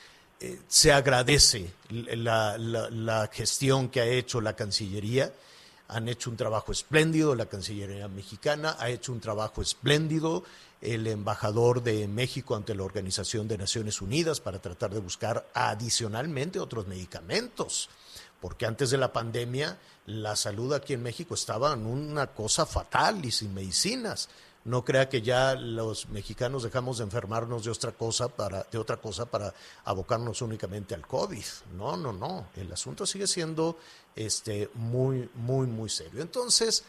eh, 0.40 0.61
se 0.68 0.92
agradece 0.92 1.72
la 1.88 3.31
gestión 3.33 3.88
que 3.88 4.00
ha 4.00 4.07
hecho 4.07 4.40
la 4.40 4.57
Cancillería 4.57 5.33
han 5.88 6.09
hecho 6.09 6.31
un 6.31 6.37
trabajo 6.37 6.73
espléndido, 6.73 7.35
la 7.35 7.47
Cancillería 7.47 8.09
mexicana 8.09 8.77
ha 8.79 8.88
hecho 8.88 9.12
un 9.12 9.20
trabajo 9.20 9.62
espléndido, 9.62 10.44
el 10.81 11.07
embajador 11.07 11.83
de 11.83 12.09
México 12.09 12.57
ante 12.57 12.75
la 12.75 12.85
Organización 12.85 13.49
de 13.49 13.59
Naciones 13.59 14.03
Unidas 14.03 14.40
para 14.40 14.61
tratar 14.61 14.92
de 14.92 15.01
buscar 15.01 15.49
adicionalmente 15.55 16.61
otros 16.61 16.87
medicamentos, 16.87 17.88
porque 18.40 18.66
antes 18.66 18.90
de 18.90 18.99
la 18.99 19.12
pandemia 19.12 19.79
la 20.07 20.37
salud 20.37 20.73
aquí 20.73 20.92
en 20.92 21.03
México 21.03 21.35
estaba 21.35 21.73
en 21.73 21.87
una 21.87 22.27
cosa 22.29 22.66
fatal 22.66 23.25
y 23.25 23.31
sin 23.31 23.55
medicinas 23.55 24.29
no 24.64 24.85
crea 24.85 25.09
que 25.09 25.20
ya 25.20 25.55
los 25.55 26.09
mexicanos 26.09 26.62
dejamos 26.62 26.98
de 26.98 27.05
enfermarnos 27.05 27.64
de 27.64 27.70
otra 27.70 27.92
cosa 27.92 28.29
para 28.29 28.62
de 28.64 28.79
otra 28.79 28.96
cosa 28.96 29.27
para 29.27 29.53
abocarnos 29.85 30.40
únicamente 30.42 30.94
al 30.94 31.07
COVID. 31.07 31.44
No, 31.77 31.96
no, 31.96 32.12
no, 32.12 32.46
el 32.57 32.72
asunto 32.72 33.07
sigue 33.07 33.27
siendo 33.27 33.79
este 34.16 34.70
muy 34.74 35.29
muy 35.35 35.66
muy 35.66 35.90
serio. 35.90 36.22
Entonces, 36.22 36.85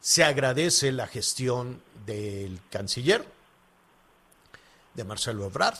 se 0.00 0.24
agradece 0.24 0.92
la 0.92 1.06
gestión 1.06 1.80
del 2.04 2.60
canciller 2.70 3.24
de 4.94 5.04
Marcelo 5.04 5.46
Ebrard, 5.46 5.78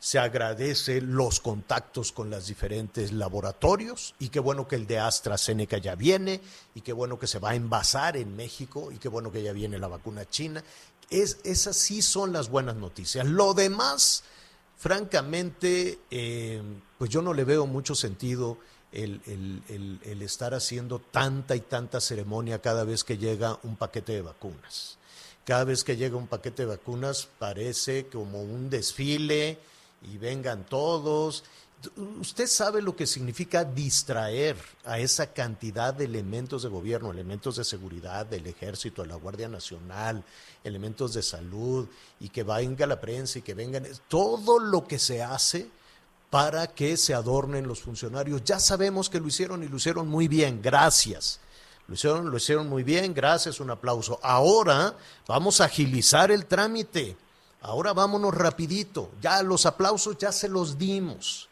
se 0.00 0.18
agradece 0.18 1.00
los 1.00 1.40
contactos 1.40 2.12
con 2.12 2.30
los 2.30 2.46
diferentes 2.46 3.12
laboratorios 3.12 4.14
y 4.18 4.28
qué 4.28 4.38
bueno 4.38 4.68
que 4.68 4.76
el 4.76 4.86
de 4.86 5.00
AstraZeneca 5.00 5.78
ya 5.78 5.96
viene 5.96 6.40
y 6.74 6.82
qué 6.82 6.92
bueno 6.92 7.18
que 7.18 7.26
se 7.26 7.40
va 7.40 7.50
a 7.50 7.54
envasar 7.56 8.16
en 8.16 8.36
México 8.36 8.92
y 8.92 8.98
qué 8.98 9.08
bueno 9.08 9.32
que 9.32 9.42
ya 9.42 9.52
viene 9.52 9.78
la 9.78 9.88
vacuna 9.88 10.28
china. 10.28 10.62
Es, 11.10 11.38
esas 11.42 11.76
sí 11.76 12.02
son 12.02 12.32
las 12.32 12.48
buenas 12.48 12.76
noticias. 12.76 13.26
Lo 13.26 13.54
demás, 13.54 14.22
francamente, 14.76 15.98
eh, 16.10 16.62
pues 16.96 17.10
yo 17.10 17.20
no 17.20 17.34
le 17.34 17.44
veo 17.44 17.66
mucho 17.66 17.96
sentido 17.96 18.58
el, 18.92 19.20
el 20.04 20.22
estar 20.22 20.54
haciendo 20.54 21.00
tanta 21.00 21.56
y 21.56 21.60
tanta 21.60 22.00
ceremonia 22.00 22.60
cada 22.60 22.84
vez 22.84 23.04
que 23.04 23.18
llega 23.18 23.58
un 23.64 23.76
paquete 23.76 24.12
de 24.12 24.22
vacunas 24.22 24.96
Cada 25.44 25.64
vez 25.64 25.84
que 25.84 25.96
llega 25.96 26.16
un 26.16 26.26
paquete 26.26 26.62
de 26.62 26.68
vacunas 26.68 27.28
parece 27.38 28.06
como 28.06 28.40
un 28.40 28.70
desfile 28.70 29.58
y 30.02 30.18
vengan 30.18 30.64
todos. 30.64 31.44
Usted 32.20 32.48
sabe 32.48 32.82
lo 32.82 32.96
que 32.96 33.06
significa 33.06 33.64
distraer 33.64 34.56
a 34.84 34.98
esa 34.98 35.32
cantidad 35.32 35.94
de 35.94 36.06
elementos 36.06 36.64
de 36.64 36.68
gobierno, 36.68 37.12
elementos 37.12 37.56
de 37.56 37.64
seguridad 37.64 38.26
del 38.26 38.46
ejército, 38.48 39.02
de 39.02 39.08
la 39.08 39.14
Guardia 39.14 39.48
Nacional, 39.48 40.24
elementos 40.64 41.14
de 41.14 41.22
salud, 41.22 41.86
y 42.18 42.30
que 42.30 42.42
venga 42.42 42.86
la 42.86 43.00
prensa 43.00 43.38
y 43.38 43.42
que 43.42 43.54
vengan 43.54 43.86
todo 44.08 44.58
lo 44.58 44.86
que 44.88 44.98
se 44.98 45.22
hace 45.22 45.68
para 46.30 46.66
que 46.66 46.96
se 46.96 47.14
adornen 47.14 47.68
los 47.68 47.80
funcionarios. 47.80 48.42
Ya 48.44 48.58
sabemos 48.58 49.08
que 49.08 49.20
lo 49.20 49.28
hicieron 49.28 49.62
y 49.62 49.68
lo 49.68 49.76
hicieron 49.76 50.08
muy 50.08 50.26
bien, 50.26 50.60
gracias. 50.60 51.40
Lo 51.86 51.94
hicieron, 51.94 52.30
lo 52.30 52.36
hicieron 52.36 52.68
muy 52.68 52.82
bien, 52.82 53.14
gracias, 53.14 53.60
un 53.60 53.70
aplauso. 53.70 54.18
Ahora 54.22 54.94
vamos 55.26 55.60
a 55.60 55.66
agilizar 55.66 56.30
el 56.30 56.44
trámite. 56.46 57.16
Ahora 57.60 57.92
vámonos 57.92 58.34
rapidito. 58.34 59.10
Ya 59.20 59.42
los 59.42 59.66
aplausos 59.66 60.16
ya 60.18 60.32
se 60.32 60.48
los 60.48 60.78
dimos. 60.78 61.48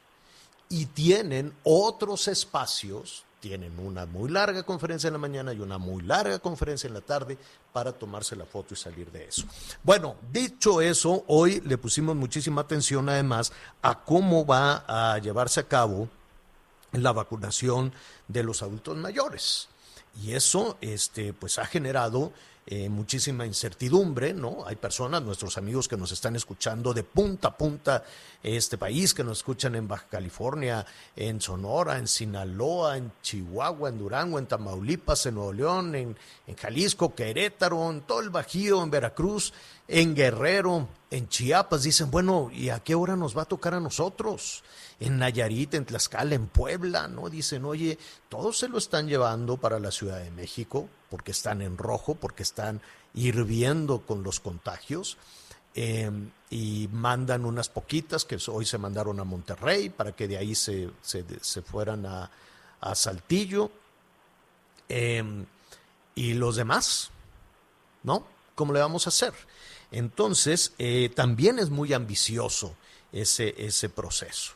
Y 0.68 0.86
tienen 0.86 1.54
otros 1.62 2.26
espacios, 2.26 3.24
tienen 3.40 3.78
una 3.78 4.06
muy 4.06 4.28
larga 4.28 4.64
conferencia 4.64 5.06
en 5.06 5.12
la 5.12 5.18
mañana 5.18 5.52
y 5.52 5.60
una 5.60 5.78
muy 5.78 6.02
larga 6.02 6.38
conferencia 6.40 6.88
en 6.88 6.94
la 6.94 7.00
tarde 7.00 7.38
para 7.72 7.92
tomarse 7.92 8.34
la 8.34 8.46
foto 8.46 8.74
y 8.74 8.76
salir 8.76 9.10
de 9.12 9.26
eso. 9.26 9.44
Bueno, 9.84 10.16
dicho 10.32 10.80
eso, 10.80 11.24
hoy 11.28 11.60
le 11.60 11.78
pusimos 11.78 12.16
muchísima 12.16 12.62
atención 12.62 13.08
además 13.08 13.52
a 13.82 14.02
cómo 14.02 14.44
va 14.44 14.84
a 14.88 15.18
llevarse 15.18 15.60
a 15.60 15.68
cabo 15.68 16.08
la 16.92 17.12
vacunación 17.12 17.92
de 18.26 18.42
los 18.42 18.62
adultos 18.62 18.96
mayores. 18.96 19.68
Y 20.22 20.32
eso 20.32 20.78
este, 20.80 21.32
pues 21.32 21.58
ha 21.58 21.66
generado 21.66 22.32
eh, 22.68 22.88
muchísima 22.88 23.46
incertidumbre, 23.46 24.34
¿no? 24.34 24.66
Hay 24.66 24.74
personas, 24.74 25.22
nuestros 25.22 25.56
amigos 25.56 25.86
que 25.86 25.96
nos 25.96 26.10
están 26.10 26.34
escuchando 26.34 26.92
de 26.92 27.04
punta 27.04 27.48
a 27.48 27.56
punta 27.56 28.02
este 28.42 28.76
país, 28.76 29.14
que 29.14 29.22
nos 29.22 29.38
escuchan 29.38 29.76
en 29.76 29.86
Baja 29.86 30.06
California, 30.10 30.84
en 31.14 31.40
Sonora, 31.40 31.96
en 31.96 32.08
Sinaloa, 32.08 32.96
en 32.96 33.12
Chihuahua, 33.22 33.90
en 33.90 33.98
Durango, 33.98 34.40
en 34.40 34.46
Tamaulipas, 34.46 35.26
en 35.26 35.34
Nuevo 35.36 35.52
León, 35.52 35.94
en, 35.94 36.18
en 36.48 36.56
Jalisco, 36.56 37.14
Querétaro, 37.14 37.88
en 37.88 38.00
todo 38.00 38.18
el 38.20 38.30
Bajío, 38.30 38.82
en 38.82 38.90
Veracruz, 38.90 39.52
en 39.88 40.14
Guerrero, 40.14 40.88
en 41.10 41.28
Chiapas. 41.28 41.82
Dicen, 41.82 42.10
bueno, 42.10 42.50
¿y 42.52 42.70
a 42.70 42.80
qué 42.80 42.94
hora 42.94 43.16
nos 43.16 43.36
va 43.36 43.42
a 43.42 43.46
tocar 43.46 43.74
a 43.74 43.80
nosotros? 43.80 44.62
en 44.98 45.18
Nayarit, 45.18 45.74
en 45.74 45.84
Tlaxcala, 45.84 46.34
en 46.34 46.46
Puebla, 46.46 47.08
¿no? 47.08 47.28
Dicen, 47.28 47.64
oye, 47.64 47.98
todos 48.28 48.58
se 48.58 48.68
lo 48.68 48.78
están 48.78 49.08
llevando 49.08 49.56
para 49.56 49.78
la 49.78 49.90
Ciudad 49.90 50.18
de 50.18 50.30
México 50.30 50.88
porque 51.10 51.32
están 51.32 51.60
en 51.62 51.76
rojo, 51.76 52.14
porque 52.14 52.42
están 52.42 52.80
hirviendo 53.14 54.00
con 54.00 54.22
los 54.22 54.40
contagios. 54.40 55.16
Em, 55.74 56.30
y 56.48 56.88
mandan 56.90 57.44
unas 57.44 57.68
poquitas 57.68 58.24
que 58.24 58.38
hoy 58.48 58.64
se 58.64 58.78
mandaron 58.78 59.20
a 59.20 59.24
Monterrey 59.24 59.90
para 59.90 60.12
que 60.12 60.26
de 60.26 60.38
ahí 60.38 60.54
se, 60.54 60.90
se, 61.02 61.62
fueran 61.62 62.06
a, 62.06 62.30
a 62.80 62.94
Saltillo. 62.94 63.70
Em, 64.88 65.44
y 66.14 66.32
los 66.32 66.56
demás, 66.56 67.10
¿no? 68.04 68.26
¿Cómo 68.54 68.72
le 68.72 68.80
vamos 68.80 69.06
a 69.06 69.10
hacer? 69.10 69.34
Entonces, 69.90 70.72
eh, 70.78 71.10
también 71.14 71.58
es 71.58 71.70
muy 71.70 71.92
ambicioso 71.92 72.74
ese, 73.12 73.54
ese 73.58 73.88
proceso. 73.88 74.52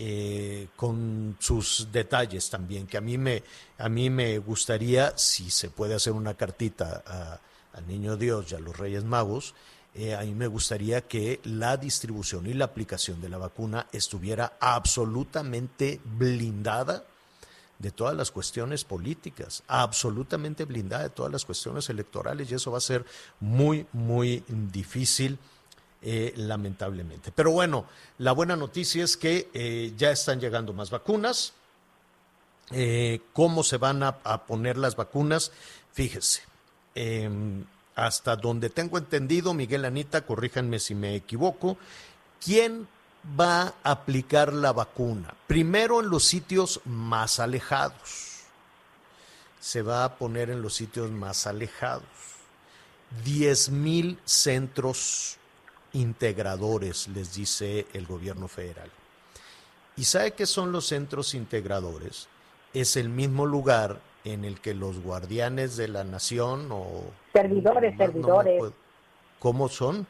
Eh, 0.00 0.68
con 0.76 1.36
sus 1.40 1.88
detalles 1.90 2.48
también, 2.50 2.86
que 2.86 2.96
a 2.96 3.00
mí 3.00 3.18
me, 3.18 3.42
a 3.78 3.88
mí 3.88 4.10
me 4.10 4.38
gustaría, 4.38 5.16
si 5.18 5.50
se 5.50 5.70
puede 5.70 5.94
hacer 5.94 6.12
una 6.12 6.34
cartita 6.34 7.40
al 7.72 7.86
Niño 7.88 8.16
Dios 8.16 8.52
y 8.52 8.54
a 8.54 8.60
los 8.60 8.76
Reyes 8.76 9.02
Magos, 9.02 9.54
eh, 9.94 10.14
a 10.14 10.20
mí 10.20 10.32
me 10.34 10.46
gustaría 10.46 11.00
que 11.08 11.40
la 11.42 11.76
distribución 11.76 12.46
y 12.46 12.54
la 12.54 12.66
aplicación 12.66 13.20
de 13.20 13.28
la 13.28 13.38
vacuna 13.38 13.88
estuviera 13.90 14.56
absolutamente 14.60 16.00
blindada 16.04 17.04
de 17.78 17.90
todas 17.92 18.16
las 18.16 18.30
cuestiones 18.30 18.84
políticas, 18.84 19.62
absolutamente 19.68 20.64
blindada 20.64 21.04
de 21.04 21.10
todas 21.10 21.30
las 21.30 21.44
cuestiones 21.44 21.88
electorales 21.88 22.50
y 22.50 22.54
eso 22.54 22.72
va 22.72 22.78
a 22.78 22.82
ser 22.82 23.04
muy, 23.40 23.86
muy 23.92 24.42
difícil 24.48 25.38
eh, 26.02 26.32
lamentablemente. 26.36 27.32
Pero 27.32 27.52
bueno, 27.52 27.86
la 28.18 28.32
buena 28.32 28.56
noticia 28.56 29.04
es 29.04 29.16
que 29.16 29.48
eh, 29.54 29.92
ya 29.96 30.10
están 30.10 30.40
llegando 30.40 30.72
más 30.72 30.90
vacunas. 30.90 31.54
Eh, 32.70 33.20
¿Cómo 33.32 33.62
se 33.62 33.78
van 33.78 34.02
a, 34.02 34.18
poner 34.46 34.76
las 34.76 34.96
vacunas? 34.96 35.52
Fíjese, 35.92 36.42
em, 36.94 37.64
hasta 37.94 38.36
donde 38.36 38.70
tengo 38.70 38.98
entendido, 38.98 39.54
Miguel 39.54 39.84
Anita, 39.84 40.26
corríjanme 40.26 40.78
si 40.78 40.94
me 40.94 41.16
equivoco, 41.16 41.78
¿quién 42.44 42.86
va 43.38 43.74
a 43.82 43.90
aplicar 43.90 44.52
la 44.52 44.72
vacuna? 44.72 45.34
Primero 45.46 46.00
en 46.00 46.10
los 46.10 46.24
sitios 46.24 46.80
más 46.84 47.40
alejados. 47.40 48.44
Se 49.60 49.82
va 49.82 50.04
a 50.04 50.16
poner 50.16 50.50
en 50.50 50.62
los 50.62 50.74
sitios 50.74 51.10
más 51.10 51.46
alejados. 51.46 52.06
10 53.24 53.70
mil 53.70 54.18
centros 54.24 55.38
integradores, 55.92 57.08
les 57.08 57.34
dice 57.34 57.86
el 57.92 58.06
gobierno 58.06 58.48
federal. 58.48 58.90
¿Y 59.96 60.04
sabe 60.04 60.32
qué 60.32 60.46
son 60.46 60.70
los 60.70 60.86
centros 60.86 61.34
integradores? 61.34 62.28
Es 62.72 62.96
el 62.96 63.08
mismo 63.08 63.46
lugar 63.46 64.00
en 64.24 64.44
el 64.44 64.60
que 64.60 64.74
los 64.74 65.00
guardianes 65.00 65.76
de 65.76 65.88
la 65.88 66.04
nación 66.04 66.68
o... 66.70 67.04
Servidores, 67.32 67.96
servidores. 67.96 68.62
¿Cómo 69.38 69.68
son? 69.68 70.06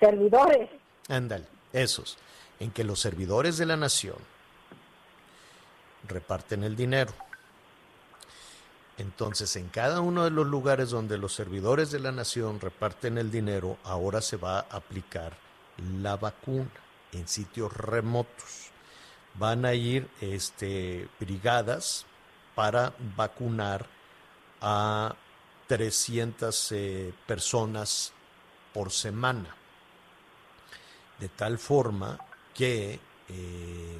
Servidores. 0.00 0.70
Ándale, 1.08 1.44
esos. 1.72 2.16
En 2.60 2.70
que 2.70 2.84
los 2.84 3.00
servidores 3.00 3.56
de 3.56 3.66
la 3.66 3.76
nación 3.76 4.16
reparten 6.08 6.64
el 6.64 6.76
dinero 6.76 7.12
entonces, 8.98 9.54
en 9.54 9.68
cada 9.68 10.00
uno 10.00 10.24
de 10.24 10.30
los 10.30 10.46
lugares 10.46 10.90
donde 10.90 11.18
los 11.18 11.32
servidores 11.32 11.92
de 11.92 12.00
la 12.00 12.10
nación 12.10 12.60
reparten 12.60 13.16
el 13.16 13.30
dinero, 13.30 13.78
ahora 13.84 14.20
se 14.20 14.36
va 14.36 14.58
a 14.58 14.76
aplicar 14.76 15.36
la 16.02 16.16
vacuna 16.16 16.68
en 17.12 17.28
sitios 17.28 17.72
remotos. 17.72 18.70
Van 19.34 19.64
a 19.64 19.74
ir 19.74 20.08
este, 20.20 21.08
brigadas 21.20 22.06
para 22.56 22.92
vacunar 23.16 23.86
a 24.60 25.14
300 25.68 26.72
eh, 26.72 27.14
personas 27.24 28.12
por 28.74 28.90
semana. 28.90 29.54
De 31.20 31.28
tal 31.28 31.58
forma 31.58 32.18
que 32.58 32.98
eh, 33.28 33.98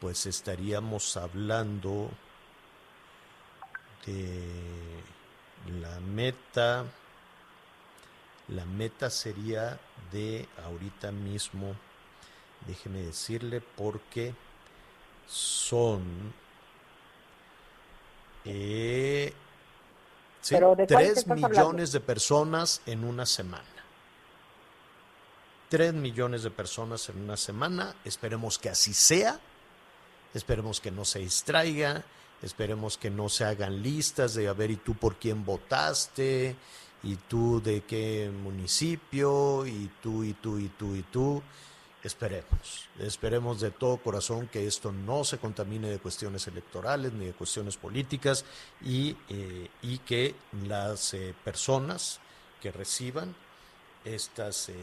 pues 0.00 0.26
estaríamos 0.26 1.16
hablando 1.16 2.10
la 5.80 5.98
meta, 6.00 6.84
la 8.48 8.66
meta 8.66 9.08
sería 9.08 9.80
de 10.10 10.46
ahorita 10.66 11.10
mismo, 11.10 11.74
déjeme 12.66 13.00
decirle, 13.00 13.62
porque 13.62 14.34
son 15.26 16.34
eh, 18.44 19.32
3 20.42 21.26
millones 21.28 21.92
de 21.92 22.00
personas 22.00 22.82
en 22.84 23.04
una 23.04 23.24
semana. 23.24 23.71
3 25.72 25.94
millones 25.94 26.42
de 26.42 26.50
personas 26.50 27.08
en 27.08 27.22
una 27.22 27.38
semana. 27.38 27.96
Esperemos 28.04 28.58
que 28.58 28.68
así 28.68 28.92
sea. 28.92 29.40
Esperemos 30.34 30.82
que 30.82 30.90
no 30.90 31.06
se 31.06 31.20
distraiga. 31.20 32.04
Esperemos 32.42 32.98
que 32.98 33.08
no 33.08 33.30
se 33.30 33.44
hagan 33.44 33.82
listas 33.82 34.34
de 34.34 34.48
a 34.48 34.52
ver 34.52 34.70
y 34.70 34.76
tú 34.76 34.92
por 34.92 35.16
quién 35.16 35.46
votaste, 35.46 36.56
y 37.02 37.16
tú 37.16 37.62
de 37.62 37.84
qué 37.84 38.30
municipio, 38.30 39.66
y 39.66 39.90
tú, 40.02 40.24
y 40.24 40.34
tú, 40.34 40.58
y 40.58 40.68
tú, 40.68 40.94
y 40.94 41.02
tú. 41.04 41.42
Esperemos, 42.04 42.90
esperemos 42.98 43.62
de 43.62 43.70
todo 43.70 43.96
corazón 43.96 44.48
que 44.48 44.66
esto 44.66 44.92
no 44.92 45.24
se 45.24 45.38
contamine 45.38 45.88
de 45.88 46.00
cuestiones 46.00 46.46
electorales 46.48 47.14
ni 47.14 47.24
de 47.24 47.32
cuestiones 47.32 47.78
políticas 47.78 48.44
y, 48.82 49.16
eh, 49.30 49.70
y 49.80 49.98
que 50.00 50.34
las 50.66 51.14
eh, 51.14 51.34
personas 51.42 52.20
que 52.60 52.72
reciban 52.72 53.34
estas 54.04 54.68
eh, 54.68 54.74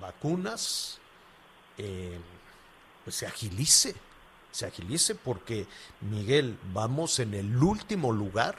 vacunas 0.00 0.98
pues 3.04 3.16
se 3.16 3.26
agilice 3.26 3.96
se 4.52 4.66
agilice 4.66 5.14
porque, 5.14 5.66
Miguel, 6.02 6.58
vamos 6.72 7.18
en 7.18 7.34
el 7.34 7.56
último 7.56 8.12
lugar 8.12 8.56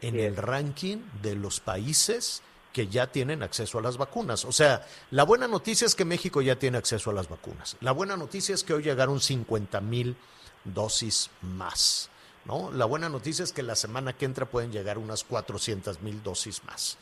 en 0.00 0.18
el 0.18 0.36
ranking 0.36 0.98
de 1.20 1.34
los 1.34 1.60
países 1.60 2.42
que 2.72 2.86
ya 2.86 3.08
tienen 3.08 3.42
acceso 3.42 3.78
a 3.78 3.82
las 3.82 3.96
vacunas. 3.96 4.44
O 4.44 4.52
sea, 4.52 4.86
la 5.10 5.24
buena 5.24 5.48
noticia 5.48 5.86
es 5.86 5.94
que 5.94 6.04
México 6.04 6.42
ya 6.42 6.58
tiene 6.58 6.78
acceso 6.78 7.10
a 7.10 7.12
las 7.12 7.28
vacunas. 7.28 7.76
La 7.80 7.92
buena 7.92 8.16
noticia 8.16 8.54
es 8.54 8.62
que 8.62 8.74
hoy 8.74 8.82
llegaron 8.82 9.20
50 9.20 9.80
mil 9.80 10.16
dosis 10.64 11.30
más. 11.42 12.10
¿no? 12.44 12.70
La 12.70 12.84
buena 12.84 13.08
noticia 13.08 13.42
es 13.42 13.52
que 13.52 13.62
la 13.62 13.74
semana 13.74 14.12
que 14.12 14.26
entra 14.26 14.46
pueden 14.46 14.70
llegar 14.70 14.98
unas 14.98 15.24
400 15.24 16.02
mil 16.02 16.22
dosis 16.22 16.62
más. 16.64 16.98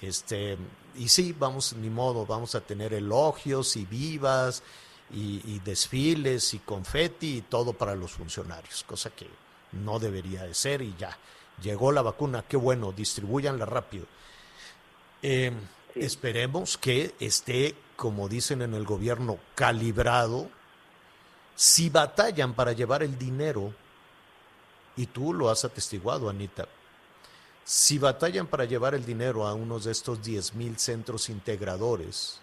Este, 0.00 0.58
y 0.96 1.08
sí, 1.08 1.34
vamos, 1.38 1.74
ni 1.74 1.90
modo, 1.90 2.26
vamos 2.26 2.54
a 2.54 2.60
tener 2.60 2.94
elogios 2.94 3.76
y 3.76 3.84
vivas 3.84 4.62
y, 5.12 5.40
y 5.44 5.60
desfiles 5.60 6.54
y 6.54 6.60
confeti 6.60 7.38
y 7.38 7.42
todo 7.42 7.72
para 7.72 7.94
los 7.94 8.12
funcionarios, 8.12 8.84
cosa 8.84 9.10
que 9.10 9.26
no 9.72 9.98
debería 9.98 10.42
de 10.44 10.54
ser 10.54 10.82
y 10.82 10.94
ya. 10.98 11.16
Llegó 11.62 11.92
la 11.92 12.02
vacuna, 12.02 12.44
qué 12.48 12.56
bueno, 12.56 12.92
distribuyanla 12.92 13.64
rápido. 13.64 14.06
Eh, 15.22 15.52
Esperemos 15.94 16.76
que 16.76 17.14
esté, 17.20 17.76
como 17.94 18.28
dicen 18.28 18.62
en 18.62 18.74
el 18.74 18.84
gobierno, 18.84 19.38
calibrado. 19.54 20.48
Si 21.54 21.88
batallan 21.88 22.54
para 22.54 22.72
llevar 22.72 23.04
el 23.04 23.16
dinero, 23.16 23.72
y 24.96 25.06
tú 25.06 25.32
lo 25.32 25.50
has 25.50 25.64
atestiguado, 25.64 26.28
Anita, 26.28 26.66
si 27.64 27.98
batallan 27.98 28.46
para 28.46 28.64
llevar 28.64 28.94
el 28.94 29.04
dinero 29.04 29.46
a 29.46 29.54
unos 29.54 29.84
de 29.84 29.92
estos 29.92 30.22
10 30.22 30.54
mil 30.54 30.78
centros 30.78 31.28
integradores, 31.28 32.40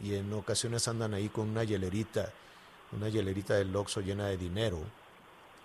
y 0.00 0.14
en 0.14 0.32
ocasiones 0.32 0.86
andan 0.86 1.14
ahí 1.14 1.28
con 1.28 1.48
una 1.48 1.64
hielerita, 1.64 2.32
una 2.92 3.08
hielerita 3.08 3.54
del 3.54 3.74
Oxxo 3.74 4.00
llena 4.00 4.26
de 4.26 4.36
dinero, 4.36 4.78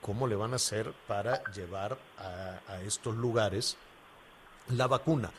¿cómo 0.02 0.28
le 0.28 0.36
van 0.36 0.54
a 0.54 0.56
hacer 0.56 0.94
para 1.08 1.44
llevar 1.52 1.98
a, 2.18 2.60
a 2.72 2.82
estos 2.82 3.16
lugares 3.16 3.78
la 4.70 4.88
vacuna? 4.88 5.32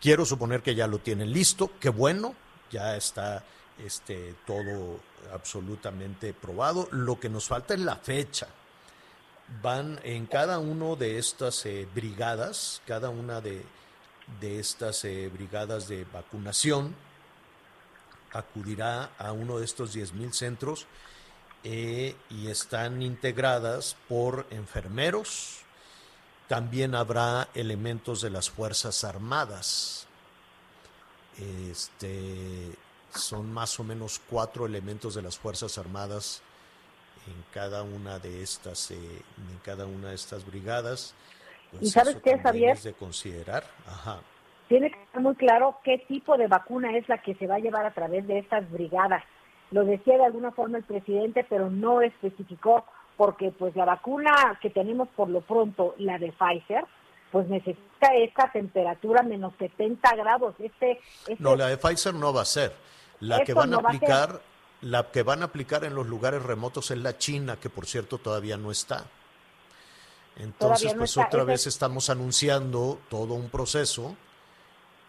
Quiero 0.00 0.24
suponer 0.26 0.62
que 0.62 0.74
ya 0.74 0.86
lo 0.86 0.98
tienen 0.98 1.32
listo, 1.32 1.70
qué 1.80 1.88
bueno, 1.88 2.34
ya 2.70 2.96
está 2.96 3.44
este, 3.78 4.34
todo 4.46 5.00
absolutamente 5.32 6.34
probado. 6.34 6.88
Lo 6.90 7.18
que 7.18 7.28
nos 7.28 7.46
falta 7.46 7.74
es 7.74 7.80
la 7.80 7.96
fecha. 7.96 8.48
Van 9.62 10.00
en 10.04 10.26
cada 10.26 10.58
uno 10.58 10.96
de 10.96 11.18
estas 11.18 11.66
eh, 11.66 11.86
brigadas, 11.94 12.80
cada 12.86 13.10
una 13.10 13.40
de, 13.40 13.64
de 14.40 14.58
estas 14.58 15.04
eh, 15.04 15.30
brigadas 15.32 15.88
de 15.88 16.04
vacunación, 16.04 16.94
acudirá 18.32 19.10
a 19.18 19.32
uno 19.32 19.58
de 19.58 19.64
estos 19.64 19.94
10.000 19.94 20.32
centros 20.32 20.86
eh, 21.62 22.16
y 22.30 22.48
están 22.48 23.00
integradas 23.00 23.96
por 24.08 24.46
enfermeros, 24.50 25.60
también 26.48 26.94
habrá 26.94 27.48
elementos 27.54 28.20
de 28.20 28.30
las 28.30 28.50
Fuerzas 28.50 29.04
Armadas. 29.04 30.06
Este, 31.38 32.76
son 33.14 33.50
más 33.52 33.80
o 33.80 33.84
menos 33.84 34.20
cuatro 34.28 34.66
elementos 34.66 35.14
de 35.14 35.22
las 35.22 35.38
Fuerzas 35.38 35.78
Armadas 35.78 36.42
en 37.26 37.44
cada 37.52 37.82
una 37.82 38.18
de 38.18 38.42
estas, 38.42 38.90
eh, 38.90 38.96
en 38.96 39.58
cada 39.64 39.86
una 39.86 40.10
de 40.10 40.14
estas 40.14 40.46
brigadas. 40.46 41.14
Pues 41.70 41.82
¿Y 41.84 41.86
sabes 41.90 42.16
qué, 42.22 42.38
Javier? 42.38 42.76
es 42.76 42.84
de 42.84 42.92
considerar. 42.92 43.64
Ajá. 43.86 44.20
Tiene 44.68 44.90
que 44.90 45.02
estar 45.02 45.20
muy 45.20 45.34
claro 45.34 45.78
qué 45.84 45.98
tipo 45.98 46.36
de 46.36 46.46
vacuna 46.46 46.96
es 46.96 47.08
la 47.08 47.18
que 47.18 47.34
se 47.34 47.46
va 47.46 47.56
a 47.56 47.58
llevar 47.58 47.84
a 47.84 47.92
través 47.92 48.26
de 48.26 48.38
estas 48.38 48.70
brigadas. 48.70 49.22
Lo 49.70 49.84
decía 49.84 50.16
de 50.16 50.24
alguna 50.24 50.52
forma 50.52 50.78
el 50.78 50.84
presidente, 50.84 51.44
pero 51.48 51.70
no 51.70 52.00
especificó 52.00 52.84
porque 53.16 53.50
pues 53.50 53.76
la 53.76 53.84
vacuna 53.84 54.58
que 54.60 54.70
tenemos 54.70 55.08
por 55.16 55.28
lo 55.28 55.40
pronto, 55.40 55.94
la 55.98 56.18
de 56.18 56.32
Pfizer, 56.32 56.84
pues 57.30 57.48
necesita 57.48 58.14
esta 58.14 58.50
temperatura 58.52 59.22
menos 59.22 59.52
70 59.58 60.16
grados. 60.16 60.54
Este, 60.58 61.00
este 61.26 61.36
No, 61.38 61.56
la 61.56 61.66
de 61.66 61.76
Pfizer 61.76 62.14
no 62.14 62.32
va 62.32 62.42
a 62.42 62.46
ser. 62.46 62.72
La 63.20 63.42
que 63.42 63.54
van 63.54 63.72
a 63.74 63.78
va 63.78 63.88
aplicar, 63.88 64.40
la 64.84 65.10
que 65.10 65.22
van 65.22 65.40
a 65.42 65.46
aplicar 65.46 65.84
en 65.84 65.94
los 65.94 66.06
lugares 66.06 66.42
remotos 66.42 66.90
es 66.90 66.98
la 66.98 67.16
China, 67.16 67.58
que 67.58 67.70
por 67.70 67.86
cierto 67.86 68.18
todavía 68.18 68.58
no 68.58 68.70
está. 68.70 69.06
Entonces, 70.36 70.92
no 70.92 70.98
pues 70.98 71.10
está. 71.10 71.26
otra 71.26 71.44
vez 71.44 71.66
estamos 71.66 72.10
anunciando 72.10 73.00
todo 73.08 73.34
un 73.34 73.48
proceso. 73.48 74.14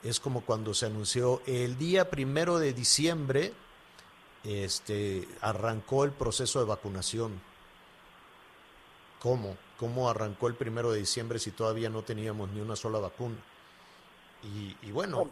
Es 0.02 0.20
como 0.20 0.42
cuando 0.42 0.74
se 0.74 0.86
anunció 0.86 1.42
el 1.46 1.78
día 1.78 2.10
primero 2.10 2.58
de 2.58 2.72
diciembre, 2.74 3.54
este, 4.46 5.28
arrancó 5.42 6.06
el 6.06 6.12
proceso 6.12 6.60
de 6.60 6.66
vacunación. 6.66 7.42
¿Cómo? 9.20 9.58
¿Cómo 9.78 10.10
arrancó 10.10 10.48
el 10.48 10.56
primero 10.56 10.92
de 10.92 11.00
diciembre 11.00 11.38
si 11.38 11.52
todavía 11.52 11.90
no 11.90 12.04
teníamos 12.04 12.50
ni 12.52 12.62
una 12.62 12.78
sola 12.78 13.00
vacuna? 13.00 13.36
Y, 14.44 14.78
y 14.88 14.92
bueno, 14.92 15.28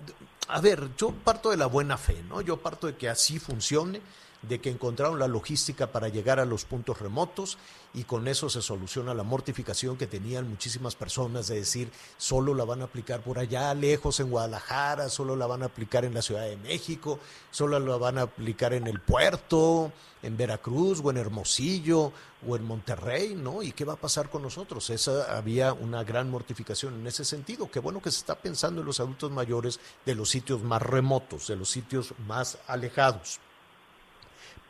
a 0.50 0.60
ver, 0.60 0.90
yo 0.98 1.12
parto 1.12 1.52
de 1.52 1.58
la 1.58 1.68
buena 1.68 1.98
fe, 1.98 2.24
¿no? 2.28 2.42
Yo 2.42 2.58
parto 2.58 2.88
de 2.88 2.98
que 2.98 3.08
así 3.08 3.38
funcione, 3.38 4.02
de 4.48 4.60
que 4.60 4.70
encontraron 4.70 5.20
la 5.20 5.28
logística 5.28 5.92
para 5.92 6.10
llegar 6.10 6.40
a 6.40 6.46
los 6.46 6.66
puntos 6.66 7.00
remotos 7.00 7.58
y 7.94 8.04
con 8.04 8.28
eso 8.28 8.50
se 8.50 8.62
soluciona 8.62 9.14
la 9.14 9.24
mortificación 9.24 9.98
que 9.98 10.08
tenían 10.08 10.50
muchísimas 10.50 10.96
personas 10.96 11.48
de 11.48 11.56
decir, 11.56 11.92
solo 12.18 12.54
la 12.54 12.66
van 12.66 12.82
a 12.82 12.86
aplicar 12.86 13.22
por 13.22 13.40
allá 13.40 13.74
lejos 13.74 14.20
en 14.20 14.30
Guadalajara, 14.30 15.10
solo 15.10 15.36
la 15.36 15.48
van 15.48 15.64
a 15.64 15.68
aplicar 15.68 16.04
en 16.06 16.14
la 16.14 16.22
Ciudad 16.22 16.46
de 16.46 16.58
México, 16.58 17.20
solo 17.52 17.80
la 17.80 17.98
van 17.98 18.18
a 18.18 18.24
aplicar 18.24 18.74
en 18.74 18.88
el 18.88 19.00
puerto, 19.00 19.92
en 20.24 20.38
Veracruz 20.38 21.02
o 21.04 21.12
en 21.12 21.18
Hermosillo 21.18 22.12
o 22.48 22.56
en 22.56 22.64
Monterrey, 22.64 23.36
¿no? 23.36 23.62
¿Y 23.62 23.72
qué 23.72 23.86
va 23.86 23.94
a 23.94 23.98
pasar 23.98 24.30
con 24.30 24.42
nosotros? 24.42 24.90
Esa 24.90 25.38
había 25.38 25.74
una 25.74 26.04
gran 26.04 26.30
mortificación 26.30 26.96
en 26.96 27.08
ese 27.08 27.26
sentido. 27.26 27.70
Qué 27.70 27.80
bueno 27.80 28.02
que 28.02 28.12
se 28.12 28.20
está 28.20 28.36
pensando 28.36 28.82
en 28.82 28.88
los 28.88 29.00
adultos 29.00 29.32
mayores 29.32 29.80
de 30.06 30.16
los 30.16 30.30
sitios 30.30 30.64
más 30.64 30.82
remotos, 30.82 31.48
de 31.48 31.56
los 31.56 31.70
sitios 31.70 32.14
más 32.26 32.58
alejados. 32.68 33.40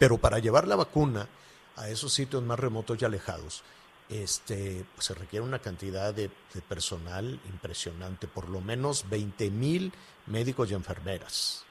Pero 0.04 0.18
para 0.18 0.40
llevar 0.40 0.68
la 0.68 0.76
vacuna 0.76 1.30
a 1.78 1.88
esos 1.88 2.12
sitios 2.12 2.44
más 2.44 2.60
remotos 2.60 3.02
y 3.02 3.06
alejados, 3.06 3.64
este, 4.10 4.84
pues, 4.96 5.06
se 5.06 5.14
requiere 5.14 5.46
una 5.46 5.60
cantidad 5.60 6.14
de, 6.14 6.30
personal 6.68 7.40
impresionante, 7.50 8.28
por 8.28 8.50
lo 8.50 8.60
menos 8.60 9.10
20 9.10 9.50
mil 9.50 9.94
médicos 10.28 10.70
y 10.70 10.74
enfermeras. 10.74 11.64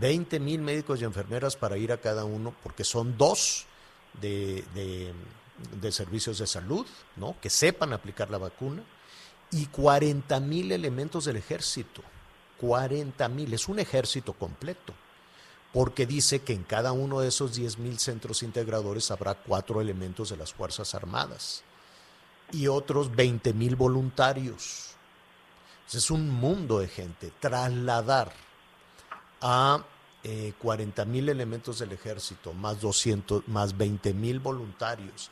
20 0.00 0.40
mil 0.40 0.60
médicos 0.60 1.00
y 1.00 1.04
enfermeras 1.04 1.54
para 1.54 1.76
ir 1.76 1.92
a 1.92 1.98
cada 1.98 2.24
uno, 2.24 2.52
porque 2.64 2.82
son 2.82 3.16
dos 3.16 3.66
de, 4.20 4.64
de- 4.74 5.12
de 5.80 5.92
servicios 5.92 6.38
de 6.38 6.48
salud, 6.48 6.84
¿no? 7.14 7.36
Que 7.40 7.48
sepan 7.48 7.92
aplicar 7.92 8.28
la 8.28 8.38
vacuna, 8.38 8.82
y 9.52 9.66
40 9.66 10.40
mil 10.40 10.72
elementos 10.72 11.26
del 11.26 11.36
ejército. 11.36 12.02
40 12.60 13.28
mil, 13.28 13.54
es 13.54 13.68
un 13.68 13.78
ejército 13.78 14.32
completo, 14.32 14.92
porque 15.72 16.06
dice 16.06 16.40
que 16.40 16.52
en 16.52 16.64
cada 16.64 16.92
uno 16.92 17.20
de 17.20 17.28
esos 17.28 17.54
10 17.54 17.78
mil 17.78 17.98
centros 17.98 18.42
integradores 18.42 19.10
habrá 19.10 19.34
cuatro 19.34 19.80
elementos 19.80 20.28
de 20.30 20.36
las 20.36 20.52
Fuerzas 20.52 20.94
Armadas 20.94 21.62
y 22.52 22.68
otros 22.68 23.14
20 23.14 23.54
mil 23.54 23.76
voluntarios. 23.76 24.90
Es 25.92 26.10
un 26.10 26.30
mundo 26.30 26.78
de 26.78 26.88
gente. 26.88 27.32
Trasladar 27.38 28.32
a 29.40 29.84
40 30.58 31.04
mil 31.04 31.28
elementos 31.28 31.78
del 31.80 31.92
ejército, 31.92 32.52
más 32.52 32.80
200, 32.80 33.48
más 33.48 33.76
20 33.76 34.14
mil 34.14 34.38
voluntarios, 34.38 35.30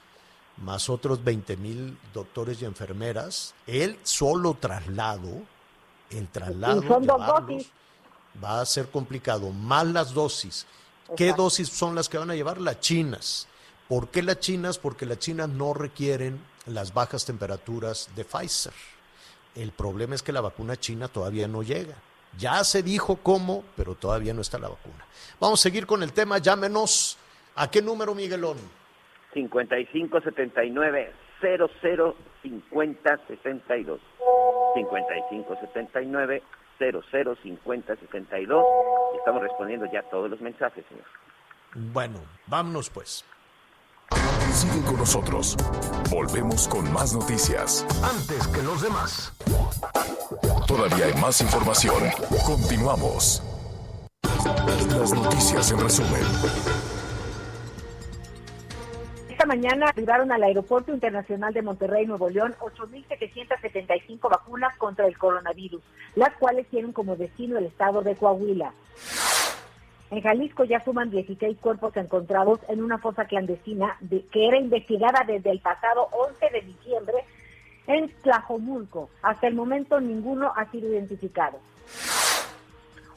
más 0.56 0.90
otros 0.90 1.22
20 1.22 1.56
mil 1.56 1.96
doctores 2.12 2.60
y 2.60 2.64
enfermeras, 2.64 3.54
el 3.66 3.98
solo 4.02 4.54
traslado, 4.54 5.42
el 6.10 6.28
traslado, 6.28 6.82
Y 6.82 6.88
son 6.88 7.06
dos 7.06 7.26
dosis. 7.26 7.70
Va 8.42 8.60
a 8.60 8.66
ser 8.66 8.88
complicado, 8.90 9.50
más 9.50 9.86
las 9.86 10.14
dosis. 10.14 10.66
¿Qué 11.16 11.32
dosis 11.32 11.68
son 11.68 11.94
las 11.94 12.08
que 12.08 12.18
van 12.18 12.30
a 12.30 12.34
llevar? 12.34 12.60
Las 12.60 12.80
chinas. 12.80 13.48
¿Por 13.88 14.08
qué 14.08 14.22
las 14.22 14.38
chinas? 14.38 14.78
Porque 14.78 15.06
las 15.06 15.18
chinas 15.18 15.48
no 15.48 15.74
requieren 15.74 16.40
las 16.66 16.94
bajas 16.94 17.26
temperaturas 17.26 18.08
de 18.14 18.24
Pfizer. 18.24 18.72
El 19.56 19.72
problema 19.72 20.14
es 20.14 20.22
que 20.22 20.32
la 20.32 20.40
vacuna 20.40 20.76
china 20.76 21.08
todavía 21.08 21.48
no 21.48 21.62
llega. 21.62 21.96
Ya 22.38 22.62
se 22.62 22.82
dijo 22.82 23.16
cómo, 23.16 23.64
pero 23.76 23.96
todavía 23.96 24.32
no 24.32 24.42
está 24.42 24.58
la 24.58 24.68
vacuna. 24.68 25.04
Vamos 25.40 25.60
a 25.60 25.62
seguir 25.64 25.86
con 25.86 26.02
el 26.02 26.12
tema. 26.12 26.38
Llámenos. 26.38 27.18
¿A 27.56 27.68
qué 27.68 27.82
número, 27.82 28.14
Miguelón? 28.14 28.56
55 29.34 30.20
79 30.20 31.12
00 31.40 32.16
50 32.42 33.20
62. 33.26 34.00
55 34.74 35.56
79 36.80 37.02
00 37.10 37.36
50 37.42 37.96
62. 37.96 38.64
Estamos 39.18 39.42
respondiendo 39.42 39.86
ya 39.92 40.02
todos 40.10 40.30
los 40.30 40.40
mensajes, 40.40 40.84
señor. 40.88 41.04
Bueno, 41.92 42.18
vámonos 42.46 42.88
pues. 42.90 43.24
Sigue 44.52 44.84
con 44.84 44.96
nosotros. 44.96 45.56
Volvemos 46.10 46.66
con 46.66 46.90
más 46.92 47.14
noticias. 47.14 47.86
Antes 48.02 48.48
que 48.48 48.62
los 48.62 48.82
demás. 48.82 49.32
Todavía 50.66 51.06
hay 51.06 51.14
más 51.20 51.40
información. 51.40 52.02
Continuamos. 52.44 53.42
Las 54.98 55.12
noticias 55.12 55.70
en 55.70 55.80
resumen. 55.80 56.89
Esta 59.40 59.56
mañana 59.56 59.86
arribaron 59.88 60.30
al 60.32 60.42
Aeropuerto 60.42 60.92
Internacional 60.92 61.54
de 61.54 61.62
Monterrey, 61.62 62.04
Nuevo 62.04 62.28
León, 62.28 62.54
8.775 62.60 64.28
vacunas 64.28 64.76
contra 64.76 65.06
el 65.06 65.16
coronavirus, 65.16 65.80
las 66.14 66.34
cuales 66.34 66.66
tienen 66.66 66.92
como 66.92 67.16
destino 67.16 67.56
el 67.56 67.64
estado 67.64 68.02
de 68.02 68.16
Coahuila. 68.16 68.74
En 70.10 70.20
Jalisco 70.20 70.64
ya 70.64 70.84
suman 70.84 71.08
16 71.08 71.56
cuerpos 71.56 71.96
encontrados 71.96 72.60
en 72.68 72.82
una 72.82 72.98
fosa 72.98 73.24
clandestina 73.24 73.96
de- 74.00 74.26
que 74.26 74.46
era 74.46 74.58
investigada 74.58 75.24
desde 75.26 75.52
el 75.52 75.60
pasado 75.60 76.08
11 76.12 76.50
de 76.50 76.60
diciembre 76.60 77.24
en 77.86 78.10
Tlajomulco. 78.20 79.08
Hasta 79.22 79.46
el 79.46 79.54
momento 79.54 80.02
ninguno 80.02 80.52
ha 80.54 80.70
sido 80.70 80.86
identificado. 80.90 81.56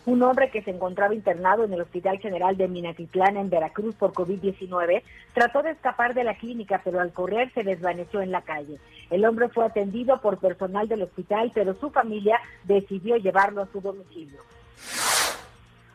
Un 0.06 0.22
hombre 0.22 0.52
que 0.52 0.62
se 0.62 0.72
encontraba 0.72 1.14
internado 1.14 1.64
en 1.64 1.72
el 1.72 1.82
Hospital 1.82 2.20
General 2.20 2.58
de 2.58 2.68
Minatitlán 2.68 3.38
en 3.38 3.50
Veracruz 3.50 3.96
por 3.96 4.12
COVID-19 4.12 5.02
trató 5.34 5.64
de 5.64 5.72
escapar 5.72 6.14
de 6.14 6.26
la 6.26 6.36
clínica, 6.36 6.82
pero 6.84 7.00
al 7.00 7.14
correr 7.14 7.54
se 7.54 7.64
desvaneció 7.64 8.22
en 8.22 8.32
la 8.32 8.42
calle. 8.42 8.80
El 9.10 9.24
hombre 9.24 9.48
fue 9.48 9.66
atendido 9.66 10.20
por 10.20 10.40
personal 10.40 10.90
del 10.90 11.04
hospital, 11.04 11.52
pero 11.54 11.74
su 11.76 11.90
familia 11.90 12.38
decidió 12.66 13.16
llevarlo 13.16 13.62
a 13.62 13.68
su 13.68 13.80
domicilio. 13.80 14.40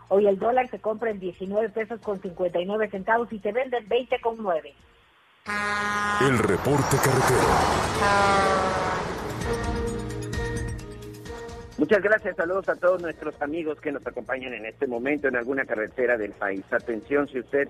Hoy 0.08 0.26
el 0.26 0.38
dólar 0.38 0.68
se 0.68 0.80
compra 0.80 1.10
en 1.10 1.20
19 1.20 1.68
pesos 1.68 2.00
con 2.00 2.20
59 2.20 2.88
centavos 2.88 3.30
y 3.30 3.38
se 3.40 3.52
vende 3.52 3.76
en 3.76 3.88
20 3.88 4.20
con 4.22 4.36
9. 4.38 4.74
El 6.22 6.38
reporte 6.38 6.96
carretero. 6.96 7.48
Muchas 11.78 12.02
gracias, 12.02 12.34
saludos 12.34 12.68
a 12.68 12.74
todos 12.74 13.00
nuestros 13.00 13.40
amigos 13.40 13.80
que 13.80 13.92
nos 13.92 14.04
acompañan 14.04 14.52
en 14.52 14.66
este 14.66 14.88
momento 14.88 15.28
en 15.28 15.36
alguna 15.36 15.64
carretera 15.64 16.16
del 16.16 16.32
país. 16.32 16.64
Atención 16.72 17.28
si 17.28 17.38
usted 17.38 17.68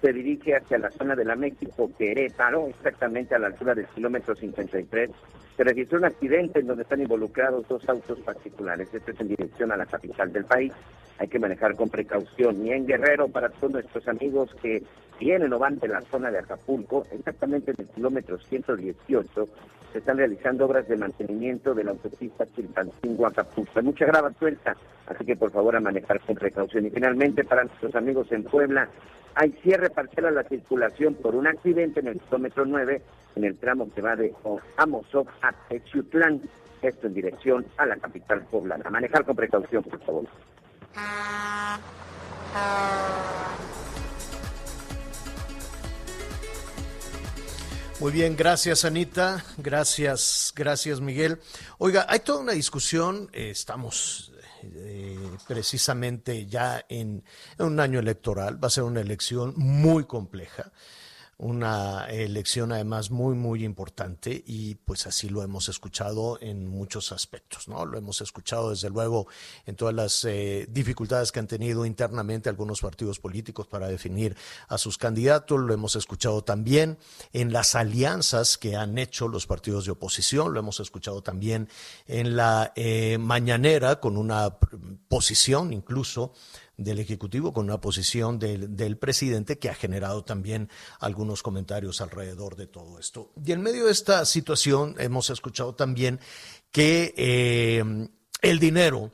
se 0.00 0.12
dirige 0.12 0.56
hacia 0.56 0.78
la 0.78 0.90
zona 0.90 1.16
de 1.16 1.24
la 1.24 1.36
México 1.36 1.90
Querétaro, 1.98 2.68
exactamente 2.68 3.34
a 3.34 3.38
la 3.38 3.48
altura 3.48 3.74
del 3.74 3.86
kilómetro 3.86 4.34
53. 4.34 5.10
Se 5.56 5.64
registró 5.64 5.98
un 5.98 6.04
accidente 6.04 6.60
en 6.60 6.68
donde 6.68 6.84
están 6.84 7.00
involucrados 7.00 7.66
dos 7.66 7.88
autos 7.88 8.18
particulares. 8.20 8.88
Este 8.92 9.10
es 9.10 9.20
en 9.20 9.28
dirección 9.28 9.72
a 9.72 9.76
la 9.76 9.86
capital 9.86 10.32
del 10.32 10.44
país. 10.44 10.72
Hay 11.18 11.26
que 11.26 11.40
manejar 11.40 11.74
con 11.74 11.88
precaución. 11.88 12.64
Y 12.64 12.70
en 12.70 12.86
Guerrero, 12.86 13.26
para 13.26 13.48
todos 13.48 13.72
nuestros 13.72 14.06
amigos 14.06 14.54
que 14.62 14.84
vienen 15.18 15.52
o 15.52 15.58
van 15.58 15.80
de 15.80 15.88
la 15.88 16.00
zona 16.02 16.30
de 16.30 16.38
Acapulco, 16.38 17.04
exactamente 17.10 17.72
en 17.72 17.76
el 17.80 17.88
kilómetro 17.88 18.38
118, 18.38 19.48
se 19.92 19.98
están 19.98 20.18
realizando 20.18 20.66
obras 20.66 20.86
de 20.86 20.96
mantenimiento 20.96 21.74
de 21.74 21.82
la 21.82 21.90
autopista 21.90 22.46
Chilpancingo-Acapulco. 22.46 23.82
Mucha 23.82 24.06
grava 24.06 24.32
suelta, 24.38 24.76
así 25.06 25.24
que 25.24 25.34
por 25.34 25.50
favor 25.50 25.74
a 25.74 25.80
manejar 25.80 26.20
con 26.20 26.36
precaución. 26.36 26.86
Y 26.86 26.90
finalmente, 26.90 27.42
para 27.42 27.64
nuestros 27.64 27.96
amigos 27.96 28.30
en 28.30 28.44
Puebla, 28.44 28.88
hay 29.40 29.52
cierre 29.62 29.88
parcial 29.88 30.26
a 30.26 30.30
la 30.32 30.42
circulación 30.42 31.14
por 31.14 31.36
un 31.36 31.46
accidente 31.46 32.00
en 32.00 32.08
el 32.08 32.20
kilómetro 32.22 32.66
9, 32.66 33.00
en 33.36 33.44
el 33.44 33.56
tramo 33.56 33.88
que 33.94 34.02
va 34.02 34.16
de 34.16 34.34
Amozoc 34.76 35.30
a 35.42 35.52
Texiutlán, 35.68 36.42
esto 36.82 37.06
en 37.06 37.14
dirección 37.14 37.64
a 37.76 37.86
la 37.86 37.96
capital 37.98 38.44
poblana. 38.50 38.90
Manejar 38.90 39.24
con 39.24 39.36
precaución, 39.36 39.84
por 39.84 40.00
favor. 40.04 40.24
Muy 48.00 48.10
bien, 48.10 48.34
gracias 48.36 48.84
Anita, 48.84 49.44
gracias, 49.56 50.52
gracias 50.56 51.00
Miguel. 51.00 51.38
Oiga, 51.78 52.06
hay 52.08 52.18
toda 52.20 52.40
una 52.40 52.52
discusión, 52.52 53.28
eh, 53.32 53.50
estamos 53.50 54.32
eh, 54.64 55.07
precisamente 55.46 56.46
ya 56.46 56.84
en, 56.88 57.24
un 57.58 57.80
año 57.80 57.98
electoral, 57.98 58.62
va 58.62 58.68
a 58.68 58.70
ser 58.70 58.84
una 58.84 59.00
elección 59.00 59.54
muy 59.56 60.04
compleja 60.04 60.72
una 61.38 62.06
elección 62.10 62.72
además 62.72 63.12
muy, 63.12 63.36
muy 63.36 63.64
importante 63.64 64.42
y 64.44 64.74
pues 64.74 65.06
así 65.06 65.28
lo 65.28 65.44
hemos 65.44 65.68
escuchado 65.68 66.36
en 66.40 66.66
muchos 66.66 67.12
aspectos, 67.12 67.68
¿no? 67.68 67.86
Lo 67.86 67.96
hemos 67.96 68.20
escuchado 68.20 68.70
desde 68.70 68.90
luego 68.90 69.28
en 69.64 69.76
todas 69.76 69.94
las 69.94 70.24
eh, 70.24 70.66
dificultades 70.68 71.30
que 71.30 71.38
han 71.38 71.46
tenido 71.46 71.86
internamente 71.86 72.48
algunos 72.48 72.80
partidos 72.80 73.20
políticos 73.20 73.68
para 73.68 73.86
definir 73.86 74.36
a 74.66 74.78
sus 74.78 74.98
candidatos, 74.98 75.60
lo 75.60 75.72
hemos 75.72 75.94
escuchado 75.94 76.42
también 76.42 76.98
en 77.32 77.52
las 77.52 77.76
alianzas 77.76 78.58
que 78.58 78.74
han 78.74 78.98
hecho 78.98 79.28
los 79.28 79.46
partidos 79.46 79.84
de 79.84 79.92
oposición, 79.92 80.52
lo 80.52 80.58
hemos 80.58 80.80
escuchado 80.80 81.22
también 81.22 81.68
en 82.08 82.34
la 82.34 82.72
eh, 82.74 83.16
mañanera 83.18 84.00
con 84.00 84.16
una 84.16 84.56
posición 85.08 85.72
incluso 85.72 86.32
del 86.78 87.00
Ejecutivo 87.00 87.52
con 87.52 87.66
una 87.66 87.80
posición 87.80 88.38
del, 88.38 88.96
presidente 88.96 89.58
que 89.58 89.68
ha 89.68 89.74
generado 89.74 90.24
también 90.24 90.70
algunos 91.00 91.42
comentarios 91.42 92.00
alrededor 92.00 92.56
de 92.56 92.68
todo 92.68 92.98
esto. 92.98 93.32
Y 93.44 93.52
en 93.52 93.60
medio 93.60 93.86
de 93.86 93.92
esta 93.92 94.24
situación 94.24 94.94
hemos 94.98 95.28
escuchado 95.28 95.74
también 95.74 96.20
que 96.70 97.14
eh, 97.16 98.08
el 98.40 98.58
dinero 98.60 99.10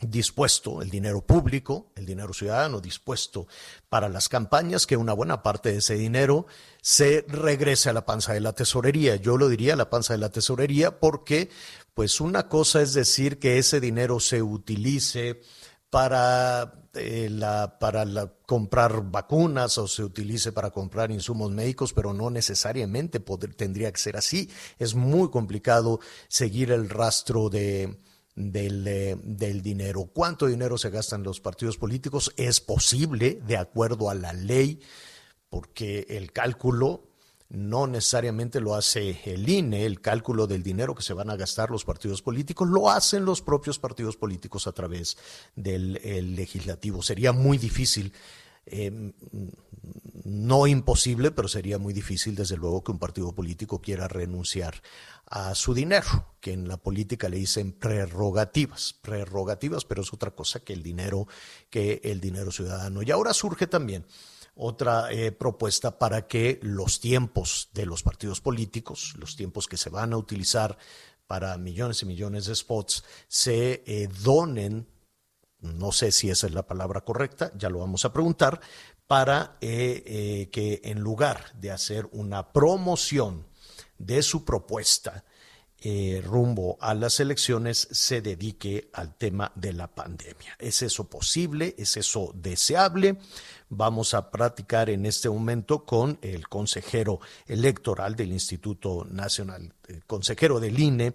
dispuesto, 0.00 0.80
el 0.80 0.88
dinero 0.88 1.20
público, 1.20 1.92
el 1.94 2.06
dinero 2.06 2.32
ciudadano 2.32 2.80
dispuesto 2.80 3.46
para 3.90 4.08
las 4.08 4.30
campañas, 4.30 4.86
que 4.86 4.96
una 4.96 5.12
buena 5.12 5.42
parte 5.42 5.72
de 5.72 5.78
ese 5.78 5.94
dinero 5.94 6.46
se 6.80 7.24
regrese 7.28 7.90
a 7.90 7.92
la 7.92 8.06
panza 8.06 8.32
de 8.32 8.40
la 8.40 8.54
tesorería. 8.54 9.16
Yo 9.16 9.36
lo 9.36 9.48
diría 9.48 9.74
a 9.74 9.76
la 9.76 9.90
panza 9.90 10.14
de 10.14 10.18
la 10.18 10.30
tesorería 10.30 10.98
porque, 10.98 11.50
pues 11.92 12.22
una 12.22 12.48
cosa 12.48 12.80
es 12.80 12.94
decir 12.94 13.38
que 13.38 13.58
ese 13.58 13.80
dinero 13.80 14.20
se 14.20 14.42
utilice 14.42 15.42
para, 15.90 16.86
eh, 16.94 17.28
la, 17.30 17.78
para 17.78 18.06
comprar 18.46 19.10
vacunas 19.10 19.76
o 19.78 19.88
se 19.88 20.04
utilice 20.04 20.52
para 20.52 20.70
comprar 20.70 21.10
insumos 21.10 21.50
médicos, 21.50 21.92
pero 21.92 22.12
no 22.14 22.30
necesariamente 22.30 23.20
tendría 23.56 23.92
que 23.92 24.00
ser 24.00 24.16
así. 24.16 24.48
Es 24.78 24.94
muy 24.94 25.30
complicado 25.30 26.00
seguir 26.28 26.70
el 26.70 26.88
rastro 26.88 27.50
de, 27.50 27.98
del, 28.36 28.86
eh, 28.86 29.16
del, 29.22 29.62
dinero. 29.62 30.10
¿Cuánto 30.12 30.46
dinero 30.46 30.78
se 30.78 30.90
gastan 30.90 31.24
los 31.24 31.40
partidos 31.40 31.76
políticos? 31.76 32.32
Es 32.36 32.60
posible, 32.60 33.40
de 33.46 33.56
acuerdo 33.56 34.10
a 34.10 34.14
la 34.14 34.32
ley, 34.32 34.80
porque 35.48 36.06
el 36.08 36.32
cálculo 36.32 37.09
no 37.50 37.88
necesariamente 37.88 38.60
lo 38.60 38.76
hace 38.76 39.20
el 39.24 39.48
INE, 39.48 39.84
el 39.84 40.00
cálculo 40.00 40.46
del 40.46 40.62
dinero 40.62 40.94
que 40.94 41.02
se 41.02 41.14
van 41.14 41.30
a 41.30 41.36
gastar 41.36 41.70
los 41.70 41.84
partidos 41.84 42.22
políticos, 42.22 42.68
lo 42.68 42.88
hacen 42.88 43.24
los 43.24 43.42
propios 43.42 43.78
partidos 43.78 44.16
políticos 44.16 44.68
a 44.68 44.72
través 44.72 45.18
del 45.56 45.94
legislativo. 46.36 47.02
Sería 47.02 47.32
muy 47.32 47.58
difícil, 47.58 48.12
eh, 48.66 49.12
no 50.22 50.68
imposible, 50.68 51.32
pero 51.32 51.48
sería 51.48 51.78
muy 51.78 51.92
difícil, 51.92 52.36
desde 52.36 52.56
luego, 52.56 52.84
que 52.84 52.92
un 52.92 53.00
partido 53.00 53.34
político 53.34 53.80
quiera 53.80 54.06
renunciar 54.06 54.80
a 55.26 55.56
su 55.56 55.74
dinero, 55.74 56.34
que 56.40 56.52
en 56.52 56.68
la 56.68 56.76
política 56.76 57.28
le 57.28 57.38
dicen 57.38 57.72
prerrogativas, 57.72 58.94
prerrogativas, 59.02 59.84
pero 59.84 60.02
es 60.02 60.12
otra 60.12 60.30
cosa 60.30 60.60
que 60.60 60.72
el 60.72 60.84
dinero, 60.84 61.26
que 61.68 62.00
el 62.04 62.20
dinero 62.20 62.52
ciudadano. 62.52 63.02
Y 63.02 63.10
ahora 63.10 63.34
surge 63.34 63.66
también 63.66 64.06
otra 64.62 65.10
eh, 65.10 65.32
propuesta 65.32 65.98
para 65.98 66.26
que 66.26 66.60
los 66.62 67.00
tiempos 67.00 67.70
de 67.72 67.86
los 67.86 68.02
partidos 68.02 68.42
políticos, 68.42 69.14
los 69.18 69.34
tiempos 69.34 69.66
que 69.66 69.78
se 69.78 69.88
van 69.88 70.12
a 70.12 70.18
utilizar 70.18 70.76
para 71.26 71.56
millones 71.56 72.02
y 72.02 72.06
millones 72.06 72.44
de 72.44 72.54
spots, 72.54 73.02
se 73.26 73.82
eh, 73.86 74.08
donen, 74.22 74.86
no 75.60 75.92
sé 75.92 76.12
si 76.12 76.28
esa 76.28 76.46
es 76.46 76.52
la 76.52 76.66
palabra 76.66 77.00
correcta, 77.00 77.50
ya 77.56 77.70
lo 77.70 77.78
vamos 77.78 78.04
a 78.04 78.12
preguntar, 78.12 78.60
para 79.06 79.56
eh, 79.62 80.50
que 80.52 80.82
en 80.84 81.00
lugar 81.00 81.52
de 81.54 81.70
hacer 81.70 82.06
una 82.12 82.52
promoción 82.52 83.46
de 83.96 84.22
su 84.22 84.44
propuesta, 84.44 85.24
rumbo 86.24 86.76
a 86.78 86.92
las 86.92 87.20
elecciones 87.20 87.88
se 87.90 88.20
dedique 88.20 88.90
al 88.92 89.16
tema 89.16 89.50
de 89.54 89.72
la 89.72 89.88
pandemia. 89.88 90.54
¿Es 90.58 90.82
eso 90.82 91.08
posible? 91.08 91.74
¿Es 91.78 91.96
eso 91.96 92.32
deseable? 92.34 93.16
Vamos 93.70 94.14
a 94.14 94.30
practicar 94.30 94.90
en 94.90 95.06
este 95.06 95.30
momento 95.30 95.84
con 95.84 96.18
el 96.22 96.48
consejero 96.48 97.20
electoral 97.46 98.16
del 98.16 98.32
Instituto 98.32 99.06
Nacional, 99.08 99.72
el 99.86 100.04
consejero 100.04 100.58
del 100.58 100.78
INE, 100.78 101.14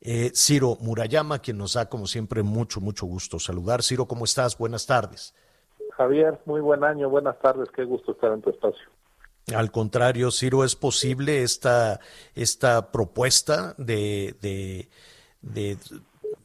eh, 0.00 0.32
Ciro 0.34 0.76
Murayama, 0.80 1.38
quien 1.38 1.58
nos 1.58 1.74
da 1.74 1.88
como 1.88 2.08
siempre 2.08 2.42
mucho, 2.42 2.80
mucho 2.80 3.06
gusto 3.06 3.38
saludar. 3.38 3.84
Ciro, 3.84 4.06
¿cómo 4.06 4.24
estás? 4.24 4.58
Buenas 4.58 4.84
tardes. 4.84 5.32
Javier, 5.96 6.40
muy 6.44 6.60
buen 6.60 6.82
año, 6.82 7.08
buenas 7.08 7.38
tardes, 7.38 7.68
qué 7.74 7.84
gusto 7.84 8.12
estar 8.12 8.32
en 8.32 8.42
tu 8.42 8.50
espacio. 8.50 8.82
Al 9.54 9.70
contrario, 9.70 10.30
Ciro, 10.32 10.64
¿es 10.64 10.74
posible 10.74 11.42
esta, 11.42 12.00
esta 12.34 12.90
propuesta 12.90 13.74
de, 13.78 14.34
de, 14.40 14.88
de 15.40 15.78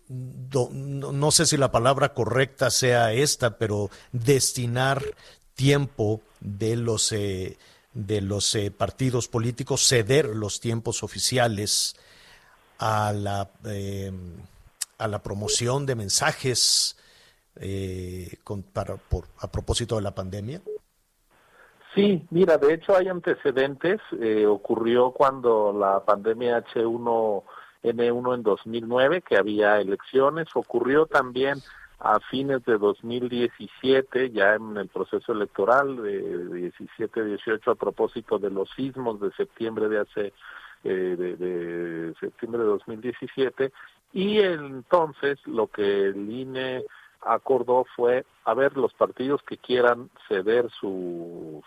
do, 0.07 0.69
no, 0.71 1.11
no, 1.11 1.31
sé 1.31 1.45
si 1.45 1.57
la 1.57 1.71
palabra 1.71 2.13
correcta 2.13 2.69
sea 2.69 3.13
esta, 3.13 3.57
pero 3.57 3.89
destinar 4.11 5.03
tiempo 5.57 6.21
de 6.39 6.77
los, 6.77 7.11
eh, 7.11 7.57
de 7.93 8.21
los 8.21 8.55
eh, 8.55 8.71
partidos 8.71 9.27
políticos, 9.27 9.85
ceder 9.85 10.27
los 10.27 10.61
tiempos 10.61 11.03
oficiales 11.03 11.97
a 12.79 13.11
la, 13.11 13.49
eh, 13.65 14.13
a 14.97 15.07
la 15.09 15.21
promoción 15.21 15.85
de 15.85 15.95
mensajes 15.95 16.95
con, 18.43 18.61
para, 18.61 18.99
a 19.39 19.51
propósito 19.51 19.95
de 19.95 20.03
la 20.03 20.13
pandemia? 20.13 20.61
Sí, 21.97 22.23
mira, 22.29 22.59
de 22.59 22.75
hecho 22.75 22.95
hay 22.95 23.07
antecedentes. 23.07 23.99
Eh, 24.21 24.45
ocurrió 24.45 25.09
cuando 25.09 25.73
la 25.73 26.05
pandemia 26.05 26.63
H1N1 26.63 28.35
en 28.35 28.43
2009, 28.43 29.23
que 29.27 29.35
había 29.35 29.81
elecciones. 29.81 30.47
Ocurrió 30.53 31.07
también 31.07 31.57
a 31.99 32.19
fines 32.19 32.63
de 32.65 32.77
2017, 32.77 34.31
ya 34.31 34.55
en 34.55 34.77
el 34.77 34.87
proceso 34.87 35.31
electoral 35.31 35.97
de 36.03 36.71
17-18, 36.71 37.71
a 37.71 37.75
propósito 37.75 38.37
de 38.37 38.51
los 38.51 38.69
sismos 38.75 39.19
de 39.19 39.31
septiembre 39.31 39.89
de 39.89 39.99
hace 39.99 40.33
eh, 40.83 41.15
de, 41.17 41.35
de 41.35 42.13
septiembre 42.19 42.61
de 42.61 42.67
2017 42.67 43.71
y 44.13 44.39
entonces 44.39 45.39
lo 45.45 45.67
que 45.67 46.07
el 46.07 46.29
INE 46.31 46.83
acordó 47.21 47.85
fue 47.95 48.25
a 48.45 48.53
ver 48.53 48.77
los 48.77 48.93
partidos 48.93 49.41
que 49.43 49.57
quieran 49.57 50.09
ceder 50.27 50.69
sus 50.79 51.63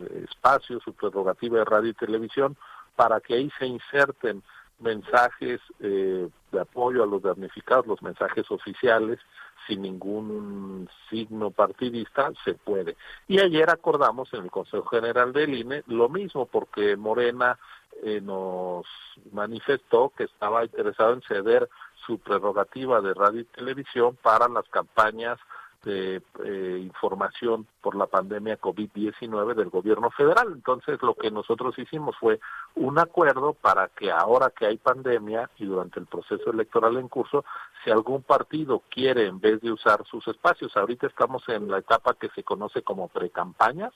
eh, 0.00 0.24
espacios, 0.28 0.82
su 0.82 0.94
prerrogativa 0.94 1.58
de 1.58 1.64
radio 1.64 1.90
y 1.90 1.94
televisión, 1.94 2.56
para 2.96 3.20
que 3.20 3.34
ahí 3.34 3.50
se 3.58 3.66
inserten 3.66 4.42
mensajes 4.80 5.60
eh, 5.80 6.28
de 6.52 6.60
apoyo 6.60 7.02
a 7.02 7.06
los 7.06 7.22
damnificados, 7.22 7.86
los 7.86 8.02
mensajes 8.02 8.50
oficiales, 8.50 9.18
sin 9.66 9.82
ningún 9.82 10.88
signo 11.08 11.50
partidista, 11.50 12.32
se 12.44 12.54
puede. 12.54 12.96
Y 13.28 13.40
ayer 13.40 13.70
acordamos 13.70 14.32
en 14.34 14.44
el 14.44 14.50
Consejo 14.50 14.86
General 14.86 15.32
del 15.32 15.54
INE 15.54 15.82
lo 15.86 16.08
mismo, 16.08 16.46
porque 16.46 16.96
Morena 16.96 17.58
eh, 18.02 18.20
nos 18.20 18.86
manifestó 19.32 20.12
que 20.16 20.24
estaba 20.24 20.64
interesado 20.64 21.14
en 21.14 21.22
ceder 21.22 21.68
su 22.06 22.18
prerrogativa 22.18 23.00
de 23.00 23.14
radio 23.14 23.40
y 23.40 23.44
televisión 23.44 24.16
para 24.20 24.48
las 24.48 24.68
campañas 24.68 25.38
de 25.84 26.22
eh, 26.44 26.78
información 26.82 27.66
por 27.80 27.94
la 27.94 28.06
pandemia 28.06 28.60
COVID-19 28.60 29.54
del 29.54 29.70
gobierno 29.70 30.10
federal. 30.10 30.48
Entonces, 30.52 31.00
lo 31.02 31.14
que 31.14 31.30
nosotros 31.30 31.78
hicimos 31.78 32.16
fue 32.18 32.40
un 32.74 32.98
acuerdo 32.98 33.52
para 33.52 33.88
que 33.88 34.10
ahora 34.10 34.50
que 34.50 34.66
hay 34.66 34.78
pandemia 34.78 35.50
y 35.58 35.66
durante 35.66 36.00
el 36.00 36.06
proceso 36.06 36.50
electoral 36.50 36.96
en 36.96 37.08
curso, 37.08 37.44
si 37.84 37.90
algún 37.90 38.22
partido 38.22 38.82
quiere, 38.88 39.26
en 39.26 39.40
vez 39.40 39.60
de 39.60 39.70
usar 39.70 40.04
sus 40.06 40.26
espacios, 40.28 40.76
ahorita 40.76 41.06
estamos 41.06 41.48
en 41.48 41.70
la 41.70 41.78
etapa 41.78 42.14
que 42.14 42.30
se 42.30 42.42
conoce 42.42 42.82
como 42.82 43.08
precampañas, 43.08 43.92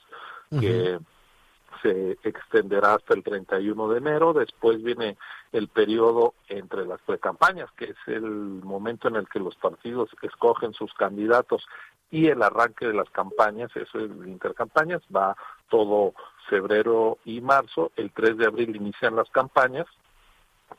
que 0.50 0.98
se 1.82 2.18
extenderá 2.22 2.94
hasta 2.94 3.14
el 3.14 3.22
31 3.22 3.88
de 3.88 3.98
enero. 3.98 4.32
Después 4.32 4.82
viene 4.82 5.16
el 5.52 5.68
periodo 5.68 6.34
entre 6.48 6.86
las 6.86 7.00
precampañas, 7.02 7.70
que 7.76 7.86
es 7.86 7.96
el 8.06 8.22
momento 8.22 9.08
en 9.08 9.16
el 9.16 9.28
que 9.28 9.40
los 9.40 9.54
partidos 9.56 10.10
escogen 10.22 10.72
sus 10.74 10.92
candidatos 10.94 11.66
y 12.10 12.28
el 12.28 12.42
arranque 12.42 12.86
de 12.86 12.94
las 12.94 13.10
campañas, 13.10 13.70
eso 13.76 13.98
es 13.98 14.10
intercampañas, 14.26 15.02
va 15.14 15.36
todo 15.68 16.14
febrero 16.48 17.18
y 17.24 17.40
marzo. 17.40 17.92
El 17.96 18.12
3 18.12 18.38
de 18.38 18.46
abril 18.46 18.76
inician 18.76 19.14
las 19.14 19.28
campañas 19.30 19.86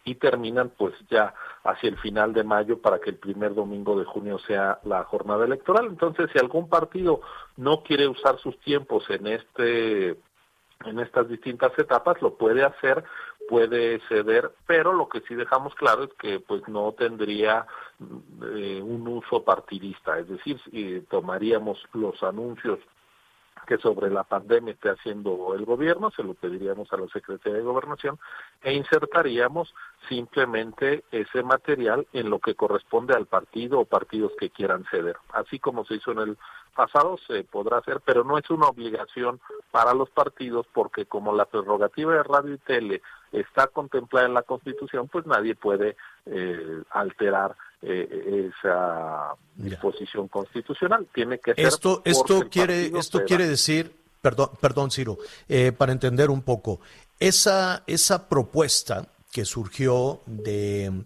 y 0.04 0.16
terminan 0.16 0.72
pues 0.78 0.93
ya 1.10 1.34
hacia 1.64 1.89
el 1.89 1.97
final 1.97 2.34
de 2.34 2.43
mayo 2.43 2.80
para 2.82 3.00
que 3.00 3.12
el 3.12 3.18
primer 3.18 3.54
domingo 3.54 3.97
de 3.97 4.06
junio 4.06 4.39
sea 4.39 4.80
la 4.84 5.04
jornada 5.04 5.45
electoral. 5.45 5.88
Entonces, 5.88 6.30
si 6.32 6.39
algún 6.39 6.70
partido 6.70 7.22
no 7.58 7.84
quiere 7.84 8.08
usar 8.08 8.39
sus 8.39 8.60
tiempos 8.62 9.04
en 9.10 9.28
este 9.28 10.18
en 10.86 11.00
estas 11.00 11.28
distintas 11.28 11.78
etapas, 11.78 12.22
lo 12.22 12.36
puede 12.36 12.64
hacer, 12.64 13.04
puede 13.50 14.00
ceder, 14.08 14.52
pero 14.66 14.94
lo 14.94 15.10
que 15.10 15.22
sí 15.22 15.36
dejamos 15.36 15.76
claro 15.76 16.04
es 16.04 16.14
que 16.14 16.40
pues 16.40 16.68
no 16.68 16.94
tendría 16.94 17.66
eh, 18.56 18.82
un 18.82 19.08
uso 19.08 19.44
partidista, 19.44 20.20
es 20.20 20.30
decir, 20.30 20.60
si 20.66 21.02
tomaríamos 21.10 21.84
los 21.94 22.22
anuncios 22.24 22.80
que 23.68 23.78
sobre 23.78 24.10
la 24.10 24.24
pandemia 24.24 24.74
esté 24.74 24.89
haciendo 24.89 25.53
el 25.55 25.66
gobierno, 25.66 26.12
se 26.12 26.24
lo 26.24 26.34
pediríamos 26.34 26.91
a 26.91 26.97
la 26.97 27.07
Secretaría 27.07 27.57
de 27.60 27.64
Gobernación 27.64 28.20
e 28.62 28.74
insertaríamos 28.74 29.74
simplemente 30.07 31.03
ese 31.12 31.43
material 31.43 32.07
en 32.14 32.30
lo 32.30 32.39
que 32.39 32.55
corresponde 32.55 33.16
al 33.16 33.26
partido 33.26 33.80
o 33.80 33.86
partidos 33.86 34.32
que 34.39 34.49
quieran 34.49 34.86
ceder. 34.89 35.18
Así 35.34 35.60
como 35.60 35.86
se 35.86 35.95
hizo 35.95 36.12
en 36.12 36.20
el 36.20 36.38
pasado, 36.76 37.18
se 37.28 37.43
podrá 37.43 37.78
hacer, 37.80 38.01
pero 38.05 38.24
no 38.24 38.38
es 38.38 38.49
una 38.49 38.68
obligación 38.68 39.39
para 39.72 39.93
los 39.93 40.10
partidos 40.10 40.66
porque 40.74 41.05
como 41.05 41.34
la 41.34 41.45
prerrogativa 41.45 42.14
de 42.14 42.24
radio 42.24 42.53
y 42.53 42.57
tele 42.60 43.01
está 43.32 43.68
contemplada 43.68 44.28
en 44.28 44.34
la 44.34 44.43
Constitución, 44.43 45.07
pues 45.07 45.26
nadie 45.26 45.55
puede 45.55 45.95
eh, 46.26 46.84
alterar 46.91 47.55
eh, 47.82 48.52
esa 48.52 49.36
disposición 49.56 50.28
constitucional. 50.28 51.08
Tiene 51.14 51.40
que 51.40 51.54
ser 51.54 51.66
esto 51.66 52.02
esto 52.06 52.50
quiere 52.50 52.92
esto 52.98 53.24
quiere 53.26 53.48
decir, 53.48 53.96
perdón 54.22 54.50
perdón 54.60 54.92
Ciro, 54.92 55.18
eh, 55.48 55.72
para 55.72 55.92
entender 55.92 56.30
un 56.30 56.42
poco 56.42 56.82
esa 57.20 57.84
esa 57.88 58.28
propuesta 58.28 59.08
que 59.32 59.46
surgió 59.46 60.22
de, 60.26 61.04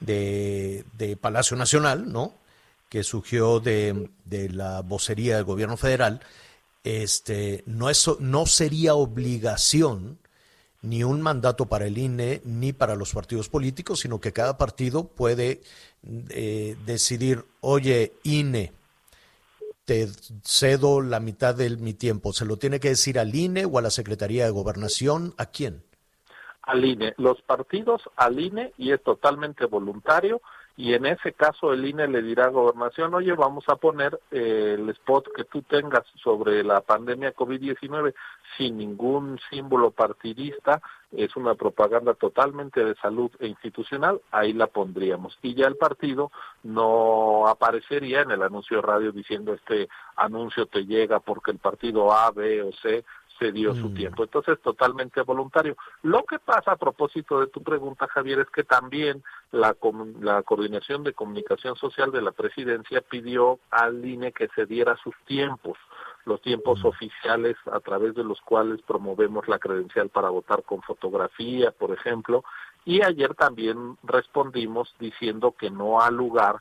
de, 0.00 0.84
de 0.98 1.16
Palacio 1.16 1.56
Nacional, 1.56 2.12
¿no? 2.12 2.34
Que 2.88 3.02
surgió 3.02 3.58
de, 3.60 4.10
de 4.24 4.50
la 4.50 4.82
vocería 4.82 5.36
del 5.36 5.44
gobierno 5.44 5.76
federal, 5.76 6.20
este, 6.84 7.64
no, 7.66 7.88
eso, 7.88 8.18
no 8.20 8.44
sería 8.44 8.94
obligación 8.94 10.18
ni 10.84 11.02
un 11.02 11.22
mandato 11.22 11.66
para 11.66 11.86
el 11.86 11.96
INE 11.96 12.42
ni 12.44 12.72
para 12.72 12.94
los 12.94 13.12
partidos 13.14 13.48
políticos, 13.48 14.00
sino 14.00 14.20
que 14.20 14.32
cada 14.32 14.58
partido 14.58 15.08
puede 15.08 15.62
eh, 16.30 16.76
decidir, 16.84 17.44
oye, 17.60 18.12
INE, 18.22 18.72
te 19.86 20.08
cedo 20.42 21.00
la 21.00 21.20
mitad 21.20 21.54
de 21.54 21.70
mi 21.76 21.94
tiempo. 21.94 22.32
¿Se 22.32 22.44
lo 22.44 22.58
tiene 22.58 22.80
que 22.80 22.90
decir 22.90 23.18
al 23.18 23.34
INE 23.34 23.64
o 23.64 23.78
a 23.78 23.82
la 23.82 23.90
Secretaría 23.90 24.44
de 24.44 24.50
Gobernación? 24.50 25.34
¿A 25.38 25.46
quién? 25.46 25.82
Al 26.62 26.84
INE. 26.84 27.14
Los 27.16 27.40
partidos 27.42 28.02
al 28.16 28.38
INE 28.38 28.72
y 28.76 28.92
es 28.92 29.02
totalmente 29.02 29.64
voluntario 29.64 30.42
y 30.76 30.94
en 30.94 31.06
ese 31.06 31.32
caso 31.32 31.72
el 31.72 31.86
INE 31.86 32.08
le 32.08 32.20
dirá 32.20 32.46
a 32.46 32.50
gobernación, 32.50 33.14
oye, 33.14 33.32
vamos 33.34 33.64
a 33.68 33.76
poner 33.76 34.18
eh, 34.32 34.74
el 34.76 34.88
spot 34.90 35.28
que 35.36 35.44
tú 35.44 35.62
tengas 35.62 36.04
sobre 36.22 36.64
la 36.64 36.80
pandemia 36.80 37.34
COVID-19 37.34 38.12
sin 38.56 38.78
ningún 38.78 39.38
símbolo 39.50 39.92
partidista, 39.92 40.82
es 41.12 41.36
una 41.36 41.54
propaganda 41.54 42.14
totalmente 42.14 42.84
de 42.84 42.96
salud 42.96 43.30
e 43.38 43.46
institucional, 43.46 44.20
ahí 44.32 44.52
la 44.52 44.66
pondríamos. 44.66 45.38
Y 45.42 45.54
ya 45.54 45.68
el 45.68 45.76
partido 45.76 46.32
no 46.64 47.46
aparecería 47.46 48.22
en 48.22 48.32
el 48.32 48.42
anuncio 48.42 48.78
de 48.78 48.82
radio 48.82 49.12
diciendo 49.12 49.54
este 49.54 49.88
anuncio 50.16 50.66
te 50.66 50.86
llega 50.86 51.20
porque 51.20 51.52
el 51.52 51.58
partido 51.58 52.12
A, 52.12 52.32
B 52.32 52.62
o 52.62 52.72
C 52.72 53.04
se 53.38 53.52
dio 53.52 53.74
su 53.74 53.88
Mm. 53.88 53.94
tiempo. 53.94 54.22
Entonces, 54.24 54.60
totalmente 54.60 55.20
voluntario. 55.22 55.76
Lo 56.02 56.24
que 56.24 56.38
pasa 56.38 56.72
a 56.72 56.76
propósito 56.76 57.40
de 57.40 57.48
tu 57.48 57.62
pregunta, 57.62 58.06
Javier, 58.08 58.40
es 58.40 58.50
que 58.50 58.64
también 58.64 59.22
la, 59.50 59.76
la 60.20 60.42
Coordinación 60.42 61.02
de 61.02 61.12
Comunicación 61.14 61.76
Social 61.76 62.10
de 62.12 62.22
la 62.22 62.32
Presidencia 62.32 63.00
pidió 63.00 63.58
al 63.70 64.04
INE 64.04 64.32
que 64.32 64.48
se 64.54 64.66
diera 64.66 64.96
sus 65.02 65.14
tiempos, 65.26 65.76
los 66.24 66.40
tiempos 66.40 66.84
oficiales 66.84 67.56
a 67.70 67.80
través 67.80 68.14
de 68.14 68.24
los 68.24 68.40
cuales 68.40 68.80
promovemos 68.82 69.46
la 69.48 69.58
credencial 69.58 70.08
para 70.08 70.30
votar 70.30 70.62
con 70.62 70.80
fotografía, 70.82 71.70
por 71.70 71.92
ejemplo, 71.92 72.44
y 72.86 73.02
ayer 73.02 73.34
también 73.34 73.96
respondimos 74.02 74.94
diciendo 74.98 75.54
que 75.58 75.70
no 75.70 76.00
ha 76.00 76.10
lugar 76.10 76.56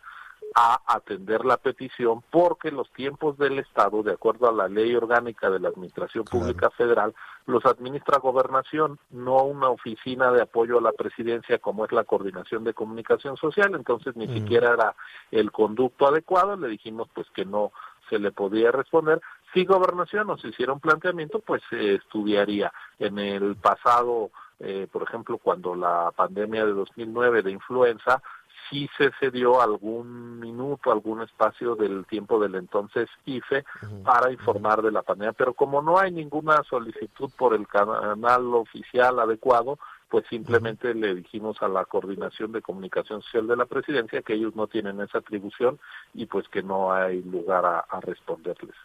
a 0.55 0.81
atender 0.85 1.45
la 1.45 1.57
petición 1.57 2.23
porque 2.29 2.71
los 2.71 2.89
tiempos 2.91 3.37
del 3.37 3.59
Estado, 3.59 4.03
de 4.03 4.13
acuerdo 4.13 4.47
a 4.47 4.51
la 4.51 4.67
ley 4.67 4.95
orgánica 4.95 5.49
de 5.49 5.59
la 5.59 5.69
Administración 5.69 6.25
Pública 6.25 6.69
Federal, 6.71 7.13
los 7.45 7.65
administra 7.65 8.19
gobernación, 8.19 8.99
no 9.09 9.43
una 9.43 9.69
oficina 9.69 10.31
de 10.31 10.41
apoyo 10.41 10.77
a 10.77 10.81
la 10.81 10.91
presidencia 10.91 11.59
como 11.59 11.85
es 11.85 11.91
la 11.91 12.03
Coordinación 12.03 12.63
de 12.63 12.73
Comunicación 12.73 13.37
Social, 13.37 13.73
entonces 13.75 14.15
ni 14.15 14.27
siquiera 14.27 14.73
era 14.73 14.95
el 15.31 15.51
conducto 15.51 16.07
adecuado, 16.07 16.55
le 16.55 16.67
dijimos 16.67 17.09
pues 17.13 17.27
que 17.31 17.45
no 17.45 17.71
se 18.09 18.19
le 18.19 18.31
podía 18.31 18.71
responder. 18.71 19.21
Si 19.53 19.65
gobernación 19.65 20.27
nos 20.27 20.43
hiciera 20.43 20.73
un 20.73 20.79
planteamiento, 20.79 21.39
pues 21.39 21.61
se 21.69 21.95
estudiaría. 21.95 22.71
En 22.99 23.19
el 23.19 23.55
pasado, 23.55 24.31
eh, 24.59 24.87
por 24.91 25.03
ejemplo, 25.03 25.37
cuando 25.37 25.75
la 25.75 26.11
pandemia 26.15 26.65
de 26.65 26.73
2009 26.73 27.43
de 27.43 27.51
influenza, 27.51 28.21
sí 28.69 28.89
se 28.97 29.11
cedió 29.19 29.61
algún 29.61 30.39
minuto, 30.39 30.91
algún 30.91 31.21
espacio 31.21 31.75
del 31.75 32.05
tiempo 32.05 32.39
del 32.39 32.55
entonces 32.55 33.09
IFE 33.25 33.63
para 34.03 34.31
informar 34.31 34.81
de 34.81 34.91
la 34.91 35.01
pandemia, 35.01 35.33
pero 35.33 35.53
como 35.53 35.81
no 35.81 35.97
hay 35.97 36.11
ninguna 36.11 36.63
solicitud 36.63 37.31
por 37.37 37.53
el 37.53 37.67
canal 37.67 38.53
oficial 38.53 39.19
adecuado, 39.19 39.79
pues 40.09 40.25
simplemente 40.29 40.93
le 40.93 41.15
dijimos 41.15 41.61
a 41.61 41.67
la 41.67 41.85
Coordinación 41.85 42.51
de 42.51 42.61
Comunicación 42.61 43.21
Social 43.23 43.47
de 43.47 43.55
la 43.55 43.65
Presidencia 43.65 44.21
que 44.21 44.33
ellos 44.33 44.55
no 44.55 44.67
tienen 44.67 45.01
esa 45.01 45.17
atribución 45.17 45.79
y 46.13 46.27
pues 46.27 46.47
que 46.49 46.61
no 46.61 46.93
hay 46.93 47.23
lugar 47.23 47.65
a, 47.65 47.79
a 47.79 47.99
responderles. 47.99 48.75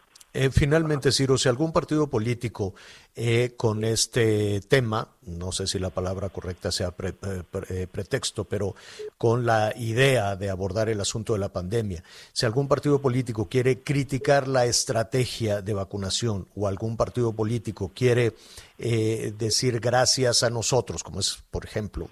Eh, 0.40 0.50
finalmente, 0.52 1.10
Ciro, 1.10 1.36
si 1.36 1.48
algún 1.48 1.72
partido 1.72 2.06
político 2.06 2.72
eh, 3.16 3.54
con 3.56 3.82
este 3.82 4.60
tema, 4.60 5.08
no 5.22 5.50
sé 5.50 5.66
si 5.66 5.80
la 5.80 5.90
palabra 5.90 6.28
correcta 6.28 6.70
sea 6.70 6.92
pre- 6.92 7.16
eh, 7.22 7.42
pre- 7.50 7.88
pretexto, 7.88 8.44
pero 8.44 8.76
con 9.16 9.44
la 9.44 9.74
idea 9.76 10.36
de 10.36 10.48
abordar 10.48 10.88
el 10.90 11.00
asunto 11.00 11.32
de 11.32 11.40
la 11.40 11.48
pandemia, 11.48 12.04
si 12.32 12.46
algún 12.46 12.68
partido 12.68 13.00
político 13.00 13.48
quiere 13.48 13.80
criticar 13.82 14.46
la 14.46 14.64
estrategia 14.66 15.60
de 15.60 15.74
vacunación 15.74 16.46
o 16.54 16.68
algún 16.68 16.96
partido 16.96 17.32
político 17.32 17.90
quiere 17.92 18.36
decir 18.78 19.80
gracias 19.80 20.44
a 20.44 20.50
nosotros, 20.50 21.02
como 21.02 21.18
es, 21.18 21.42
por 21.50 21.64
ejemplo, 21.64 22.08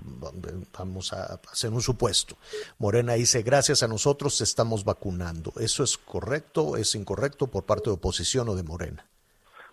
vamos 0.76 1.12
a 1.12 1.38
hacer 1.52 1.70
un 1.70 1.80
supuesto, 1.80 2.36
Morena 2.78 3.12
dice 3.12 3.42
gracias 3.44 3.84
a 3.84 3.86
nosotros 3.88 4.40
estamos 4.40 4.82
vacunando. 4.82 5.52
¿Eso 5.60 5.84
es 5.84 5.96
correcto, 5.96 6.76
es 6.76 6.96
incorrecto 6.96 7.46
por 7.46 7.62
parte 7.66 7.88
de 7.90 7.94
oposición 7.94 8.15
o 8.20 8.54
de 8.54 8.62
Morena? 8.62 9.04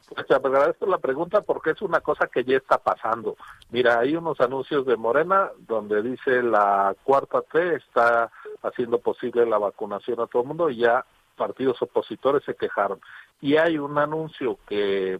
Pues 0.10 0.28
te 0.28 0.36
agradezco 0.36 0.86
la 0.86 0.98
pregunta 0.98 1.41
porque 1.41 1.72
es 1.72 1.82
una 1.82 2.02
cosa 2.02 2.28
que 2.28 2.44
ya 2.44 2.58
está 2.58 2.78
pasando. 2.78 3.36
Mira, 3.72 4.00
hay 4.00 4.16
unos 4.16 4.39
anuncios 4.41 4.86
de 4.86 4.98
Morena 4.98 5.50
donde 5.58 6.02
dice 6.02 6.44
la 6.44 6.96
cuarta 7.04 7.41
T 7.41 7.76
está 7.76 8.30
haciendo 8.62 9.00
posible 9.00 9.46
la 9.46 9.58
vacunación 9.58 10.20
a 10.20 10.28
todo 10.28 10.44
el 10.44 10.50
mundo 10.50 10.70
y 10.70 10.78
ya 10.78 11.06
partidos 11.36 11.82
opositores 11.82 12.44
se 12.44 12.56
quejaron. 12.56 13.00
Y 13.41 13.58
hay 13.58 13.78
un 13.78 13.98
anuncio 13.98 14.60
que 14.68 15.20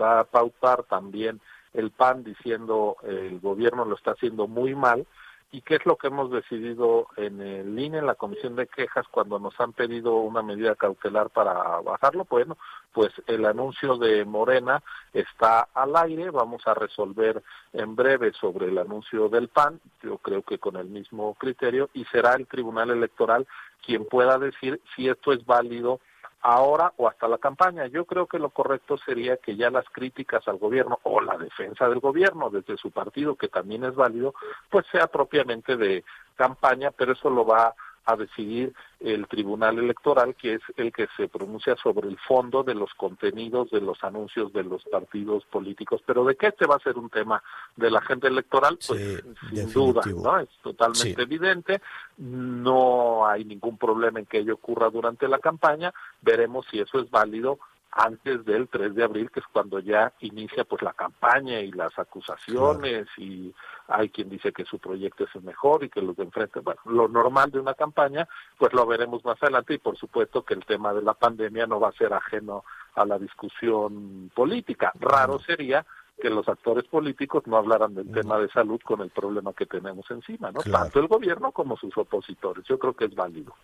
va 0.00 0.20
a 0.20 0.24
pautar 0.24 0.84
también 0.84 1.40
el 1.72 1.90
PAN 1.90 2.24
diciendo 2.24 2.96
el 3.02 3.40
gobierno 3.40 3.84
lo 3.84 3.96
está 3.96 4.12
haciendo 4.12 4.46
muy 4.46 4.74
mal 4.74 5.06
¿Y 5.52 5.60
qué 5.62 5.76
es 5.76 5.86
lo 5.86 5.96
que 5.96 6.08
hemos 6.08 6.32
decidido 6.32 7.06
en 7.16 7.40
el 7.40 7.78
INE, 7.78 7.98
en 7.98 8.06
la 8.06 8.16
Comisión 8.16 8.56
de 8.56 8.66
Quejas, 8.66 9.06
cuando 9.08 9.38
nos 9.38 9.58
han 9.60 9.72
pedido 9.72 10.16
una 10.16 10.42
medida 10.42 10.74
cautelar 10.74 11.30
para 11.30 11.80
bajarlo? 11.80 12.26
Bueno, 12.28 12.58
pues 12.92 13.12
el 13.26 13.44
anuncio 13.46 13.96
de 13.96 14.24
Morena 14.24 14.82
está 15.12 15.68
al 15.74 15.94
aire, 15.96 16.30
vamos 16.30 16.66
a 16.66 16.74
resolver 16.74 17.42
en 17.72 17.94
breve 17.94 18.32
sobre 18.32 18.66
el 18.66 18.78
anuncio 18.78 19.28
del 19.28 19.48
PAN, 19.48 19.80
yo 20.02 20.18
creo 20.18 20.42
que 20.42 20.58
con 20.58 20.76
el 20.76 20.86
mismo 20.86 21.34
criterio, 21.34 21.88
y 21.94 22.04
será 22.06 22.34
el 22.34 22.46
Tribunal 22.48 22.90
Electoral 22.90 23.46
quien 23.84 24.06
pueda 24.06 24.38
decir 24.38 24.80
si 24.96 25.08
esto 25.08 25.32
es 25.32 25.44
válido 25.44 26.00
ahora 26.44 26.92
o 26.98 27.08
hasta 27.08 27.26
la 27.26 27.38
campaña. 27.38 27.86
Yo 27.86 28.04
creo 28.04 28.26
que 28.26 28.38
lo 28.38 28.50
correcto 28.50 28.98
sería 28.98 29.38
que 29.38 29.56
ya 29.56 29.70
las 29.70 29.86
críticas 29.88 30.46
al 30.46 30.58
gobierno 30.58 31.00
o 31.02 31.20
la 31.22 31.38
defensa 31.38 31.88
del 31.88 32.00
gobierno 32.00 32.50
desde 32.50 32.76
su 32.76 32.90
partido, 32.90 33.34
que 33.34 33.48
también 33.48 33.82
es 33.84 33.94
válido, 33.94 34.34
pues 34.70 34.84
sea 34.92 35.06
propiamente 35.06 35.76
de 35.76 36.04
campaña, 36.36 36.90
pero 36.90 37.14
eso 37.14 37.30
lo 37.30 37.46
va 37.46 37.74
a 38.06 38.16
decidir 38.16 38.74
el 39.00 39.26
Tribunal 39.26 39.78
Electoral, 39.78 40.34
que 40.34 40.54
es 40.54 40.62
el 40.76 40.92
que 40.92 41.08
se 41.16 41.28
pronuncia 41.28 41.76
sobre 41.76 42.08
el 42.08 42.18
fondo 42.18 42.62
de 42.62 42.74
los 42.74 42.92
contenidos 42.94 43.70
de 43.70 43.80
los 43.80 44.02
anuncios 44.04 44.52
de 44.52 44.64
los 44.64 44.84
partidos 44.84 45.44
políticos. 45.46 46.02
Pero 46.06 46.24
de 46.24 46.36
qué 46.36 46.48
este 46.48 46.66
va 46.66 46.76
a 46.76 46.80
ser 46.80 46.96
un 46.96 47.10
tema 47.10 47.42
de 47.76 47.90
la 47.90 47.98
agenda 48.00 48.28
electoral, 48.28 48.78
pues 48.86 49.22
sin 49.50 49.72
duda, 49.72 50.02
¿no? 50.06 50.38
Es 50.38 50.48
totalmente 50.62 51.22
evidente. 51.22 51.80
No 52.18 53.26
hay 53.26 53.44
ningún 53.44 53.78
problema 53.78 54.18
en 54.18 54.26
que 54.26 54.38
ello 54.38 54.54
ocurra 54.54 54.90
durante 54.90 55.28
la 55.28 55.38
campaña. 55.38 55.92
Veremos 56.22 56.66
si 56.70 56.80
eso 56.80 56.98
es 56.98 57.10
válido 57.10 57.58
antes 57.96 58.44
del 58.44 58.68
3 58.68 58.94
de 58.94 59.04
abril, 59.04 59.30
que 59.30 59.40
es 59.40 59.46
cuando 59.52 59.78
ya 59.78 60.12
inicia 60.20 60.64
pues 60.64 60.82
la 60.82 60.92
campaña 60.92 61.60
y 61.60 61.70
las 61.70 61.96
acusaciones 61.96 63.06
y 63.16 63.54
hay 63.86 64.08
quien 64.08 64.28
dice 64.28 64.52
que 64.52 64.64
su 64.64 64.80
proyecto 64.80 65.24
es 65.24 65.34
el 65.34 65.42
mejor 65.42 65.84
y 65.84 65.90
que 65.90 66.02
los 66.02 66.16
de 66.16 66.24
enfrente, 66.24 66.58
bueno, 66.60 66.80
lo 66.86 67.06
normal 67.06 67.52
de 67.52 67.60
una 67.60 67.74
campaña, 67.74 68.28
pues 68.58 68.72
lo 68.72 68.84
veremos 68.84 69.24
más 69.24 69.40
adelante 69.42 69.74
y 69.74 69.78
por 69.78 69.96
supuesto 69.96 70.44
que 70.44 70.54
el 70.54 70.64
tema 70.64 70.92
de 70.92 71.02
la 71.02 71.14
pandemia 71.14 71.66
no 71.66 71.78
va 71.78 71.90
a 71.90 71.92
ser 71.92 72.12
ajeno 72.12 72.64
a 72.96 73.04
la 73.04 73.18
discusión 73.18 74.30
política. 74.34 74.92
Raro 74.98 75.38
sería 75.38 75.86
que 76.20 76.30
los 76.30 76.48
actores 76.48 76.84
políticos 76.84 77.44
no 77.46 77.56
hablaran 77.56 77.94
del 77.94 78.10
tema 78.10 78.38
de 78.38 78.48
salud 78.48 78.80
con 78.82 79.02
el 79.02 79.10
problema 79.10 79.52
que 79.52 79.66
tenemos 79.66 80.10
encima, 80.10 80.50
¿no? 80.50 80.60
Tanto 80.60 80.98
el 80.98 81.06
gobierno 81.06 81.52
como 81.52 81.76
sus 81.76 81.96
opositores. 81.96 82.64
Yo 82.64 82.78
creo 82.78 82.94
que 82.94 83.06
es 83.06 83.14
válido. 83.14 83.54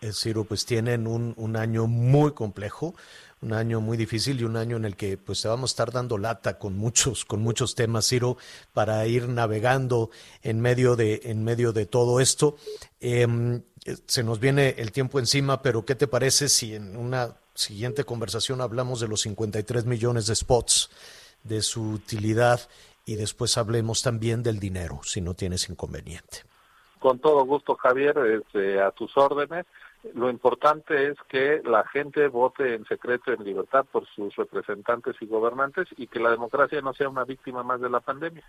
Eh, 0.00 0.12
Ciro, 0.12 0.44
pues 0.44 0.64
tienen 0.66 1.08
un, 1.08 1.34
un, 1.36 1.56
año 1.56 1.88
muy 1.88 2.32
complejo, 2.32 2.94
un 3.44 3.52
año 3.52 3.80
muy 3.80 3.96
difícil 3.96 4.40
y 4.40 4.44
un 4.44 4.56
año 4.56 4.76
en 4.76 4.84
el 4.84 4.96
que 4.96 5.18
pues 5.18 5.42
te 5.42 5.48
vamos 5.48 5.70
a 5.70 5.72
estar 5.72 5.92
dando 5.92 6.16
lata 6.16 6.58
con 6.58 6.76
muchos, 6.76 7.24
con 7.24 7.42
muchos 7.42 7.74
temas, 7.74 8.08
Ciro, 8.08 8.38
para 8.72 9.06
ir 9.06 9.28
navegando 9.28 10.10
en 10.42 10.60
medio 10.60 10.96
de, 10.96 11.20
en 11.24 11.44
medio 11.44 11.72
de 11.72 11.86
todo 11.86 12.20
esto. 12.20 12.56
Eh, 13.00 13.26
se 14.06 14.24
nos 14.24 14.40
viene 14.40 14.74
el 14.78 14.92
tiempo 14.92 15.18
encima, 15.18 15.60
pero 15.60 15.84
¿qué 15.84 15.94
te 15.94 16.06
parece 16.06 16.48
si 16.48 16.74
en 16.74 16.96
una 16.96 17.36
siguiente 17.54 18.04
conversación 18.04 18.62
hablamos 18.62 19.00
de 19.00 19.08
los 19.08 19.20
53 19.20 19.84
millones 19.84 20.26
de 20.26 20.34
spots, 20.34 20.90
de 21.42 21.60
su 21.60 21.90
utilidad 21.90 22.60
y 23.04 23.16
después 23.16 23.58
hablemos 23.58 24.02
también 24.02 24.42
del 24.42 24.58
dinero, 24.58 25.00
si 25.04 25.20
no 25.20 25.34
tienes 25.34 25.68
inconveniente? 25.68 26.38
Con 26.98 27.18
todo 27.18 27.44
gusto, 27.44 27.74
Javier, 27.74 28.16
este, 28.18 28.80
a 28.80 28.90
tus 28.90 29.14
órdenes. 29.18 29.66
Lo 30.12 30.28
importante 30.28 31.08
es 31.08 31.16
que 31.28 31.62
la 31.64 31.86
gente 31.88 32.28
vote 32.28 32.74
en 32.74 32.84
secreto, 32.84 33.32
en 33.32 33.42
libertad, 33.42 33.86
por 33.90 34.06
sus 34.14 34.36
representantes 34.36 35.16
y 35.20 35.26
gobernantes 35.26 35.88
y 35.96 36.06
que 36.06 36.20
la 36.20 36.30
democracia 36.30 36.80
no 36.82 36.92
sea 36.92 37.08
una 37.08 37.24
víctima 37.24 37.62
más 37.62 37.80
de 37.80 37.88
la 37.88 38.00
pandemia. 38.00 38.44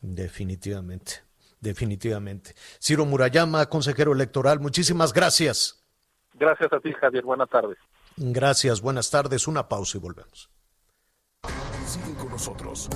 Definitivamente, 0.00 1.22
definitivamente. 1.60 2.52
Ciro 2.80 3.06
Murayama, 3.06 3.66
consejero 3.66 4.12
electoral, 4.12 4.60
muchísimas 4.60 5.12
gracias. 5.12 5.82
Gracias 6.34 6.72
a 6.72 6.80
ti, 6.80 6.92
Javier. 6.92 7.24
Buenas 7.24 7.48
tardes. 7.48 7.78
Gracias, 8.16 8.80
buenas 8.82 9.10
tardes. 9.10 9.48
Una 9.48 9.68
pausa 9.68 9.98
y 9.98 10.00
volvemos. 10.00 10.50
Sigue 11.86 12.14
con 12.14 12.30
nosotros. 12.30 12.88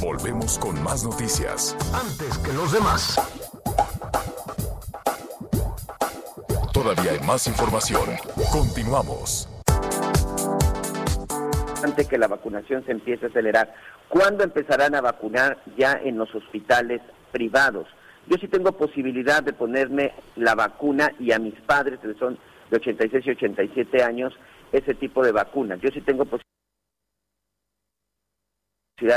Volvemos 0.00 0.58
con 0.58 0.82
más 0.82 1.04
noticias. 1.04 1.76
Antes 1.92 2.38
que 2.38 2.52
los 2.52 2.72
demás. 2.72 3.16
Todavía 6.82 7.12
hay 7.12 7.20
más 7.26 7.46
información. 7.46 8.08
Continuamos. 8.50 9.46
Antes 11.84 12.08
que 12.08 12.16
la 12.16 12.26
vacunación 12.26 12.82
se 12.86 12.92
empiece 12.92 13.26
a 13.26 13.28
acelerar, 13.28 13.74
¿cuándo 14.08 14.44
empezarán 14.44 14.94
a 14.94 15.02
vacunar 15.02 15.62
ya 15.76 16.00
en 16.02 16.16
los 16.16 16.34
hospitales 16.34 17.02
privados? 17.32 17.86
Yo 18.28 18.38
sí 18.38 18.48
tengo 18.48 18.72
posibilidad 18.72 19.42
de 19.42 19.52
ponerme 19.52 20.14
la 20.36 20.54
vacuna 20.54 21.12
y 21.18 21.32
a 21.32 21.38
mis 21.38 21.60
padres, 21.60 22.00
que 22.00 22.14
son 22.14 22.38
de 22.70 22.76
86 22.78 23.26
y 23.26 23.30
87 23.32 24.02
años, 24.02 24.32
ese 24.72 24.94
tipo 24.94 25.22
de 25.22 25.32
vacunas. 25.32 25.82
Yo 25.82 25.90
sí 25.90 26.00
tengo 26.00 26.24
posibilidad 26.24 26.46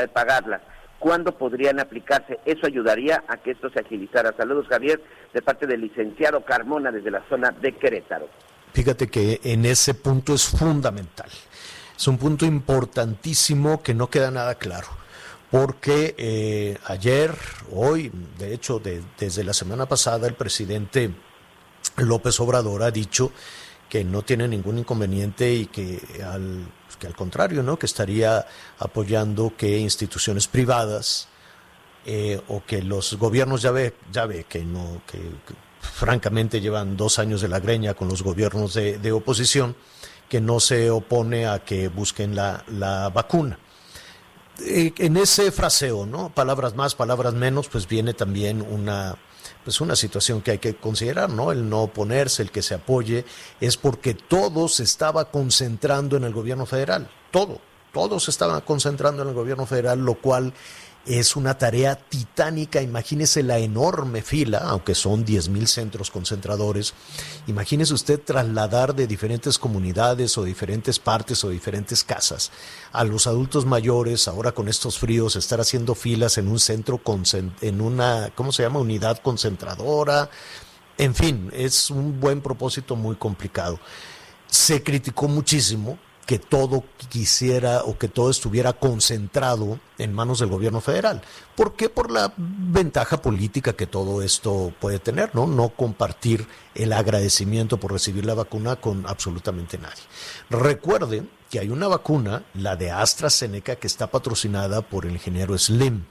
de 0.01 0.09
pagarlas. 0.09 0.61
¿Cuándo 0.99 1.37
podrían 1.37 1.79
aplicarse? 1.79 2.39
Eso 2.45 2.65
ayudaría 2.65 3.23
a 3.27 3.37
que 3.37 3.51
esto 3.51 3.69
se 3.69 3.79
agilizara. 3.79 4.33
Saludos, 4.37 4.67
Javier, 4.69 5.01
de 5.33 5.41
parte 5.41 5.67
del 5.67 5.81
licenciado 5.81 6.45
Carmona 6.45 6.91
desde 6.91 7.11
la 7.11 7.23
zona 7.27 7.51
de 7.51 7.73
Querétaro. 7.73 8.29
Fíjate 8.73 9.07
que 9.07 9.39
en 9.43 9.65
ese 9.65 9.93
punto 9.93 10.33
es 10.33 10.47
fundamental. 10.47 11.29
Es 11.95 12.07
un 12.07 12.17
punto 12.17 12.45
importantísimo 12.45 13.83
que 13.83 13.93
no 13.93 14.09
queda 14.09 14.31
nada 14.31 14.55
claro. 14.55 14.87
Porque 15.51 16.15
eh, 16.17 16.77
ayer, 16.85 17.35
hoy, 17.71 18.11
de 18.39 18.53
hecho, 18.53 18.79
de, 18.79 19.03
desde 19.19 19.43
la 19.43 19.53
semana 19.53 19.85
pasada, 19.85 20.27
el 20.27 20.33
presidente 20.33 21.11
López 21.97 22.39
Obrador 22.39 22.81
ha 22.81 22.89
dicho 22.89 23.31
que 23.87 24.03
no 24.03 24.23
tiene 24.23 24.47
ningún 24.47 24.79
inconveniente 24.79 25.53
y 25.53 25.67
que 25.67 25.99
al, 26.25 26.65
pues 26.93 26.97
que 26.97 27.07
al 27.07 27.15
contrario, 27.15 27.63
¿no? 27.63 27.77
que 27.77 27.85
estaría 27.85 28.45
apoyando 28.79 29.53
que 29.57 29.77
instituciones 29.77 30.47
privadas 30.47 31.27
eh, 32.05 32.39
o 32.49 32.63
que 32.65 32.81
los 32.81 33.15
gobiernos 33.15 33.61
ya 33.61 33.71
ve, 33.71 33.95
ya 34.11 34.25
ve 34.25 34.45
que 34.47 34.63
no, 34.63 35.01
que, 35.07 35.19
francamente 35.79 36.61
llevan 36.61 36.95
dos 36.95 37.19
años 37.19 37.41
de 37.41 37.47
la 37.47 37.59
greña 37.59 37.93
con 37.93 38.07
los 38.07 38.23
gobiernos 38.23 38.73
de, 38.73 38.99
de 38.99 39.11
oposición, 39.11 39.75
que 40.29 40.39
no 40.39 40.59
se 40.59 40.89
opone 40.89 41.45
a 41.45 41.59
que 41.59 41.89
busquen 41.89 42.35
la, 42.35 42.63
la 42.67 43.09
vacuna. 43.09 43.59
Eh, 44.61 44.93
en 44.97 45.17
ese 45.17 45.51
fraseo, 45.51 46.05
¿no? 46.05 46.29
Palabras 46.29 46.75
más, 46.75 46.95
palabras 46.95 47.33
menos, 47.33 47.67
pues 47.67 47.87
viene 47.87 48.13
también 48.13 48.61
una, 48.61 49.15
pues 49.63 49.81
una 49.81 49.95
situación 49.95 50.41
que 50.41 50.51
hay 50.51 50.59
que 50.59 50.75
considerar, 50.75 51.29
¿no? 51.29 51.51
El 51.51 51.69
no 51.69 51.83
oponerse, 51.83 52.41
el 52.41 52.51
que 52.51 52.61
se 52.61 52.75
apoye, 52.75 53.25
es 53.59 53.77
porque 53.77 54.13
todo 54.13 54.67
se 54.67 54.83
estaba 54.83 55.31
concentrando 55.31 56.17
en 56.17 56.23
el 56.23 56.33
gobierno 56.33 56.65
federal, 56.65 57.09
todo, 57.31 57.59
todo 57.91 58.19
se 58.19 58.31
estaba 58.31 58.61
concentrando 58.61 59.23
en 59.23 59.29
el 59.29 59.33
gobierno 59.33 59.65
federal, 59.65 59.99
lo 59.99 60.15
cual 60.15 60.53
es 61.05 61.35
una 61.35 61.57
tarea 61.57 61.95
titánica. 61.95 62.81
Imagínese 62.81 63.43
la 63.43 63.59
enorme 63.59 64.21
fila, 64.21 64.59
aunque 64.59 64.95
son 64.95 65.25
10 65.25 65.49
mil 65.49 65.67
centros 65.67 66.09
concentradores. 66.11 66.93
Imagínese 67.47 67.93
usted 67.93 68.21
trasladar 68.21 68.95
de 68.95 69.07
diferentes 69.07 69.59
comunidades 69.59 70.37
o 70.37 70.43
diferentes 70.43 70.99
partes 70.99 71.43
o 71.43 71.49
diferentes 71.49 72.03
casas 72.03 72.51
a 72.91 73.03
los 73.03 73.27
adultos 73.27 73.65
mayores, 73.65 74.27
ahora 74.27 74.53
con 74.53 74.67
estos 74.67 74.97
fríos, 74.97 75.35
estar 75.35 75.59
haciendo 75.59 75.95
filas 75.95 76.37
en 76.37 76.47
un 76.47 76.59
centro, 76.59 77.01
en 77.61 77.81
una, 77.81 78.31
¿cómo 78.35 78.51
se 78.51 78.63
llama? 78.63 78.79
Unidad 78.79 79.17
concentradora. 79.17 80.29
En 80.97 81.15
fin, 81.15 81.49
es 81.53 81.89
un 81.89 82.19
buen 82.19 82.41
propósito 82.41 82.95
muy 82.95 83.15
complicado. 83.15 83.79
Se 84.47 84.83
criticó 84.83 85.27
muchísimo 85.27 85.97
que 86.25 86.39
todo 86.39 86.83
quisiera 87.09 87.83
o 87.83 87.97
que 87.97 88.07
todo 88.07 88.29
estuviera 88.29 88.73
concentrado 88.73 89.79
en 89.97 90.13
manos 90.13 90.39
del 90.39 90.49
gobierno 90.49 90.81
federal. 90.81 91.21
¿Por 91.55 91.75
qué? 91.75 91.89
Por 91.89 92.11
la 92.11 92.33
ventaja 92.37 93.21
política 93.21 93.73
que 93.73 93.87
todo 93.87 94.21
esto 94.21 94.73
puede 94.79 94.99
tener, 94.99 95.35
¿no? 95.35 95.47
No 95.47 95.69
compartir 95.69 96.47
el 96.75 96.93
agradecimiento 96.93 97.77
por 97.77 97.91
recibir 97.91 98.25
la 98.25 98.33
vacuna 98.33 98.77
con 98.77 99.05
absolutamente 99.05 99.77
nadie. 99.77 100.03
Recuerde 100.49 101.23
que 101.49 101.59
hay 101.59 101.69
una 101.69 101.87
vacuna, 101.87 102.43
la 102.53 102.75
de 102.75 102.91
AstraZeneca, 102.91 103.75
que 103.75 103.87
está 103.87 104.07
patrocinada 104.07 104.81
por 104.81 105.05
el 105.05 105.13
ingeniero 105.13 105.57
Slim. 105.57 106.05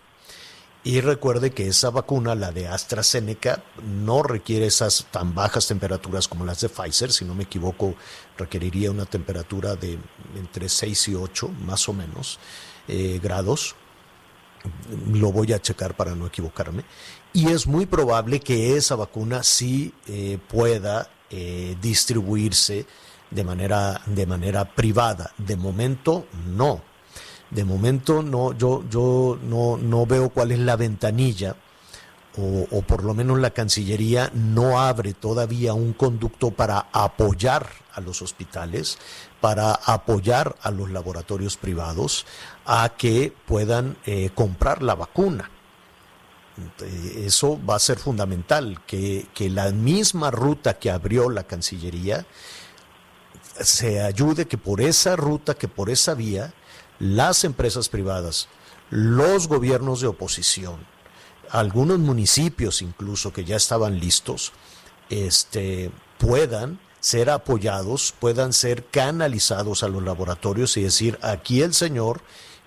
Y 0.85 1.01
recuerde 1.01 1.53
que 1.53 1.69
esa 1.69 1.91
vacuna, 1.91 2.35
la 2.35 2.51
de 2.51 2.67
AstraZeneca, 2.67 3.63
no 3.85 4.25
requiere 4.25 4.67
esas 4.67 5.07
tan 5.13 5.33
bajas 5.33 5.69
temperaturas 5.69 6.27
como 6.27 6.45
las 6.45 6.61
de 6.61 6.69
Pfizer, 6.69 7.13
si 7.13 7.25
no 7.25 7.37
me 7.37 7.45
equivoco, 7.45 7.95
requeriría 8.37 8.91
una 8.91 9.07
temperatura 9.07 9.77
de 9.77 9.99
entre 10.37 10.69
6 10.69 11.09
y 11.09 11.15
8, 11.15 11.49
más 11.65 11.89
o 11.89 11.93
menos, 11.93 12.41
eh, 12.89 13.21
grados. 13.23 13.77
Lo 15.13 15.31
voy 15.31 15.53
a 15.53 15.63
checar 15.63 15.97
para 15.97 16.17
no 16.17 16.27
equivocarme. 16.27 16.85
Y 17.33 17.49
es 17.49 17.67
muy 17.67 17.87
probable 17.87 18.41
que 18.41 18.77
esa 18.77 18.97
vacuna 18.97 19.45
sí 19.45 19.95
eh, 20.09 20.39
pueda 20.49 21.09
eh, 21.31 21.77
distribuirse 21.81 22.87
de 23.31 23.45
manera, 23.45 24.03
de 24.07 24.27
manera 24.27 24.65
privada. 24.65 25.33
De 25.39 25.57
momento, 25.57 26.27
no. 26.47 26.83
De 27.55 27.65
momento, 27.65 28.23
no, 28.23 28.57
yo, 28.57 28.83
yo 28.89 29.39
no, 29.43 29.77
no 29.77 30.07
veo 30.07 30.31
cuál 30.31 30.53
es 30.53 30.59
la 30.59 30.77
ventanilla. 30.77 31.55
O, 32.39 32.81
por 32.81 33.05
lo 33.05 33.13
menos 33.13 33.39
la 33.41 33.51
Cancillería 33.51 34.31
no 34.33 34.81
abre 34.81 35.13
todavía 35.13 35.75
un 35.75 35.93
conducto 35.93 36.51
para 36.51 36.87
apoyar 36.91 37.67
a 37.93 38.01
los 38.01 38.23
hospitales, 38.23 38.97
para 39.43 39.73
apoyar 39.75 40.57
a 40.63 40.71
los 40.71 40.91
laboratorios 40.91 41.59
privados 41.59 42.25
a 42.65 42.95
que 42.97 43.35
puedan 43.45 43.99
eh, 44.07 44.31
comprar 44.35 44.83
la 44.83 44.95
vacuna. 44.95 45.51
Eh, 46.81 47.25
eso 47.27 47.61
va 47.69 47.77
a 47.77 47.81
ser 47.81 47.99
fundamental, 47.99 48.81
que, 48.87 49.27
que 49.35 49.51
la 49.51 49.71
misma 49.71 50.31
ruta 50.31 50.79
que 50.79 50.91
abrió 50.91 51.29
la 51.29 51.45
Cancillería 51.45 52.25
se 53.61 54.01
ayude 54.01 54.49
que 54.49 54.57
por 54.57 54.81
esa 54.81 55.17
ruta, 55.17 55.53
que 55.53 55.69
por 55.69 55.91
esa 55.91 56.15
vía, 56.15 56.55
las 57.03 57.43
empresas 57.43 57.89
privadas, 57.89 58.49
los 58.89 59.49
gobiernos 59.49 60.01
de 60.01 60.07
oposición, 60.07 60.87
algunos 61.51 61.99
municipios 61.99 62.81
incluso 62.81 63.33
que 63.33 63.45
ya 63.45 63.57
estaban 63.57 63.99
listos, 63.99 64.53
este, 65.11 65.91
puedan 66.19 66.79
ser 67.01 67.31
apoyados, 67.31 68.15
puedan 68.21 68.53
ser 68.53 68.87
canalizados 68.87 69.83
a 69.83 69.89
los 69.89 70.05
laboratorios 70.05 70.77
y 70.77 70.83
decir, 70.83 71.19
aquí 71.23 71.63
el 71.63 71.75
señor 71.75 72.21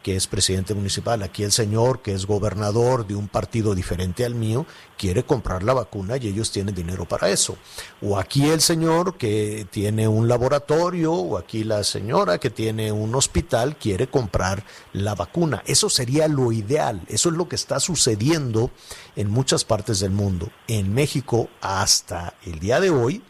que 0.06 0.16
es 0.16 0.28
presidente 0.28 0.76
municipal, 0.76 1.24
aquí 1.24 1.42
el 1.42 1.52
señor 1.52 2.04
que 2.04 2.14
es 2.14 2.28
gobernador 2.28 3.08
de 3.08 3.16
un 3.16 3.28
partido 3.28 3.74
diferente 3.74 4.24
al 4.24 4.36
mío, 4.36 4.68
quiere 5.00 5.24
comprar 5.24 5.64
la 5.64 5.74
vacuna 5.74 6.18
y 6.18 6.28
ellos 6.28 6.52
tienen 6.52 6.76
dinero 6.76 7.06
para 7.06 7.30
eso. 7.30 7.58
O 8.04 8.20
aquí 8.20 8.48
el 8.52 8.62
señor 8.62 9.18
que 9.18 9.66
tiene 9.72 10.08
un 10.08 10.28
laboratorio, 10.28 11.12
o 11.12 11.40
aquí 11.40 11.64
la 11.64 11.84
señora 11.84 12.38
que 12.38 12.52
tiene 12.52 12.92
un 12.92 13.16
hospital 13.16 13.78
quiere 13.78 14.06
comprar 14.06 14.64
la 14.94 15.16
vacuna. 15.16 15.64
Eso 15.66 15.90
sería 15.90 16.28
lo 16.28 16.52
ideal, 16.52 17.02
eso 17.08 17.30
es 17.30 17.36
lo 17.36 17.50
que 17.50 17.56
está 17.56 17.80
sucediendo 17.80 18.70
en 19.16 19.32
muchas 19.32 19.66
partes 19.66 20.02
del 20.02 20.12
mundo. 20.12 20.52
En 20.68 20.94
México, 20.94 21.50
hasta 21.62 22.36
el 22.44 22.60
día 22.60 22.80
de 22.80 22.92
hoy, 22.92 23.24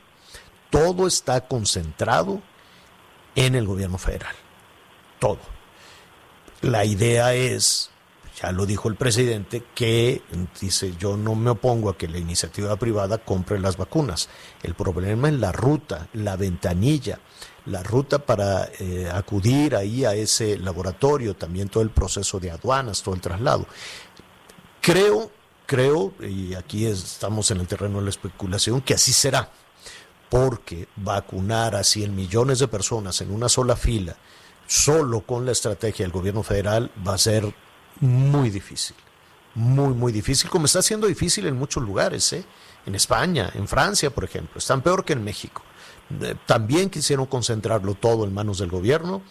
todo 0.72 1.08
está 1.08 1.48
concentrado 1.48 2.42
en 3.34 3.56
el 3.56 3.66
gobierno 3.66 3.98
federal. 3.98 4.36
Todo 5.20 5.55
la 6.66 6.84
idea 6.84 7.36
es, 7.36 7.92
ya 8.42 8.52
lo 8.52 8.66
dijo 8.66 8.90
el 8.90 8.96
presidente, 8.96 9.64
que 9.76 10.24
dice, 10.60 10.96
yo 10.98 11.16
no 11.16 11.36
me 11.36 11.52
opongo 11.52 11.90
a 11.90 11.98
que 11.98 12.08
la 12.08 12.18
iniciativa 12.18 12.76
privada 12.76 13.20
compre 13.20 13.60
las 13.60 13.78
vacunas. 13.78 14.30
El 14.64 14.74
problema 14.74 15.30
es 15.30 15.36
la 15.36 15.52
ruta, 15.52 16.08
la 16.14 16.36
ventanilla, 16.36 17.20
la 17.68 17.84
ruta 17.84 18.20
para 18.20 18.68
eh, 18.80 19.10
acudir 19.14 19.76
ahí 19.76 20.06
a 20.06 20.16
ese 20.16 20.58
laboratorio, 20.58 21.36
también 21.36 21.70
todo 21.70 21.84
el 21.84 21.92
proceso 21.92 22.40
de 22.40 22.50
aduanas, 22.50 23.04
todo 23.04 23.14
el 23.14 23.22
traslado. 23.22 23.68
Creo, 24.82 25.32
creo, 25.68 26.14
y 26.20 26.56
aquí 26.56 26.88
estamos 26.88 27.52
en 27.52 27.60
el 27.60 27.68
terreno 27.68 28.00
de 28.00 28.06
la 28.06 28.10
especulación, 28.10 28.82
que 28.82 28.96
así 28.96 29.14
será, 29.14 29.52
porque 30.30 30.88
vacunar 30.96 31.76
a 31.76 31.84
100 31.84 32.16
millones 32.16 32.58
de 32.58 32.68
personas 32.68 33.22
en 33.22 33.32
una 33.32 33.50
sola 33.50 33.76
fila, 33.76 34.16
solo 34.68 35.22
con 35.22 35.46
la 35.46 35.52
estrategia 35.52 36.06
del 36.06 36.12
gobierno 36.12 36.44
federal 36.44 36.92
va 37.08 37.14
a 37.14 37.18
ser 37.18 37.54
muy 38.00 38.50
difícil. 38.50 38.96
Muy, 39.54 39.94
muy 39.94 40.12
difícil, 40.12 40.50
como 40.50 40.66
está 40.66 40.82
siendo 40.82 41.08
difícil 41.08 41.48
en 41.48 41.56
muchos 41.56 41.82
lugares, 41.82 42.34
¿eh? 42.34 42.44
en 42.86 42.94
España, 42.94 43.50
en 43.54 43.68
Francia, 43.68 44.10
por 44.10 44.26
ejemplo, 44.26 44.60
están 44.60 44.82
peor 44.82 45.06
que 45.06 45.14
en 45.14 45.24
México. 45.24 45.62
Eh, 46.22 46.36
también 46.46 46.90
quisieron 46.90 47.26
concentrarlo 47.26 47.96
todo 47.96 48.26
en 48.26 48.34
manos 48.34 48.60
del 48.60 48.70
gobierno 48.70 49.22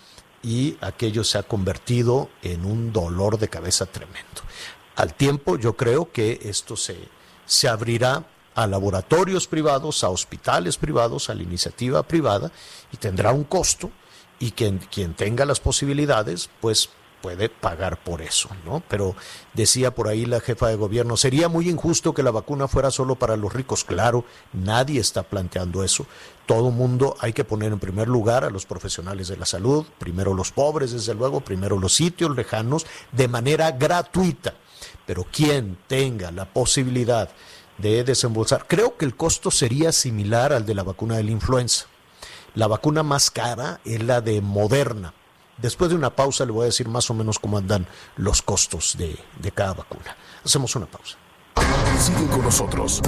y 0.42 0.76
aquello 0.80 1.24
se 1.24 1.38
ha 1.38 1.42
convertido 1.42 2.30
en 2.42 2.64
un 2.64 2.92
dolor 2.92 3.38
de 3.38 3.48
cabeza 3.48 3.86
tremendo. 3.86 4.42
Al 4.96 5.14
tiempo, 5.14 5.58
yo 5.58 5.76
creo 5.76 6.10
que 6.10 6.40
esto 6.42 6.76
se, 6.76 6.96
se 7.46 7.68
abrirá 7.68 8.24
a 8.54 8.66
laboratorios 8.66 9.46
privados, 9.46 10.04
a 10.04 10.10
hospitales 10.10 10.76
privados, 10.76 11.28
a 11.28 11.34
la 11.34 11.42
iniciativa 11.42 12.02
privada 12.02 12.52
y 12.92 12.96
tendrá 12.96 13.32
un 13.32 13.44
costo 13.44 13.90
y 14.38 14.52
quien, 14.52 14.78
quien 14.78 15.14
tenga 15.14 15.44
las 15.44 15.60
posibilidades, 15.60 16.50
pues 16.60 16.90
puede 17.24 17.48
pagar 17.48 18.04
por 18.04 18.20
eso, 18.20 18.50
¿no? 18.66 18.82
Pero 18.86 19.16
decía 19.54 19.94
por 19.94 20.08
ahí 20.08 20.26
la 20.26 20.40
jefa 20.40 20.68
de 20.68 20.76
gobierno, 20.76 21.16
sería 21.16 21.48
muy 21.48 21.70
injusto 21.70 22.12
que 22.12 22.22
la 22.22 22.30
vacuna 22.30 22.68
fuera 22.68 22.90
solo 22.90 23.14
para 23.14 23.38
los 23.38 23.50
ricos. 23.50 23.82
Claro, 23.82 24.26
nadie 24.52 25.00
está 25.00 25.22
planteando 25.22 25.82
eso. 25.82 26.06
Todo 26.44 26.70
mundo 26.70 27.16
hay 27.20 27.32
que 27.32 27.42
poner 27.42 27.72
en 27.72 27.78
primer 27.78 28.08
lugar 28.08 28.44
a 28.44 28.50
los 28.50 28.66
profesionales 28.66 29.28
de 29.28 29.38
la 29.38 29.46
salud, 29.46 29.86
primero 29.98 30.34
los 30.34 30.52
pobres, 30.52 30.92
desde 30.92 31.14
luego, 31.14 31.40
primero 31.40 31.78
los 31.78 31.94
sitios 31.94 32.36
lejanos, 32.36 32.84
de 33.12 33.26
manera 33.26 33.70
gratuita. 33.70 34.52
Pero 35.06 35.24
quien 35.24 35.78
tenga 35.86 36.30
la 36.30 36.44
posibilidad 36.44 37.30
de 37.78 38.04
desembolsar, 38.04 38.66
creo 38.68 38.98
que 38.98 39.06
el 39.06 39.16
costo 39.16 39.50
sería 39.50 39.92
similar 39.92 40.52
al 40.52 40.66
de 40.66 40.74
la 40.74 40.82
vacuna 40.82 41.16
de 41.16 41.24
la 41.24 41.30
influenza 41.30 41.86
la 42.54 42.66
vacuna 42.66 43.02
más 43.02 43.30
cara 43.30 43.80
es 43.84 44.02
la 44.02 44.20
de 44.20 44.40
Moderna. 44.40 45.12
Después 45.58 45.90
de 45.90 45.96
una 45.96 46.14
pausa 46.14 46.44
le 46.44 46.52
voy 46.52 46.62
a 46.62 46.66
decir 46.66 46.88
más 46.88 47.10
o 47.10 47.14
menos 47.14 47.38
cómo 47.38 47.58
andan 47.58 47.86
los 48.16 48.42
costos 48.42 48.96
de, 48.98 49.18
de 49.40 49.52
cada 49.52 49.74
vacuna. 49.74 50.16
Hacemos 50.44 50.74
una 50.76 50.86
pausa. 50.86 51.16
Sigue 51.98 52.26
con 52.28 52.42
nosotros. 52.42 53.00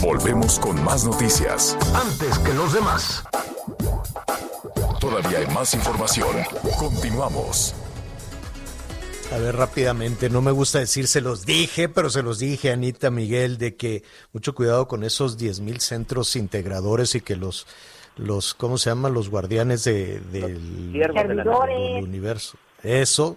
Volvemos 0.00 0.58
con 0.58 0.82
más 0.82 1.04
noticias. 1.04 1.76
Antes 1.94 2.38
que 2.38 2.54
los 2.54 2.72
demás. 2.72 3.24
Todavía 4.98 5.38
hay 5.38 5.46
más 5.48 5.74
información. 5.74 6.36
Continuamos. 6.78 7.74
A 9.32 9.38
ver, 9.38 9.54
rápidamente, 9.54 10.28
no 10.28 10.42
me 10.42 10.50
gusta 10.50 10.80
decir 10.80 11.06
se 11.06 11.20
los 11.20 11.46
dije, 11.46 11.88
pero 11.88 12.10
se 12.10 12.22
los 12.22 12.40
dije, 12.40 12.72
Anita 12.72 13.10
Miguel, 13.12 13.58
de 13.58 13.76
que 13.76 14.02
mucho 14.32 14.56
cuidado 14.56 14.88
con 14.88 15.04
esos 15.04 15.38
10 15.38 15.60
mil 15.60 15.80
centros 15.80 16.34
integradores 16.34 17.14
y 17.14 17.20
que 17.20 17.36
los 17.36 17.66
los, 18.20 18.54
¿cómo 18.54 18.78
se 18.78 18.90
llaman? 18.90 19.14
Los 19.14 19.28
guardianes 19.28 19.84
de, 19.84 20.20
del, 20.20 20.92
del 20.92 22.04
universo. 22.04 22.58
Eso, 22.82 23.36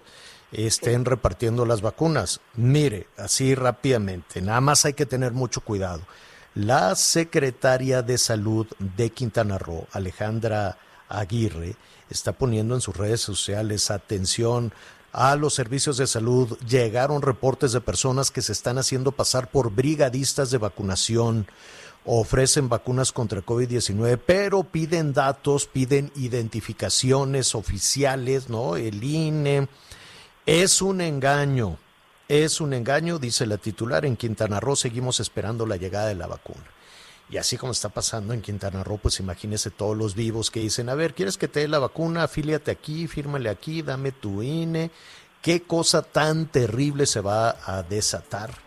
estén 0.52 1.06
repartiendo 1.06 1.66
las 1.66 1.82
vacunas. 1.82 2.42
Mire, 2.56 3.08
así 3.18 3.56
rápidamente, 3.56 4.42
nada 4.42 4.62
más 4.62 4.86
hay 4.86 4.94
que 4.94 5.06
tener 5.06 5.32
mucho 5.32 5.62
cuidado. 5.62 6.02
La 6.56 6.96
secretaria 6.96 8.02
de 8.04 8.18
salud 8.18 8.68
de 8.78 9.10
Quintana 9.10 9.58
Roo, 9.58 9.88
Alejandra 9.92 10.78
Aguirre, 11.10 11.76
está 12.10 12.34
poniendo 12.34 12.76
en 12.76 12.82
sus 12.82 12.96
redes 12.96 13.22
sociales 13.22 13.90
atención 13.90 14.72
a 15.14 15.36
los 15.36 15.54
servicios 15.54 15.98
de 15.98 16.08
salud. 16.08 16.58
Llegaron 16.68 17.22
reportes 17.22 17.72
de 17.72 17.82
personas 17.82 18.30
que 18.30 18.42
se 18.42 18.52
están 18.52 18.78
haciendo 18.78 19.12
pasar 19.12 19.50
por 19.50 19.72
brigadistas 19.72 20.52
de 20.52 20.60
vacunación 20.60 21.48
ofrecen 22.06 22.70
vacunas 22.70 23.12
contra 23.12 23.42
COVID-19, 23.42 24.20
pero 24.26 24.64
piden 24.64 25.14
datos, 25.14 25.68
piden 25.68 26.12
identificaciones 26.16 27.56
oficiales, 27.56 28.50
¿no? 28.50 28.76
El 28.76 29.04
INE. 29.04 29.68
Es 30.46 30.82
un 30.82 31.00
engaño, 31.00 31.78
es 32.28 32.60
un 32.60 32.74
engaño, 32.74 33.20
dice 33.20 33.46
la 33.46 33.58
titular. 33.58 34.06
En 34.06 34.18
Quintana 34.18 34.60
Roo 34.60 34.76
seguimos 34.76 35.20
esperando 35.20 35.66
la 35.66 35.78
llegada 35.78 36.08
de 36.08 36.16
la 36.16 36.28
vacuna. 36.28 36.66
Y 37.30 37.38
así 37.38 37.58
como 37.58 37.72
está 37.72 37.90
pasando 37.90 38.34
en 38.34 38.42
Quintana 38.42 38.84
Roo, 38.84 38.98
pues 38.98 39.20
imagínese 39.20 39.72
todos 39.72 39.98
los 39.98 40.14
vivos 40.14 40.52
que 40.52 40.60
dicen, 40.60 40.90
a 40.90 40.96
ver, 40.96 41.14
¿quieres 41.14 41.38
que 41.38 41.48
te 41.48 41.62
dé 41.62 41.68
la 41.68 41.80
vacuna? 41.80 42.24
Afíliate 42.24 42.70
aquí, 42.70 43.08
fírmale 43.08 43.50
aquí, 43.50 43.82
dame 43.82 44.12
tu 44.12 44.44
INE. 44.44 44.92
¿Qué 45.42 45.64
cosa 45.64 46.02
tan 46.02 46.48
terrible 46.48 47.06
se 47.06 47.22
va 47.22 47.58
a 47.66 47.84
desatar 47.84 48.63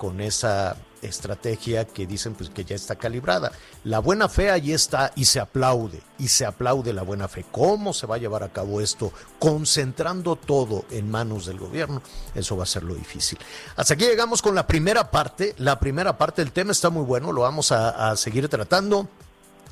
con 0.00 0.22
esa 0.22 0.78
estrategia 1.02 1.84
que 1.84 2.06
dicen 2.06 2.32
pues 2.32 2.48
que 2.48 2.64
ya 2.64 2.74
está 2.74 2.96
calibrada. 2.96 3.52
La 3.84 3.98
buena 3.98 4.30
fe 4.30 4.50
ahí 4.50 4.72
está 4.72 5.12
y 5.14 5.26
se 5.26 5.40
aplaude, 5.40 6.00
y 6.18 6.28
se 6.28 6.46
aplaude 6.46 6.94
la 6.94 7.02
buena 7.02 7.28
fe. 7.28 7.44
¿Cómo 7.52 7.92
se 7.92 8.06
va 8.06 8.14
a 8.14 8.18
llevar 8.18 8.42
a 8.42 8.48
cabo 8.48 8.80
esto? 8.80 9.12
Concentrando 9.38 10.36
todo 10.36 10.86
en 10.90 11.10
manos 11.10 11.44
del 11.44 11.58
gobierno, 11.58 12.00
eso 12.34 12.56
va 12.56 12.62
a 12.62 12.66
ser 12.66 12.82
lo 12.82 12.94
difícil. 12.94 13.38
Hasta 13.76 13.92
aquí 13.92 14.06
llegamos 14.06 14.40
con 14.40 14.54
la 14.54 14.66
primera 14.66 15.10
parte. 15.10 15.54
La 15.58 15.78
primera 15.78 16.16
parte 16.16 16.40
del 16.40 16.52
tema 16.52 16.72
está 16.72 16.88
muy 16.88 17.04
bueno, 17.04 17.30
lo 17.30 17.42
vamos 17.42 17.70
a, 17.70 18.10
a 18.10 18.16
seguir 18.16 18.48
tratando. 18.48 19.06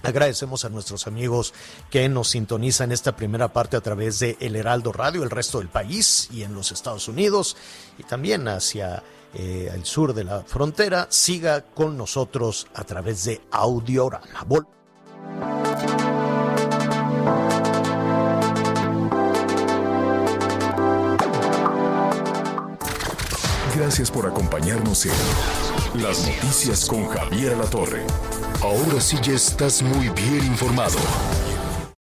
Agradecemos 0.02 0.66
a 0.66 0.68
nuestros 0.68 1.06
amigos 1.06 1.54
que 1.90 2.06
nos 2.10 2.28
sintonizan 2.28 2.92
esta 2.92 3.16
primera 3.16 3.48
parte 3.48 3.78
a 3.78 3.80
través 3.80 4.18
de 4.18 4.36
El 4.40 4.56
Heraldo 4.56 4.92
Radio, 4.92 5.22
el 5.22 5.30
resto 5.30 5.58
del 5.58 5.68
país 5.68 6.28
y 6.30 6.42
en 6.42 6.54
los 6.54 6.70
Estados 6.70 7.08
Unidos 7.08 7.56
y 7.96 8.02
también 8.02 8.46
hacia 8.46 9.02
eh, 9.38 9.70
al 9.72 9.84
sur 9.84 10.12
de 10.12 10.24
la 10.24 10.42
frontera, 10.42 11.06
siga 11.10 11.62
con 11.62 11.96
nosotros 11.96 12.66
a 12.74 12.84
través 12.84 13.24
de 13.24 13.40
Audiorama. 13.50 14.44
Vol 14.46 14.66
Gracias 23.76 24.10
por 24.10 24.26
acompañarnos 24.26 25.06
en 25.06 26.02
Las 26.02 26.26
Noticias 26.26 26.84
con 26.84 27.06
Javier 27.06 27.56
La 27.56 27.64
Torre. 27.64 28.04
Ahora 28.60 29.00
sí 29.00 29.16
ya 29.22 29.34
estás 29.34 29.82
muy 29.82 30.08
bien 30.08 30.44
informado. 30.44 30.98